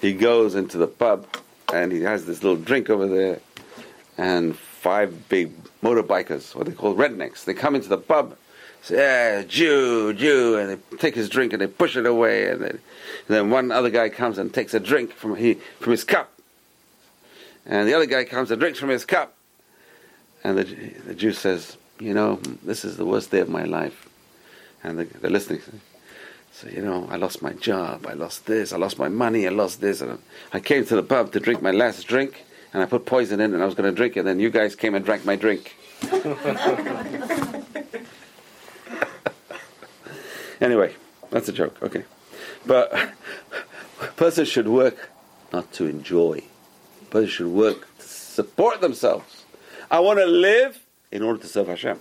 He 0.00 0.12
goes 0.12 0.56
into 0.56 0.76
the 0.76 0.88
pub, 0.88 1.24
and 1.72 1.92
he 1.92 2.00
has 2.00 2.26
this 2.26 2.42
little 2.42 2.58
drink 2.60 2.90
over 2.90 3.06
there, 3.06 3.38
and 4.16 4.58
five 4.58 5.28
big 5.28 5.52
motorbikers, 5.84 6.52
what 6.56 6.66
they 6.66 6.72
call 6.72 6.96
rednecks, 6.96 7.44
they 7.44 7.54
come 7.54 7.76
into 7.76 7.88
the 7.88 7.96
pub, 7.96 8.36
say, 8.82 8.96
yeah, 8.96 9.44
Jew, 9.44 10.12
Jew, 10.14 10.58
and 10.58 10.70
they 10.70 10.96
take 10.96 11.14
his 11.14 11.28
drink 11.28 11.52
and 11.52 11.62
they 11.62 11.68
push 11.68 11.94
it 11.94 12.06
away, 12.06 12.50
and, 12.50 12.60
they, 12.60 12.70
and 12.70 12.80
then 13.28 13.50
one 13.50 13.70
other 13.70 13.90
guy 13.90 14.08
comes 14.08 14.38
and 14.38 14.52
takes 14.52 14.74
a 14.74 14.80
drink 14.80 15.12
from 15.12 15.36
he 15.36 15.54
from 15.78 15.92
his 15.92 16.02
cup, 16.02 16.28
and 17.64 17.88
the 17.88 17.94
other 17.94 18.06
guy 18.06 18.24
comes 18.24 18.50
and 18.50 18.58
drinks 18.58 18.80
from 18.80 18.88
his 18.88 19.04
cup, 19.04 19.36
and 20.42 20.58
the, 20.58 20.64
the 21.06 21.14
Jew 21.14 21.32
says, 21.32 21.76
you 22.00 22.14
know, 22.14 22.40
this 22.62 22.84
is 22.84 22.96
the 22.96 23.04
worst 23.04 23.30
day 23.30 23.40
of 23.40 23.48
my 23.48 23.64
life, 23.64 24.08
and 24.82 24.98
the, 24.98 25.04
they're 25.04 25.30
listening. 25.30 25.60
So 26.52 26.68
you 26.68 26.82
know, 26.82 27.06
I 27.10 27.16
lost 27.16 27.42
my 27.42 27.52
job, 27.52 28.06
I 28.06 28.14
lost 28.14 28.46
this, 28.46 28.72
I 28.72 28.78
lost 28.78 28.98
my 28.98 29.08
money, 29.08 29.46
I 29.46 29.50
lost 29.50 29.80
this, 29.80 30.00
and 30.00 30.18
I 30.52 30.60
came 30.60 30.84
to 30.86 30.96
the 30.96 31.02
pub 31.02 31.32
to 31.32 31.40
drink 31.40 31.62
my 31.62 31.70
last 31.70 32.06
drink, 32.06 32.44
and 32.72 32.82
I 32.82 32.86
put 32.86 33.06
poison 33.06 33.40
in, 33.40 33.54
and 33.54 33.62
I 33.62 33.66
was 33.66 33.74
going 33.74 33.88
to 33.88 33.94
drink 33.94 34.16
it. 34.16 34.20
And 34.20 34.28
then 34.28 34.40
you 34.40 34.50
guys 34.50 34.74
came 34.74 34.94
and 34.94 35.04
drank 35.04 35.24
my 35.24 35.36
drink. 35.36 35.76
anyway, 40.60 40.94
that's 41.30 41.48
a 41.48 41.52
joke. 41.52 41.76
Okay, 41.82 42.04
but 42.66 42.92
a 44.02 44.06
person 44.16 44.44
should 44.44 44.68
work 44.68 45.10
not 45.52 45.72
to 45.74 45.86
enjoy. 45.86 46.42
A 47.02 47.04
person 47.06 47.28
should 47.28 47.46
work 47.48 47.86
to 47.98 48.06
support 48.06 48.80
themselves. 48.80 49.44
I 49.90 50.00
want 50.00 50.18
to 50.18 50.26
live 50.26 50.78
in 51.10 51.22
order 51.22 51.40
to 51.40 51.46
serve 51.46 51.68
Hashem. 51.68 51.98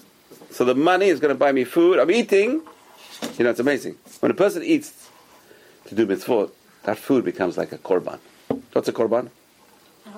So 0.50 0.66
the 0.66 0.76
money 0.76 1.08
is 1.08 1.20
going 1.20 1.34
to 1.34 1.38
buy 1.38 1.52
me 1.52 1.64
food. 1.64 2.00
I'm 2.00 2.12
eating. 2.12 2.62
You 3.38 3.44
know, 3.44 3.50
it's 3.50 3.60
amazing. 3.60 3.98
When 4.20 4.32
a 4.32 4.36
person 4.36 4.64
eats 4.64 5.10
to 5.86 5.96
do 5.96 6.06
mitzvot, 6.06 6.52
that 6.84 6.98
food 6.98 7.26
becomes 7.26 7.58
like 7.58 7.72
a 7.72 7.78
korban. 7.78 8.20
What's 8.74 8.88
a 8.88 8.94
korban? 8.94 9.30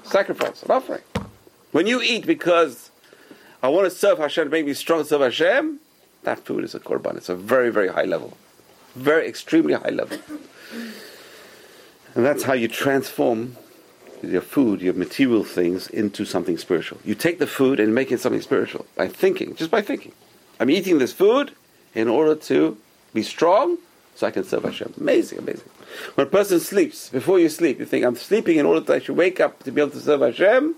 Sacrifice, 0.04 0.64
an 0.64 0.72
offering. 0.72 1.02
When 1.72 1.88
you 1.88 2.02
eat 2.02 2.26
because 2.26 2.92
I 3.62 3.68
want 3.70 3.86
to 3.86 3.92
serve 3.92 4.18
Hashem 4.18 4.46
to 4.46 4.50
make 4.50 4.66
me 4.66 4.74
strong 4.74 5.04
serve 5.04 5.22
Hashem, 5.22 5.80
that 6.24 6.40
food 6.46 6.64
is 6.64 6.76
a 6.76 6.80
korban. 6.80 7.18
It's 7.18 7.30
a 7.30 7.36
very, 7.36 7.72
very 7.72 7.90
high 7.90 8.04
level. 8.04 8.38
Very 8.96 9.28
extremely 9.28 9.74
high 9.74 9.90
level. 9.90 10.18
And 12.16 12.26
that's 12.26 12.44
how 12.44 12.54
you 12.54 12.68
transform 12.68 13.56
your 14.22 14.42
food, 14.42 14.82
your 14.82 14.94
material 14.94 15.44
things, 15.44 15.88
into 15.88 16.26
something 16.26 16.58
spiritual. 16.58 17.00
You 17.04 17.16
take 17.16 17.40
the 17.40 17.48
food 17.48 17.80
and 17.80 17.94
make 17.94 18.12
it 18.12 18.20
something 18.20 18.42
spiritual 18.42 18.86
by 18.96 19.08
thinking, 19.08 19.56
just 19.56 19.72
by 19.72 19.82
thinking. 19.82 20.14
I'm 20.60 20.70
eating 20.70 20.98
this 20.98 21.14
food 21.14 21.54
in 21.94 22.08
order 22.08 22.36
to 22.36 22.78
be 23.14 23.24
strong 23.24 23.78
so 24.16 24.28
I 24.28 24.32
can 24.32 24.44
serve 24.44 24.64
Hashem. 24.64 24.94
Amazing, 25.00 25.40
amazing. 25.40 25.70
When 26.16 26.28
a 26.28 26.30
person 26.30 26.60
sleeps, 26.60 27.10
before 27.10 27.40
you 27.40 27.50
sleep, 27.50 27.80
you 27.80 27.86
think, 27.86 28.06
I'm 28.06 28.16
sleeping 28.16 28.58
in 28.58 28.66
order 28.66 28.82
that 28.82 28.94
I 28.94 29.00
should 29.00 29.16
wake 29.16 29.40
up 29.40 29.64
to 29.64 29.72
be 29.72 29.82
able 29.82 29.92
to 29.92 30.00
serve 30.00 30.22
Hashem. 30.22 30.76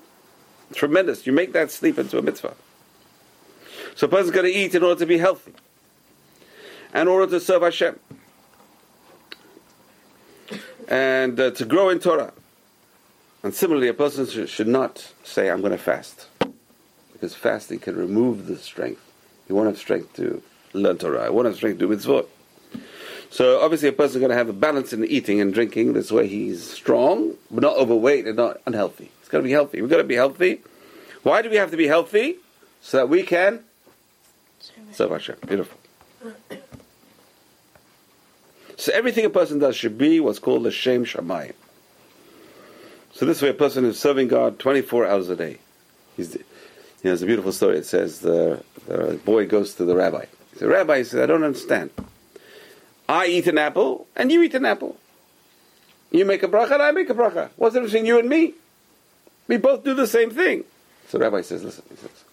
Tremendous. 0.73 1.25
You 1.25 1.33
make 1.33 1.51
that 1.53 1.71
sleep 1.71 1.97
into 1.97 2.17
a 2.17 2.21
mitzvah. 2.21 2.53
So 3.95 4.07
a 4.07 4.09
person's 4.09 4.31
going 4.31 4.45
to 4.45 4.51
eat 4.51 4.73
in 4.75 4.83
order 4.83 4.99
to 4.99 5.05
be 5.05 5.17
healthy, 5.17 5.53
in 6.93 7.07
order 7.07 7.29
to 7.31 7.39
serve 7.39 7.63
Hashem, 7.63 7.99
and 10.87 11.39
uh, 11.39 11.51
to 11.51 11.65
grow 11.65 11.89
in 11.89 11.99
Torah. 11.99 12.31
And 13.43 13.53
similarly, 13.53 13.87
a 13.87 13.93
person 13.93 14.27
sh- 14.27 14.49
should 14.49 14.67
not 14.67 15.13
say, 15.23 15.49
I'm 15.49 15.61
going 15.61 15.71
to 15.71 15.77
fast. 15.77 16.27
Because 17.13 17.35
fasting 17.35 17.79
can 17.79 17.95
remove 17.95 18.47
the 18.47 18.57
strength. 18.57 19.01
You 19.47 19.55
won't 19.55 19.67
have 19.67 19.77
strength 19.77 20.13
to 20.15 20.41
learn 20.73 20.97
Torah. 20.97 21.25
You 21.25 21.33
won't 21.33 21.47
have 21.47 21.55
strength 21.55 21.79
to 21.79 21.87
do 21.87 21.95
mitzvot. 21.95 22.27
So 23.29 23.61
obviously 23.61 23.87
a 23.87 23.93
person 23.93 24.17
is 24.17 24.19
going 24.19 24.31
to 24.31 24.35
have 24.35 24.49
a 24.49 24.53
balance 24.53 24.91
in 24.91 25.05
eating 25.05 25.39
and 25.39 25.53
drinking. 25.53 25.93
This 25.93 26.11
way 26.11 26.27
he's 26.27 26.69
strong, 26.69 27.35
but 27.49 27.61
not 27.61 27.77
overweight 27.77 28.27
and 28.27 28.35
not 28.35 28.59
unhealthy. 28.65 29.11
It's 29.21 29.29
got 29.29 29.37
to 29.37 29.43
be 29.43 29.51
healthy. 29.51 29.81
We've 29.81 29.89
got 29.89 29.97
to 29.97 30.03
be 30.03 30.15
healthy. 30.15 30.61
Why 31.23 31.41
do 31.41 31.49
we 31.49 31.55
have 31.55 31.71
to 31.71 31.77
be 31.77 31.87
healthy? 31.87 32.37
So 32.81 32.97
that 32.97 33.09
we 33.09 33.23
can 33.23 33.63
serve 34.91 35.11
Hashem. 35.11 35.37
Beautiful. 35.47 35.77
So 38.75 38.91
everything 38.93 39.25
a 39.25 39.29
person 39.29 39.59
does 39.59 39.75
should 39.75 39.97
be 39.97 40.19
what's 40.19 40.39
called 40.39 40.63
the 40.63 40.71
Shem 40.71 41.05
Shamayim. 41.05 41.53
So 43.21 43.27
this 43.27 43.39
way 43.39 43.49
a 43.49 43.53
person 43.53 43.85
is 43.85 43.99
serving 43.99 44.29
God 44.29 44.57
24 44.57 45.05
hours 45.05 45.29
a 45.29 45.35
day. 45.35 45.59
He's, 46.17 46.33
you 46.33 46.43
know, 47.03 47.13
it's 47.13 47.21
a 47.21 47.27
beautiful 47.27 47.51
story. 47.51 47.77
It 47.77 47.85
says 47.85 48.21
the, 48.21 48.63
the 48.87 49.19
boy 49.23 49.45
goes 49.45 49.75
to 49.75 49.85
the 49.85 49.95
rabbi. 49.95 50.25
The 50.57 50.67
rabbi 50.67 51.03
says, 51.03 51.21
I 51.21 51.27
don't 51.27 51.43
understand. 51.43 51.91
I 53.07 53.27
eat 53.27 53.45
an 53.45 53.59
apple, 53.59 54.07
and 54.15 54.31
you 54.31 54.41
eat 54.41 54.55
an 54.55 54.65
apple. 54.65 54.97
You 56.09 56.25
make 56.25 56.41
a 56.41 56.47
bracha, 56.47 56.71
and 56.71 56.81
I 56.81 56.89
make 56.89 57.11
a 57.11 57.13
bracha. 57.13 57.51
What's 57.57 57.75
the 57.75 57.81
difference 57.81 57.91
between 57.91 58.07
you 58.07 58.17
and 58.17 58.27
me? 58.27 58.55
We 59.47 59.57
both 59.57 59.83
do 59.83 59.93
the 59.93 60.07
same 60.07 60.31
thing. 60.31 60.63
So 61.07 61.19
the 61.19 61.25
rabbi 61.25 61.41
says, 61.41 61.63
listen, 61.63 61.83
he 61.91 61.97
says, 61.97 62.23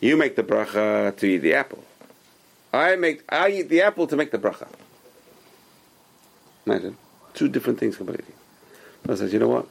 you 0.00 0.18
make 0.18 0.36
the 0.36 0.42
bracha 0.42 1.16
to 1.16 1.26
eat 1.26 1.38
the 1.38 1.54
apple. 1.54 1.82
I 2.70 2.96
make, 2.96 3.22
I 3.30 3.48
eat 3.48 3.70
the 3.70 3.80
apple 3.80 4.06
to 4.08 4.16
make 4.16 4.30
the 4.30 4.38
bracha. 4.38 4.68
Imagine, 6.66 6.98
two 7.32 7.48
different 7.48 7.80
things 7.80 7.96
completely. 7.96 8.34
I 9.08 9.14
says, 9.14 9.32
you 9.32 9.38
know 9.38 9.48
what? 9.48 9.68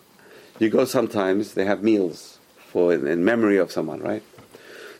You 0.58 0.70
go 0.70 0.86
sometimes, 0.86 1.54
they 1.54 1.66
have 1.66 1.84
meals 1.84 2.40
for 2.58 2.94
in, 2.94 3.26
memory 3.26 3.58
of 3.58 3.72
someone, 3.72 4.00
right? 4.00 4.24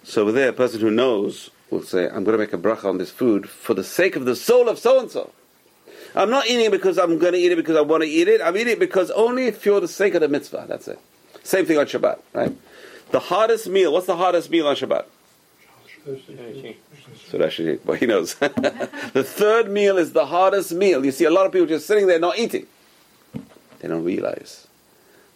So 0.04 0.32
there, 0.32 0.50
a 0.50 0.54
person 0.54 0.82
who 0.82 0.92
knows 0.92 1.50
will 1.70 1.82
say, 1.82 2.06
I'm 2.06 2.24
going 2.24 2.38
to 2.38 2.38
make 2.38 2.54
a 2.54 2.58
bracha 2.58 2.86
on 2.86 2.98
this 2.98 3.10
food 3.10 3.50
for 3.50 3.74
the 3.74 3.84
sake 3.84 4.16
of 4.16 4.26
the 4.26 4.36
soul 4.36 4.68
of 4.68 4.78
so 4.78 5.00
and 5.00 5.10
so. 5.10 5.32
I'm 6.14 6.30
not 6.30 6.46
eating 6.48 6.66
it 6.66 6.72
because 6.72 6.98
I'm 6.98 7.18
going 7.20 7.34
to 7.34 7.40
eat 7.40 7.52
it 7.52 7.56
because 7.56 7.76
I 7.76 7.82
want 7.82 8.04
to 8.04 8.10
eat 8.10 8.28
it. 8.28 8.42
I'm 8.42 8.56
eating 8.56 8.74
it 8.74 8.80
because 8.80 9.12
only 9.12 9.52
for 9.52 9.80
the 9.80 9.88
sake 9.88 10.14
of 10.14 10.22
the 10.22 10.28
mitzvah. 10.28 10.66
That's 10.68 10.88
it. 10.88 11.00
Same 11.44 11.66
thing 11.66 11.78
on 11.78 11.86
Shabbat, 11.86 12.20
right? 12.34 12.56
The 13.12 13.20
hardest 13.20 13.68
meal. 13.68 13.94
What's 13.94 14.08
the 14.08 14.18
hardest 14.18 14.50
meal 14.50 14.68
on 14.68 14.76
Shabbat? 14.76 15.06
So 17.30 17.50
should 17.50 17.86
but 17.86 17.98
he 17.98 18.06
knows. 18.06 18.36
the 18.36 19.24
third 19.26 19.70
meal 19.70 19.98
is 19.98 20.14
the 20.14 20.28
hardest 20.28 20.74
meal. 20.74 21.04
You 21.04 21.12
see 21.12 21.26
a 21.26 21.32
lot 21.32 21.46
of 21.46 21.52
people 21.52 21.68
just 21.68 21.88
sitting 21.88 22.08
there 22.08 22.20
not 22.20 22.38
eating. 22.38 22.68
They 23.80 23.88
don't 23.88 24.04
realize 24.04 24.68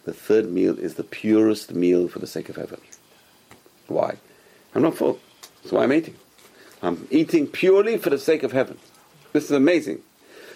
the 0.04 0.12
third 0.12 0.50
meal 0.50 0.78
is 0.78 0.94
the 0.94 1.04
purest 1.04 1.74
meal 1.74 2.08
for 2.08 2.18
the 2.18 2.26
sake 2.26 2.48
of 2.48 2.56
heaven. 2.56 2.80
Why? 3.86 4.16
I'm 4.74 4.82
not 4.82 4.96
full. 4.96 5.18
That's 5.62 5.72
why 5.72 5.82
I'm 5.84 5.92
eating. 5.92 6.16
I'm 6.82 7.06
eating 7.10 7.46
purely 7.46 7.98
for 7.98 8.10
the 8.10 8.18
sake 8.18 8.42
of 8.42 8.52
heaven. 8.52 8.78
This 9.32 9.44
is 9.44 9.50
amazing. 9.50 10.00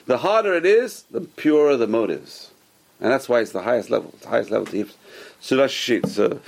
The 0.06 0.18
harder 0.18 0.54
it 0.54 0.64
is, 0.66 1.02
the 1.10 1.20
purer 1.20 1.76
the 1.76 1.86
motives. 1.86 2.50
And 3.00 3.10
that's 3.10 3.28
why 3.28 3.40
it's 3.40 3.52
the 3.52 3.62
highest 3.62 3.90
level. 3.90 4.10
It's 4.14 4.22
the 4.22 4.30
highest 4.30 4.50
level 4.50 4.66
to 4.66 4.76
eat. 4.78 4.96
Seudah 5.42 5.66
Shlishit. 5.66 6.08
So 6.08 6.40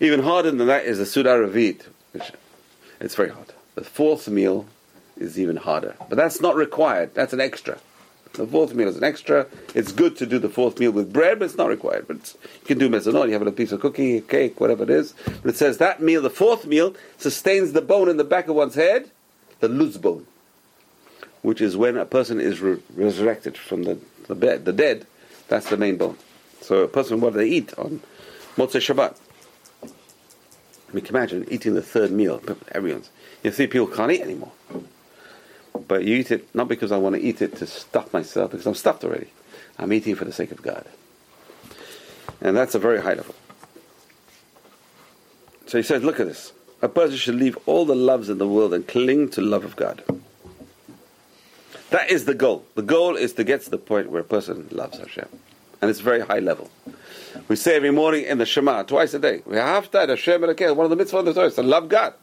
even 0.00 0.22
harder 0.22 0.50
than 0.50 0.66
that 0.66 0.84
is 0.84 0.98
the. 0.98 1.86
Which, 2.12 2.32
it's 3.00 3.14
very 3.14 3.30
hard. 3.30 3.52
The 3.74 3.84
fourth 3.84 4.28
meal 4.28 4.66
is 5.16 5.38
even 5.38 5.56
harder. 5.56 5.94
But 6.08 6.16
that's 6.16 6.40
not 6.40 6.56
required. 6.56 7.14
That's 7.14 7.32
an 7.32 7.40
extra. 7.40 7.78
The 8.34 8.46
fourth 8.46 8.74
meal 8.74 8.88
is 8.88 8.96
an 8.96 9.04
extra. 9.04 9.46
It's 9.74 9.92
good 9.92 10.16
to 10.16 10.26
do 10.26 10.38
the 10.38 10.48
fourth 10.48 10.78
meal 10.78 10.90
with 10.90 11.12
bread, 11.12 11.38
but 11.38 11.44
it's 11.44 11.56
not 11.56 11.68
required. 11.68 12.06
But 12.08 12.34
you 12.42 12.66
can 12.66 12.78
do 12.78 12.88
mezonot. 12.88 13.26
You 13.26 13.34
have 13.34 13.46
a 13.46 13.52
piece 13.52 13.72
of 13.72 13.80
cookie, 13.80 14.22
cake, 14.22 14.60
whatever 14.60 14.84
it 14.84 14.90
is. 14.90 15.12
But 15.42 15.50
it 15.50 15.56
says 15.56 15.78
that 15.78 16.00
meal, 16.00 16.22
the 16.22 16.30
fourth 16.30 16.66
meal, 16.66 16.94
sustains 17.18 17.72
the 17.72 17.82
bone 17.82 18.08
in 18.08 18.16
the 18.16 18.24
back 18.24 18.48
of 18.48 18.54
one's 18.54 18.74
head, 18.74 19.10
the 19.60 19.68
luz 19.68 19.98
bone, 19.98 20.26
which 21.42 21.60
is 21.60 21.76
when 21.76 21.96
a 21.98 22.06
person 22.06 22.40
is 22.40 22.60
re- 22.60 22.82
resurrected 22.94 23.58
from 23.58 23.82
the, 23.82 23.98
the, 24.28 24.34
bed, 24.34 24.64
the 24.64 24.72
dead. 24.72 25.06
That's 25.48 25.68
the 25.68 25.76
main 25.76 25.98
bone. 25.98 26.16
So 26.62 26.84
a 26.84 26.88
person, 26.88 27.20
what 27.20 27.34
do 27.34 27.40
they 27.40 27.48
eat 27.48 27.76
on 27.78 28.00
Motzei 28.56 28.80
Shabbat? 28.80 29.18
Mean, 30.92 31.04
can 31.04 31.16
imagine 31.16 31.46
eating 31.50 31.74
the 31.74 31.82
third 31.82 32.10
meal. 32.10 32.42
Everyone's. 32.72 33.10
You 33.42 33.50
see, 33.50 33.66
people 33.66 33.86
can't 33.86 34.12
eat 34.12 34.20
anymore. 34.20 34.52
But 35.92 36.04
you 36.04 36.16
eat 36.16 36.30
it 36.30 36.54
not 36.54 36.68
because 36.68 36.90
I 36.90 36.96
want 36.96 37.16
to 37.16 37.20
eat 37.20 37.42
it 37.42 37.56
to 37.56 37.66
stuff 37.66 38.14
myself, 38.14 38.52
because 38.52 38.66
I'm 38.66 38.74
stuffed 38.74 39.04
already. 39.04 39.26
I'm 39.78 39.92
eating 39.92 40.14
for 40.14 40.24
the 40.24 40.32
sake 40.32 40.50
of 40.50 40.62
God. 40.62 40.86
And 42.40 42.56
that's 42.56 42.74
a 42.74 42.78
very 42.78 43.02
high 43.02 43.12
level. 43.12 43.34
So 45.66 45.76
he 45.76 45.82
says, 45.82 46.02
look 46.02 46.18
at 46.18 46.26
this. 46.26 46.54
A 46.80 46.88
person 46.88 47.18
should 47.18 47.34
leave 47.34 47.58
all 47.66 47.84
the 47.84 47.94
loves 47.94 48.30
in 48.30 48.38
the 48.38 48.48
world 48.48 48.72
and 48.72 48.88
cling 48.88 49.28
to 49.32 49.42
love 49.42 49.66
of 49.66 49.76
God. 49.76 50.02
That 51.90 52.10
is 52.10 52.24
the 52.24 52.32
goal. 52.32 52.64
The 52.74 52.80
goal 52.80 53.14
is 53.14 53.34
to 53.34 53.44
get 53.44 53.60
to 53.64 53.70
the 53.70 53.76
point 53.76 54.10
where 54.10 54.22
a 54.22 54.24
person 54.24 54.68
loves 54.70 54.96
Hashem. 54.96 55.28
And 55.82 55.90
it's 55.90 56.00
very 56.00 56.20
high 56.20 56.38
level. 56.38 56.70
We 57.48 57.56
say 57.56 57.76
every 57.76 57.90
morning 57.90 58.24
in 58.24 58.38
the 58.38 58.46
Shema, 58.46 58.84
twice 58.84 59.12
a 59.12 59.18
day, 59.18 59.42
we 59.44 59.56
have 59.56 59.90
to 59.90 60.06
Hashem 60.06 60.40
one 60.40 60.50
of 60.50 60.56
the 60.56 60.96
mitzvahs 60.96 61.18
of 61.18 61.24
the 61.26 61.34
Torah 61.34 61.48
is 61.48 61.54
to 61.56 61.62
love 61.62 61.90
God. 61.90 62.14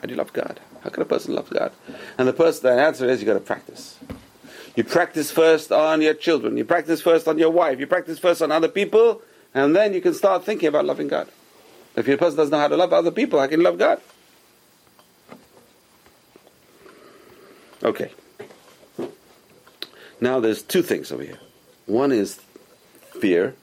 How 0.00 0.06
do 0.06 0.10
you 0.12 0.16
love 0.16 0.32
God? 0.32 0.60
How 0.84 0.90
can 0.90 1.02
a 1.02 1.06
person 1.06 1.34
love 1.34 1.48
God? 1.48 1.72
And 2.18 2.28
the 2.28 2.34
person, 2.34 2.68
the 2.68 2.80
answer 2.80 3.08
is 3.08 3.20
you 3.20 3.26
got 3.26 3.34
to 3.34 3.40
practice. 3.40 3.98
You 4.76 4.84
practice 4.84 5.30
first 5.30 5.72
on 5.72 6.02
your 6.02 6.12
children. 6.12 6.58
You 6.58 6.64
practice 6.66 7.00
first 7.00 7.26
on 7.26 7.38
your 7.38 7.50
wife. 7.50 7.80
You 7.80 7.86
practice 7.86 8.18
first 8.18 8.42
on 8.42 8.52
other 8.52 8.68
people, 8.68 9.22
and 9.54 9.74
then 9.74 9.94
you 9.94 10.02
can 10.02 10.12
start 10.12 10.44
thinking 10.44 10.68
about 10.68 10.84
loving 10.84 11.08
God. 11.08 11.28
If 11.96 12.06
your 12.06 12.18
person 12.18 12.36
doesn't 12.36 12.50
know 12.50 12.58
how 12.58 12.68
to 12.68 12.76
love 12.76 12.92
other 12.92 13.10
people, 13.10 13.40
how 13.40 13.46
can 13.46 13.60
you 13.60 13.64
love 13.64 13.78
God? 13.78 14.00
Okay. 17.82 18.12
Now 20.20 20.38
there's 20.40 20.62
two 20.62 20.82
things 20.82 21.10
over 21.10 21.22
here. 21.22 21.38
One 21.86 22.12
is 22.12 22.40
fear, 23.20 23.54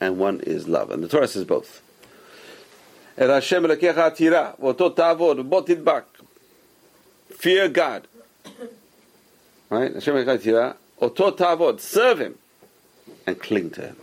and 0.00 0.18
one 0.18 0.40
is 0.40 0.68
love. 0.68 0.90
And 0.90 1.02
the 1.02 1.08
Torah 1.08 1.26
says 1.26 1.44
both. 1.44 1.80
Fear 7.44 7.68
God. 7.68 8.08
Right? 9.68 9.94
Oto 9.94 11.30
ta'avod, 11.30 11.78
serve 11.78 12.18
Him, 12.18 12.38
and 13.26 13.38
cling 13.38 13.68
to 13.72 13.82
Him. 13.82 13.96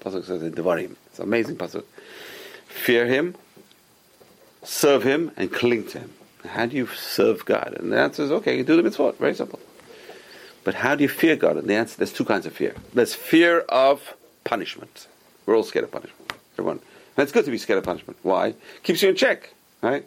Pasuk 0.00 0.26
says 0.26 0.42
in 0.42 0.52
Devarim. 0.52 0.96
It's 1.06 1.18
amazing 1.18 1.56
pasuk. 1.56 1.84
Fear 2.66 3.06
Him, 3.06 3.36
serve 4.64 5.02
Him, 5.02 5.30
and 5.38 5.50
cling 5.50 5.86
to 5.86 6.00
Him. 6.00 6.12
How 6.46 6.66
do 6.66 6.76
you 6.76 6.86
serve 6.88 7.46
God? 7.46 7.74
And 7.80 7.90
the 7.90 7.98
answer 7.98 8.22
is 8.24 8.30
okay, 8.32 8.58
you 8.58 8.64
do 8.64 8.76
the 8.76 8.86
mitzvot. 8.86 9.16
Very 9.16 9.34
simple. 9.34 9.60
But 10.62 10.74
how 10.74 10.94
do 10.94 11.02
you 11.02 11.08
fear 11.08 11.36
God? 11.36 11.56
And 11.56 11.68
the 11.68 11.74
answer, 11.74 11.96
there's 11.96 12.12
two 12.12 12.26
kinds 12.26 12.44
of 12.44 12.52
fear. 12.52 12.74
There's 12.92 13.14
fear 13.14 13.60
of 13.60 14.12
punishment. 14.44 15.06
We're 15.46 15.56
all 15.56 15.62
scared 15.62 15.86
of 15.86 15.90
punishment. 15.90 16.34
Everyone. 16.58 16.80
And 17.16 17.22
it's 17.22 17.32
good 17.32 17.46
to 17.46 17.50
be 17.50 17.56
scared 17.56 17.78
of 17.78 17.84
punishment. 17.84 18.18
Why? 18.22 18.56
Keeps 18.82 19.02
you 19.02 19.08
in 19.08 19.16
check. 19.16 19.54
Right? 19.80 20.04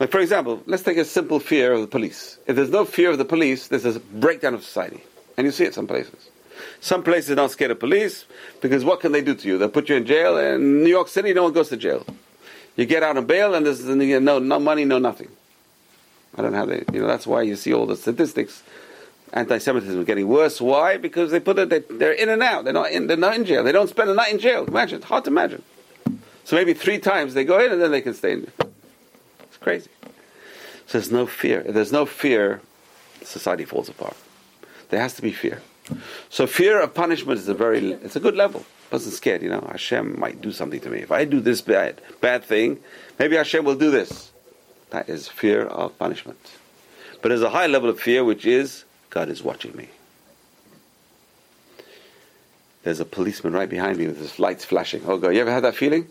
Like 0.00 0.10
for 0.10 0.20
example, 0.20 0.62
let's 0.66 0.82
take 0.82 0.96
a 0.96 1.04
simple 1.04 1.38
fear 1.38 1.72
of 1.72 1.80
the 1.82 1.86
police. 1.86 2.38
If 2.46 2.56
there's 2.56 2.70
no 2.70 2.84
fear 2.84 3.10
of 3.10 3.18
the 3.18 3.24
police, 3.24 3.68
there's 3.68 3.84
a 3.84 4.00
breakdown 4.00 4.54
of 4.54 4.64
society. 4.64 5.02
And 5.36 5.46
you 5.46 5.50
see 5.50 5.64
it 5.64 5.74
some 5.74 5.86
places. 5.86 6.30
Some 6.80 7.02
places 7.02 7.32
are 7.32 7.34
not 7.34 7.50
scared 7.50 7.70
of 7.70 7.80
police 7.80 8.24
because 8.60 8.84
what 8.84 9.00
can 9.00 9.12
they 9.12 9.20
do 9.20 9.34
to 9.34 9.48
you? 9.48 9.58
They'll 9.58 9.68
put 9.68 9.88
you 9.88 9.96
in 9.96 10.06
jail. 10.06 10.38
In 10.38 10.82
New 10.82 10.90
York 10.90 11.08
City, 11.08 11.34
no 11.34 11.42
one 11.44 11.52
goes 11.52 11.68
to 11.70 11.76
jail. 11.76 12.06
You 12.76 12.86
get 12.86 13.02
out 13.02 13.16
on 13.16 13.26
bail 13.26 13.54
and 13.54 13.66
there's 13.66 13.84
no, 13.84 14.38
no 14.38 14.58
money, 14.58 14.84
no 14.84 14.98
nothing. 14.98 15.28
I 16.36 16.42
don't 16.42 16.52
know 16.52 16.58
how 16.58 16.66
they, 16.66 16.84
you 16.92 17.00
know, 17.00 17.06
that's 17.06 17.26
why 17.26 17.42
you 17.42 17.56
see 17.56 17.72
all 17.72 17.86
the 17.86 17.96
statistics. 17.96 18.62
Anti-Semitism 19.32 20.00
is 20.00 20.06
getting 20.06 20.28
worse. 20.28 20.60
Why? 20.60 20.96
Because 20.96 21.30
they 21.30 21.40
put 21.40 21.58
it, 21.58 21.98
they're 21.98 22.12
in 22.12 22.28
and 22.28 22.42
out. 22.42 22.64
They're 22.64 22.72
not 22.72 22.90
in, 22.90 23.06
they're 23.06 23.16
not 23.16 23.34
in 23.34 23.44
jail. 23.44 23.64
They 23.64 23.72
don't 23.72 23.88
spend 23.88 24.10
a 24.10 24.14
night 24.14 24.32
in 24.32 24.38
jail. 24.38 24.64
Imagine, 24.64 25.02
hard 25.02 25.24
to 25.24 25.30
imagine. 25.30 25.62
So 26.44 26.56
maybe 26.56 26.74
three 26.74 26.98
times 26.98 27.34
they 27.34 27.44
go 27.44 27.58
in 27.58 27.72
and 27.72 27.80
then 27.80 27.90
they 27.90 28.00
can 28.00 28.14
stay 28.14 28.32
in. 28.32 28.46
It's 28.58 28.73
crazy. 29.64 29.90
So 30.86 30.98
there's 30.98 31.10
no 31.10 31.26
fear. 31.26 31.60
If 31.66 31.74
there's 31.74 31.90
no 31.90 32.06
fear, 32.06 32.60
society 33.22 33.64
falls 33.64 33.88
apart. 33.88 34.16
There 34.90 35.00
has 35.00 35.14
to 35.14 35.22
be 35.22 35.32
fear. 35.32 35.62
So 36.28 36.46
fear 36.46 36.80
of 36.80 36.94
punishment 36.94 37.38
is 37.40 37.48
a 37.48 37.54
very, 37.54 37.92
it's 37.92 38.16
a 38.16 38.20
good 38.20 38.36
level. 38.36 38.64
Person's 38.90 39.16
scared, 39.16 39.42
you 39.42 39.48
know. 39.48 39.66
Hashem 39.70 40.20
might 40.20 40.40
do 40.40 40.52
something 40.52 40.80
to 40.80 40.90
me. 40.90 40.98
If 40.98 41.10
I 41.10 41.24
do 41.24 41.40
this 41.40 41.62
bad, 41.62 42.00
bad 42.20 42.44
thing, 42.44 42.78
maybe 43.18 43.36
Hashem 43.36 43.64
will 43.64 43.74
do 43.74 43.90
this. 43.90 44.30
That 44.90 45.08
is 45.08 45.28
fear 45.28 45.64
of 45.64 45.98
punishment. 45.98 46.38
But 47.20 47.30
there's 47.30 47.42
a 47.42 47.50
high 47.50 47.66
level 47.66 47.88
of 47.88 47.98
fear 47.98 48.22
which 48.22 48.44
is 48.44 48.84
God 49.10 49.28
is 49.30 49.42
watching 49.42 49.74
me. 49.74 49.88
There's 52.82 53.00
a 53.00 53.06
policeman 53.06 53.54
right 53.54 53.68
behind 53.68 53.96
me 53.96 54.06
with 54.06 54.18
his 54.18 54.38
lights 54.38 54.64
flashing. 54.66 55.02
Oh 55.06 55.16
God, 55.16 55.30
you 55.30 55.40
ever 55.40 55.50
had 55.50 55.64
that 55.64 55.74
feeling? 55.74 56.06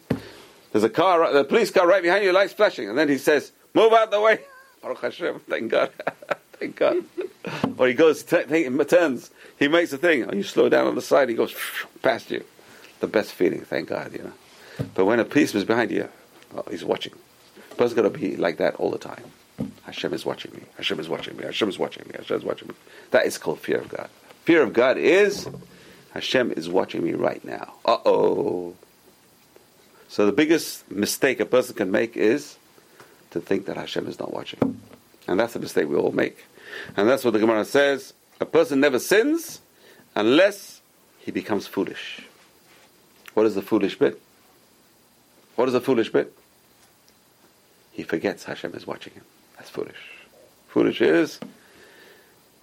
There's 0.73 0.83
a 0.83 0.89
car, 0.89 1.31
the 1.31 1.43
police 1.45 1.71
car 1.71 1.87
right 1.87 2.03
behind 2.03 2.25
you, 2.25 2.33
lights 2.33 2.51
flashing, 2.51 2.89
and 2.89 2.97
then 2.97 3.07
he 3.07 3.17
says, 3.17 3.51
"Move 3.73 3.93
out 3.93 4.11
the 4.11 4.19
way." 4.19 4.39
Baruch 4.81 5.01
Hashem, 5.01 5.39
thank 5.47 5.71
God, 5.71 5.91
thank 6.53 6.75
God. 6.75 6.97
or 7.77 7.87
he 7.87 7.93
goes, 7.93 8.23
t- 8.23 8.43
t- 8.43 8.69
turns, 8.85 9.31
he 9.57 9.69
makes 9.69 9.93
a 9.93 9.97
thing. 9.97 10.25
Oh, 10.25 10.33
you 10.33 10.43
slow 10.43 10.67
down 10.67 10.87
on 10.87 10.95
the 10.95 11.01
side, 11.01 11.29
he 11.29 11.35
goes 11.35 11.55
past 12.01 12.31
you. 12.31 12.43
The 12.99 13.07
best 13.07 13.31
feeling, 13.31 13.61
thank 13.61 13.87
God, 13.87 14.11
you 14.11 14.23
know. 14.23 14.33
But 14.93 15.05
when 15.05 15.19
a 15.19 15.25
policeman's 15.25 15.65
behind 15.65 15.91
you, 15.91 16.09
oh, 16.55 16.65
he's 16.69 16.83
watching. 16.83 17.13
A 17.71 17.75
person's 17.75 17.93
got 17.93 18.01
to 18.01 18.09
be 18.09 18.35
like 18.35 18.57
that 18.57 18.75
all 18.75 18.91
the 18.91 18.97
time. 18.97 19.23
Hashem 19.83 20.13
is 20.13 20.25
watching 20.25 20.51
me. 20.53 20.63
Hashem 20.77 20.99
is 20.99 21.07
watching 21.07 21.37
me. 21.37 21.43
Hashem 21.43 21.69
is 21.69 21.77
watching 21.77 22.07
me. 22.07 22.15
Hashem 22.17 22.37
is 22.37 22.43
watching 22.43 22.69
me. 22.69 22.73
That 23.11 23.25
is 23.25 23.37
called 23.37 23.59
fear 23.59 23.77
of 23.77 23.89
God. 23.89 24.09
Fear 24.43 24.63
of 24.63 24.73
God 24.73 24.97
is 24.97 25.47
Hashem 26.13 26.51
is 26.51 26.69
watching 26.69 27.03
me 27.03 27.13
right 27.13 27.43
now. 27.43 27.73
Uh 27.85 27.97
oh. 28.05 28.75
So 30.13 30.27
the 30.27 30.31
biggest 30.31 30.91
mistake 30.91 31.39
a 31.39 31.45
person 31.47 31.73
can 31.73 31.89
make 31.89 32.15
is 32.15 32.57
to 33.31 33.41
think 33.41 33.65
that 33.65 33.77
Hashem 33.77 34.07
is 34.07 34.19
not 34.19 34.31
watching. 34.31 34.79
And 35.27 35.39
that's 35.39 35.53
the 35.53 35.59
mistake 35.59 35.89
we 35.89 35.95
all 35.95 36.11
make. 36.11 36.45
And 36.95 37.09
that's 37.09 37.25
what 37.25 37.33
the 37.33 37.39
Gemara 37.39 37.65
says. 37.65 38.13
A 38.39 38.45
person 38.45 38.79
never 38.79 38.99
sins 38.99 39.61
unless 40.13 40.81
he 41.17 41.31
becomes 41.31 41.65
foolish. 41.65 42.21
What 43.33 43.47
is 43.47 43.55
the 43.55 43.63
foolish 43.63 43.97
bit? 43.97 44.21
What 45.55 45.67
is 45.67 45.73
the 45.73 45.81
foolish 45.81 46.11
bit? 46.11 46.31
He 47.91 48.03
forgets 48.03 48.43
Hashem 48.43 48.75
is 48.75 48.85
watching 48.85 49.13
him. 49.13 49.23
That's 49.57 49.71
foolish. 49.71 49.97
Foolish 50.67 51.01
is, 51.01 51.39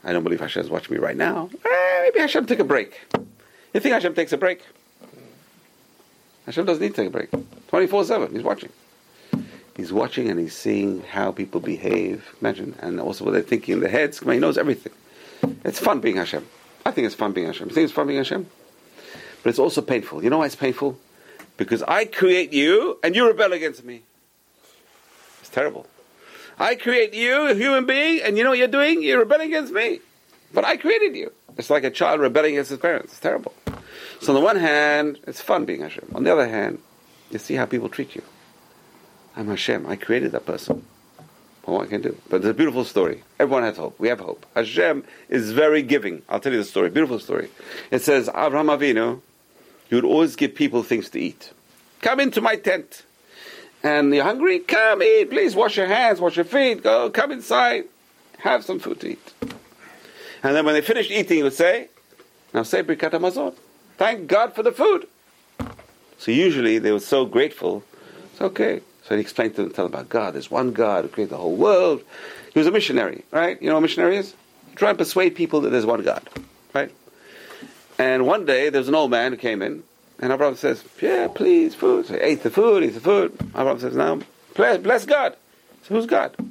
I 0.05 0.12
don't 0.12 0.22
believe 0.22 0.38
Hashem 0.38 0.62
is 0.62 0.70
watching 0.70 0.94
me 0.94 1.01
right 1.01 1.16
now. 1.16 1.51
Eh, 1.53 2.03
maybe 2.03 2.20
Hashem 2.20 2.46
take 2.46 2.61
a 2.61 2.64
break. 2.64 3.01
You 3.74 3.80
think 3.80 3.92
Hashem 3.92 4.14
takes 4.14 4.32
a 4.32 4.38
break? 4.38 4.62
Hashem 6.51 6.64
doesn't 6.64 6.82
need 6.82 6.96
to 6.96 6.96
take 6.96 7.07
a 7.07 7.11
break. 7.11 7.30
24 7.68 8.07
7, 8.07 8.34
He's 8.34 8.42
watching. 8.42 8.70
He's 9.76 9.92
watching 9.92 10.28
and 10.28 10.40
He's 10.40 10.57
seeing 10.57 11.01
how 11.03 11.30
people 11.30 11.61
behave. 11.61 12.34
Imagine. 12.40 12.74
And 12.80 12.98
also 12.98 13.24
what 13.24 13.34
they're 13.34 13.42
thinking 13.42 13.74
in 13.74 13.80
their 13.80 13.88
heads. 13.88 14.18
He 14.18 14.38
knows 14.40 14.59
everything. 14.59 14.92
It's 15.64 15.78
fun 15.78 16.01
being 16.01 16.16
Hashem. 16.16 16.44
I 16.84 16.90
think 16.90 17.07
it's 17.07 17.14
fun 17.14 17.30
being 17.30 17.46
Hashem. 17.46 17.68
You 17.68 17.74
think 17.76 17.84
it's 17.84 17.92
fun 17.92 18.09
being 18.09 18.18
Hashem? 18.18 18.48
But 19.44 19.51
it's 19.51 19.61
also 19.61 19.80
painful. 19.80 20.24
You 20.24 20.30
know 20.30 20.38
why 20.38 20.46
it's 20.46 20.57
painful? 20.57 20.98
Because 21.57 21.84
I 21.84 22.05
create 22.05 22.53
you 22.53 22.98
and 23.05 23.14
you 23.14 23.28
rebel 23.28 23.53
against 23.53 23.84
me. 23.84 24.03
It's 25.38 25.51
terrible. 25.51 25.86
I 26.59 26.74
create 26.74 27.14
you, 27.14 27.46
a 27.46 27.55
human 27.55 27.86
being, 27.86 28.22
and 28.24 28.36
you 28.36 28.42
know 28.42 28.51
what 28.51 28.59
you're 28.59 28.66
doing? 28.66 29.05
You're 29.05 29.20
rebelling 29.20 29.55
against 29.55 29.72
me. 29.72 30.01
But 30.53 30.64
I 30.64 30.76
created 30.78 31.14
you. 31.14 31.32
It's 31.57 31.70
like 31.70 31.84
a 31.84 31.90
child 31.90 32.20
rebelling 32.20 32.55
against 32.55 32.70
his 32.70 32.80
parents. 32.80 33.12
It's 33.12 33.20
terrible. 33.20 33.55
So 34.21 34.35
on 34.35 34.35
the 34.35 34.45
one 34.45 34.57
hand, 34.57 35.18
it's 35.27 35.41
fun 35.41 35.64
being 35.64 35.81
Hashem. 35.81 36.12
On 36.14 36.25
the 36.25 36.33
other 36.33 36.49
hand, 36.49 36.81
you 37.31 37.39
see 37.39 37.55
how 37.55 37.64
people 37.64 37.89
treat 37.89 38.14
you. 38.14 38.23
I'm 39.35 39.49
Hashem. 39.49 39.87
I 39.87 39.97
created 39.97 40.33
that 40.33 40.45
person. 40.45 40.85
Well, 41.66 41.79
what 41.79 41.89
can 41.89 42.01
I 42.01 42.03
do? 42.03 42.16
But 42.29 42.37
it's 42.37 42.47
a 42.47 42.55
beautiful 42.55 42.85
story. 42.85 43.23
Everyone 43.39 43.62
has 43.62 43.79
hope. 43.79 43.99
We 43.99 44.09
have 44.09 44.21
hope. 44.21 44.45
Hashem 44.55 45.05
is 45.31 45.53
very 45.53 45.83
giving. 45.83 46.23
I'll 46.29 46.41
tell 46.41 46.53
you 46.53 46.59
the 46.59 46.64
story. 46.64 46.91
Beautiful 46.91 47.18
story. 47.18 47.49
It 47.91 48.03
says, 48.03 48.29
Abraham 48.29 48.66
Avinu, 48.66 49.21
he 49.89 49.95
would 49.95 50.05
always 50.05 50.37
give 50.37 50.55
people 50.55 50.83
things 50.83 51.09
to 51.11 51.21
eat. 51.21 51.53
Come 52.03 52.21
into 52.21 52.41
my 52.41 52.57
tent. 52.57 53.05
And 53.83 54.14
you're 54.14 54.25
hungry? 54.25 54.59
Come 54.59 55.03
eat. 55.03 55.31
Please 55.31 55.55
wash 55.55 55.79
your 55.79 55.87
hands, 55.87 56.21
wash 56.21 56.37
your 56.37 56.45
feet. 56.45 56.83
Go, 56.83 57.09
come 57.09 57.33
inside. 57.33 57.85
Have 58.39 58.64
some 58.64 58.79
food 58.79 59.01
to 59.01 59.12
eat. 59.12 59.33
And 60.43 60.55
then 60.55 60.66
when 60.66 60.75
they 60.75 60.83
finished 60.83 61.11
eating, 61.11 61.39
he 61.39 61.43
would 61.43 61.55
say, 61.55 61.89
Now 62.53 62.64
say 62.64 62.83
Birkat 62.83 63.12
Hamazon. 63.12 63.55
Thank 64.01 64.28
God 64.28 64.55
for 64.55 64.62
the 64.62 64.72
food. 64.72 65.07
So 66.16 66.30
usually 66.30 66.78
they 66.78 66.90
were 66.90 67.01
so 67.01 67.26
grateful. 67.26 67.84
It's 68.32 68.40
okay. 68.40 68.80
So 69.05 69.14
he 69.14 69.20
explained 69.20 69.57
to 69.57 69.62
them, 69.64 69.72
tell 69.72 69.84
them 69.84 69.92
about 69.92 70.09
God. 70.09 70.32
There's 70.32 70.51
one 70.51 70.72
God 70.72 71.05
who 71.05 71.11
created 71.11 71.32
the 71.32 71.36
whole 71.36 71.55
world. 71.55 72.03
He 72.55 72.59
was 72.59 72.66
a 72.66 72.70
missionary, 72.70 73.26
right? 73.30 73.61
You 73.61 73.68
know 73.68 73.74
what 73.74 73.80
a 73.80 73.82
missionary 73.82 74.16
is? 74.16 74.32
Try 74.74 74.88
and 74.88 74.96
persuade 74.96 75.34
people 75.34 75.61
that 75.61 75.68
there's 75.68 75.84
one 75.84 76.03
God, 76.03 76.26
right? 76.72 76.90
And 77.98 78.26
one 78.26 78.46
day 78.46 78.70
there 78.70 78.80
was 78.80 78.88
an 78.88 78.94
old 78.94 79.11
man 79.11 79.32
who 79.32 79.36
came 79.36 79.61
in, 79.61 79.82
and 80.18 80.32
Abraham 80.32 80.57
says, 80.57 80.82
Yeah, 81.03 81.28
please, 81.28 81.74
food. 81.74 82.07
So 82.07 82.14
he 82.14 82.20
ate 82.20 82.42
the 82.42 82.48
food, 82.48 82.82
ate 82.82 82.94
the 82.94 83.01
food. 83.01 83.36
Abraham 83.51 83.80
says, 83.80 83.94
Now, 83.94 84.20
bless, 84.55 84.78
bless 84.78 85.05
God. 85.05 85.36
So 85.82 85.94
who's 85.94 86.07
God? 86.07 86.34
He 86.38 86.46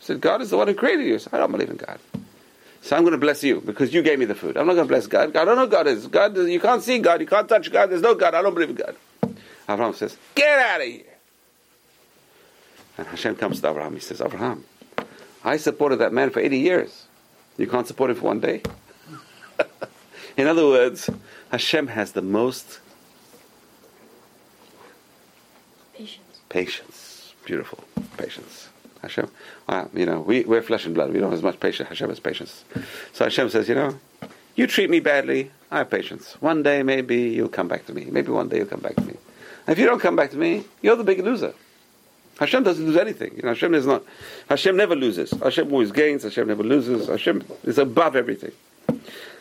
said, 0.00 0.20
God 0.20 0.42
is 0.42 0.50
the 0.50 0.58
one 0.58 0.68
who 0.68 0.74
created 0.74 1.06
you. 1.06 1.18
So 1.20 1.30
I 1.32 1.38
don't 1.38 1.52
believe 1.52 1.70
in 1.70 1.76
God. 1.76 1.98
So 2.82 2.96
I'm 2.96 3.02
going 3.02 3.12
to 3.12 3.18
bless 3.18 3.44
you 3.44 3.60
because 3.60 3.92
you 3.92 4.02
gave 4.02 4.18
me 4.18 4.24
the 4.24 4.34
food. 4.34 4.56
I'm 4.56 4.66
not 4.66 4.74
going 4.74 4.86
to 4.86 4.92
bless 4.92 5.06
God. 5.06 5.36
I 5.36 5.44
don't 5.44 5.56
know 5.56 5.66
God 5.66 5.86
is. 5.86 6.06
God, 6.06 6.36
you 6.36 6.58
can't 6.60 6.82
see 6.82 6.98
God. 6.98 7.20
You 7.20 7.26
can't 7.26 7.48
touch 7.48 7.70
God. 7.70 7.90
There's 7.90 8.00
no 8.02 8.14
God. 8.14 8.34
I 8.34 8.40
don't 8.42 8.54
believe 8.54 8.70
in 8.70 8.76
God. 8.76 8.96
Abraham 9.68 9.94
says, 9.94 10.16
Get 10.34 10.58
out 10.58 10.80
of 10.80 10.86
here. 10.86 11.04
And 12.98 13.06
Hashem 13.06 13.36
comes 13.36 13.60
to 13.60 13.68
Abraham. 13.70 13.94
He 13.94 14.00
says, 14.00 14.20
Abraham, 14.20 14.64
I 15.44 15.58
supported 15.58 15.96
that 15.96 16.12
man 16.12 16.30
for 16.30 16.40
80 16.40 16.58
years. 16.58 17.06
You 17.58 17.66
can't 17.66 17.86
support 17.86 18.10
him 18.10 18.16
for 18.16 18.24
one 18.24 18.40
day? 18.40 18.62
In 20.38 20.46
other 20.46 20.66
words, 20.66 21.10
Hashem 21.50 21.88
has 21.88 22.12
the 22.12 22.22
most 22.22 22.80
Patience. 25.94 26.40
patience. 26.48 27.34
Beautiful 27.44 27.84
patience. 28.16 28.69
Hashem, 29.02 29.30
uh, 29.68 29.86
you 29.94 30.06
know, 30.06 30.20
we, 30.20 30.44
we're 30.44 30.62
flesh 30.62 30.84
and 30.86 30.94
blood. 30.94 31.12
We 31.12 31.20
don't 31.20 31.30
have 31.30 31.38
as 31.38 31.42
much 31.42 31.58
patience. 31.60 31.88
Hashem 31.88 32.08
has 32.08 32.20
patience. 32.20 32.64
So 33.12 33.24
Hashem 33.24 33.48
says, 33.50 33.68
you 33.68 33.74
know, 33.74 33.98
you 34.56 34.66
treat 34.66 34.90
me 34.90 35.00
badly, 35.00 35.50
I 35.70 35.78
have 35.78 35.90
patience. 35.90 36.36
One 36.40 36.62
day 36.62 36.82
maybe 36.82 37.16
you'll 37.16 37.48
come 37.48 37.68
back 37.68 37.86
to 37.86 37.94
me. 37.94 38.06
Maybe 38.06 38.30
one 38.30 38.48
day 38.48 38.58
you'll 38.58 38.66
come 38.66 38.80
back 38.80 38.96
to 38.96 39.02
me. 39.02 39.16
And 39.66 39.72
if 39.72 39.78
you 39.78 39.86
don't 39.86 40.00
come 40.00 40.16
back 40.16 40.30
to 40.32 40.36
me, 40.36 40.64
you're 40.82 40.96
the 40.96 41.04
big 41.04 41.20
loser. 41.20 41.54
Hashem 42.38 42.62
doesn't 42.62 42.86
lose 42.86 42.96
anything. 42.96 43.36
You 43.36 43.42
know, 43.42 43.48
Hashem 43.48 43.74
is 43.74 43.86
not. 43.86 44.02
Hashem 44.48 44.74
never 44.76 44.96
loses. 44.96 45.30
Hashem 45.30 45.70
always 45.70 45.92
gains. 45.92 46.22
Hashem 46.22 46.48
never 46.48 46.62
loses. 46.62 47.06
Hashem 47.06 47.44
is 47.64 47.76
above 47.76 48.16
everything. 48.16 48.52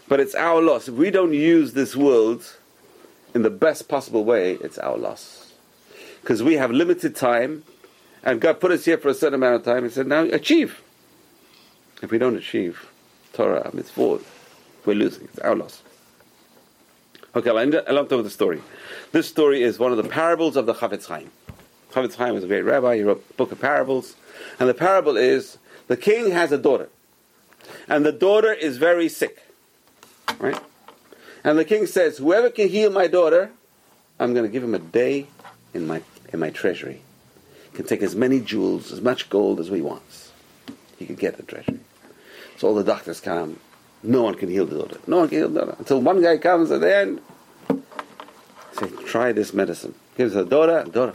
But 0.09 0.19
it's 0.19 0.35
our 0.35 0.61
loss. 0.61 0.89
If 0.89 0.95
we 0.95 1.09
don't 1.09 1.33
use 1.33 1.73
this 1.73 1.95
world 1.95 2.57
in 3.33 3.43
the 3.43 3.49
best 3.49 3.87
possible 3.87 4.25
way, 4.25 4.53
it's 4.55 4.77
our 4.77 4.97
loss. 4.97 5.53
Because 6.21 6.43
we 6.43 6.55
have 6.55 6.71
limited 6.71 7.15
time, 7.15 7.63
and 8.23 8.41
God 8.41 8.59
put 8.59 8.71
us 8.71 8.85
here 8.85 8.97
for 8.97 9.09
a 9.09 9.13
certain 9.13 9.35
amount 9.35 9.55
of 9.55 9.63
time 9.63 9.83
and 9.83 9.93
said, 9.93 10.07
now 10.07 10.23
achieve. 10.23 10.81
If 12.01 12.11
we 12.11 12.17
don't 12.17 12.35
achieve 12.35 12.89
Torah, 13.33 13.69
mitzvot, 13.71 14.23
we're 14.85 14.93
losing. 14.93 15.25
It's 15.25 15.39
our 15.39 15.55
loss. 15.55 15.81
Okay, 17.35 17.49
I'll 17.49 17.59
end, 17.59 17.81
I'll 17.87 17.99
end 17.99 18.09
with 18.09 18.23
the 18.23 18.29
story. 18.29 18.61
This 19.11 19.27
story 19.27 19.61
is 19.61 19.77
one 19.77 19.91
of 19.91 19.97
the 19.97 20.09
parables 20.09 20.55
of 20.55 20.65
the 20.65 20.73
Chafetz 20.73 21.05
Chaim. 21.07 21.29
Chafetz 21.91 22.15
Chaim 22.15 22.33
was 22.33 22.43
a 22.43 22.47
great 22.47 22.63
rabbi. 22.63 22.97
He 22.97 23.03
wrote 23.03 23.23
a 23.29 23.33
book 23.33 23.51
of 23.51 23.59
parables. 23.59 24.15
And 24.59 24.67
the 24.67 24.73
parable 24.73 25.17
is, 25.17 25.57
the 25.87 25.97
king 25.97 26.31
has 26.31 26.51
a 26.51 26.57
daughter. 26.57 26.89
And 27.87 28.05
the 28.05 28.11
daughter 28.11 28.53
is 28.53 28.77
very 28.77 29.09
sick. 29.09 29.43
Right? 30.39 30.59
And 31.43 31.57
the 31.57 31.65
king 31.65 31.85
says, 31.85 32.17
whoever 32.17 32.49
can 32.49 32.69
heal 32.69 32.91
my 32.91 33.07
daughter, 33.07 33.51
I'm 34.19 34.33
going 34.33 34.45
to 34.45 34.51
give 34.51 34.63
him 34.63 34.75
a 34.75 34.79
day 34.79 35.27
in 35.73 35.87
my, 35.87 36.01
in 36.33 36.39
my 36.39 36.49
treasury. 36.49 37.01
Can 37.79 37.87
take 37.87 38.03
as 38.03 38.13
many 38.13 38.41
jewels, 38.41 38.91
as 38.91 38.99
much 38.99 39.29
gold 39.29 39.57
as 39.61 39.69
he 39.69 39.79
wants. 39.79 40.33
He 40.97 41.05
can 41.05 41.15
get 41.15 41.37
the 41.37 41.43
treasure. 41.43 41.79
So 42.57 42.67
all 42.67 42.75
the 42.75 42.83
doctors 42.83 43.21
come. 43.21 43.57
No 44.03 44.21
one 44.21 44.35
can 44.35 44.49
heal 44.49 44.65
the 44.65 44.79
daughter. 44.79 44.99
No 45.07 45.19
one 45.19 45.29
can 45.29 45.37
heal 45.37 45.47
the 45.47 45.61
daughter. 45.61 45.75
Until 45.79 46.01
one 46.01 46.21
guy 46.21 46.37
comes 46.39 46.71
at 46.71 46.81
the 46.81 46.93
end, 46.93 47.21
say, 48.73 48.89
try 49.05 49.31
this 49.31 49.53
medicine. 49.53 49.95
Gives 50.17 50.33
her 50.33 50.43
daughter, 50.43 50.83
daughter, 50.91 51.13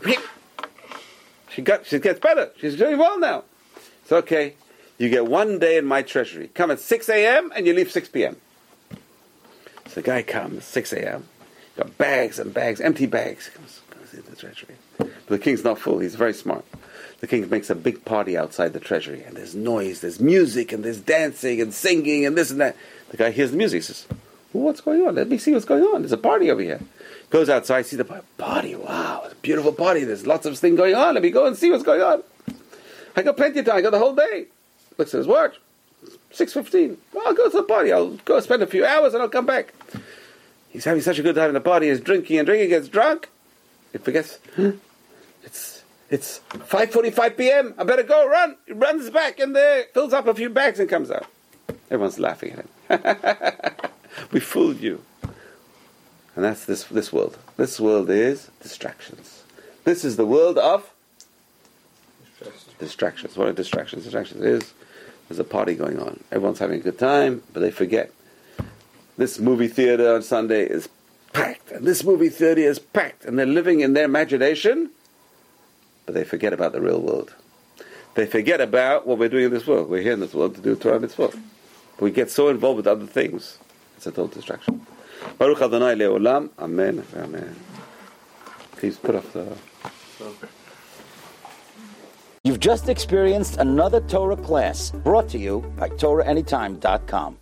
she 1.50 1.60
got, 1.60 1.84
she 1.84 1.98
gets 1.98 2.18
better. 2.18 2.50
She's 2.58 2.76
doing 2.76 2.96
well 2.96 3.20
now. 3.20 3.44
It's 4.00 4.12
okay. 4.12 4.54
You 4.96 5.10
get 5.10 5.26
one 5.26 5.58
day 5.58 5.76
in 5.76 5.84
my 5.84 6.00
treasury. 6.00 6.48
Come 6.54 6.70
at 6.70 6.80
6 6.80 7.10
a.m. 7.10 7.52
and 7.54 7.66
you 7.66 7.74
leave 7.74 7.92
6 7.92 8.08
p.m. 8.08 8.38
So 9.88 9.96
the 9.96 10.02
guy 10.02 10.22
comes 10.22 10.64
6 10.64 10.94
a.m. 10.94 11.28
Got 11.76 11.98
bags 11.98 12.38
and 12.38 12.54
bags, 12.54 12.80
empty 12.80 13.04
bags. 13.04 13.50
Comes, 13.50 13.82
goes 13.90 14.14
into 14.14 14.30
the 14.30 14.36
treasury. 14.36 14.76
But 14.98 15.10
the 15.28 15.38
king's 15.38 15.64
not 15.64 15.78
full. 15.78 15.98
He's 15.98 16.14
very 16.14 16.34
smart. 16.34 16.64
The 17.20 17.26
king 17.26 17.48
makes 17.48 17.70
a 17.70 17.74
big 17.74 18.04
party 18.04 18.36
outside 18.36 18.72
the 18.72 18.80
treasury, 18.80 19.22
and 19.22 19.36
there's 19.36 19.54
noise, 19.54 20.00
there's 20.00 20.20
music, 20.20 20.72
and 20.72 20.84
there's 20.84 21.00
dancing 21.00 21.60
and 21.60 21.72
singing 21.72 22.26
and 22.26 22.36
this 22.36 22.50
and 22.50 22.60
that. 22.60 22.76
The 23.10 23.16
guy 23.16 23.30
hears 23.30 23.52
the 23.52 23.56
music. 23.56 23.78
He 23.78 23.82
says, 23.82 24.06
well, 24.52 24.64
"What's 24.64 24.80
going 24.80 25.06
on? 25.06 25.14
Let 25.14 25.28
me 25.28 25.38
see 25.38 25.52
what's 25.52 25.64
going 25.64 25.84
on. 25.84 26.02
There's 26.02 26.12
a 26.12 26.18
party 26.18 26.50
over 26.50 26.60
here." 26.60 26.80
Goes 27.30 27.48
outside, 27.48 27.86
sees 27.86 27.98
the 27.98 28.04
party. 28.04 28.74
Wow, 28.76 29.22
it's 29.24 29.32
a 29.32 29.36
beautiful 29.36 29.72
party. 29.72 30.04
There's 30.04 30.26
lots 30.26 30.46
of 30.46 30.58
things 30.58 30.76
going 30.76 30.94
on. 30.94 31.14
Let 31.14 31.22
me 31.22 31.30
go 31.30 31.46
and 31.46 31.56
see 31.56 31.70
what's 31.70 31.82
going 31.82 32.02
on. 32.02 32.22
I 33.16 33.22
got 33.22 33.36
plenty 33.36 33.60
of 33.60 33.66
time. 33.66 33.76
I 33.76 33.80
got 33.80 33.90
the 33.90 33.98
whole 33.98 34.14
day. 34.14 34.46
Looks 34.98 35.14
at 35.14 35.18
his 35.18 35.26
watch. 35.26 35.58
Six 36.30 36.52
fifteen. 36.52 36.98
Well, 37.12 37.26
I'll 37.26 37.34
go 37.34 37.48
to 37.48 37.56
the 37.56 37.62
party. 37.62 37.92
I'll 37.92 38.10
go 38.10 38.38
spend 38.40 38.62
a 38.62 38.66
few 38.66 38.84
hours 38.84 39.14
and 39.14 39.22
I'll 39.22 39.28
come 39.28 39.46
back. 39.46 39.72
He's 40.68 40.84
having 40.84 41.00
such 41.02 41.18
a 41.18 41.22
good 41.22 41.36
time 41.36 41.48
in 41.48 41.54
the 41.54 41.60
party. 41.60 41.88
He's 41.88 42.00
drinking 42.00 42.38
and 42.38 42.46
drinking. 42.46 42.68
Gets 42.68 42.88
drunk. 42.88 43.30
He 43.94 43.98
forgets. 43.98 44.40
It's 45.44 45.84
it's 46.10 46.38
five 46.64 46.90
forty-five 46.90 47.36
p.m. 47.36 47.74
I 47.78 47.84
better 47.84 48.02
go. 48.02 48.28
Run. 48.28 48.56
Runs 48.68 49.08
back 49.08 49.38
in 49.38 49.52
there, 49.52 49.84
fills 49.94 50.12
up 50.12 50.26
a 50.26 50.34
few 50.34 50.50
bags, 50.50 50.80
and 50.80 50.88
comes 50.90 51.12
out. 51.12 51.26
Everyone's 51.92 52.18
laughing 52.18 52.66
at 52.90 53.04
him. 53.06 53.90
we 54.32 54.40
fooled 54.40 54.80
you. 54.80 55.04
And 56.34 56.44
that's 56.44 56.64
this 56.64 56.82
this 56.84 57.12
world. 57.12 57.38
This 57.56 57.78
world 57.78 58.10
is 58.10 58.50
distractions. 58.60 59.44
This 59.84 60.04
is 60.04 60.16
the 60.16 60.26
world 60.26 60.58
of 60.58 60.90
distractions. 62.80 63.36
What 63.36 63.46
are 63.46 63.52
distractions? 63.52 64.02
Distractions 64.02 64.42
is 64.42 64.74
there's 65.28 65.38
a 65.38 65.44
party 65.44 65.76
going 65.76 66.00
on. 66.00 66.18
Everyone's 66.32 66.58
having 66.58 66.80
a 66.80 66.82
good 66.82 66.98
time, 66.98 67.44
but 67.52 67.60
they 67.60 67.70
forget. 67.70 68.10
This 69.16 69.38
movie 69.38 69.68
theater 69.68 70.16
on 70.16 70.24
Sunday 70.24 70.66
is 70.66 70.88
packed, 71.34 71.70
and 71.70 71.86
this 71.86 72.02
movie 72.02 72.30
theater 72.30 72.62
is 72.62 72.78
packed, 72.78 73.26
and 73.26 73.38
they're 73.38 73.44
living 73.44 73.80
in 73.80 73.92
their 73.92 74.04
imagination, 74.06 74.90
but 76.06 76.14
they 76.14 76.24
forget 76.24 76.54
about 76.54 76.72
the 76.72 76.80
real 76.80 77.00
world. 77.00 77.34
They 78.14 78.26
forget 78.26 78.60
about 78.60 79.06
what 79.06 79.18
we're 79.18 79.28
doing 79.28 79.46
in 79.46 79.50
this 79.50 79.66
world. 79.66 79.90
We're 79.90 80.02
here 80.02 80.12
in 80.12 80.20
this 80.20 80.32
world 80.32 80.54
to 80.54 80.60
do 80.60 80.76
Torah 80.76 81.00
mitzvot. 81.00 81.38
We 82.00 82.10
get 82.10 82.30
so 82.30 82.48
involved 82.48 82.78
with 82.78 82.86
other 82.86 83.06
things. 83.06 83.58
It's 83.96 84.06
a 84.06 84.10
total 84.10 84.28
distraction. 84.28 84.86
Baruch 85.38 85.62
Adonai 85.62 85.94
Leolam. 85.94 86.50
Amen. 86.58 87.04
Amen. 87.16 87.56
Please 88.72 88.96
put 88.96 89.14
off 89.16 89.32
the. 89.32 89.56
You've 92.44 92.60
just 92.60 92.88
experienced 92.88 93.56
another 93.56 94.00
Torah 94.00 94.36
class 94.36 94.90
brought 94.90 95.28
to 95.30 95.38
you 95.38 95.60
by 95.76 95.88
TorahAnytime.com. 95.88 97.38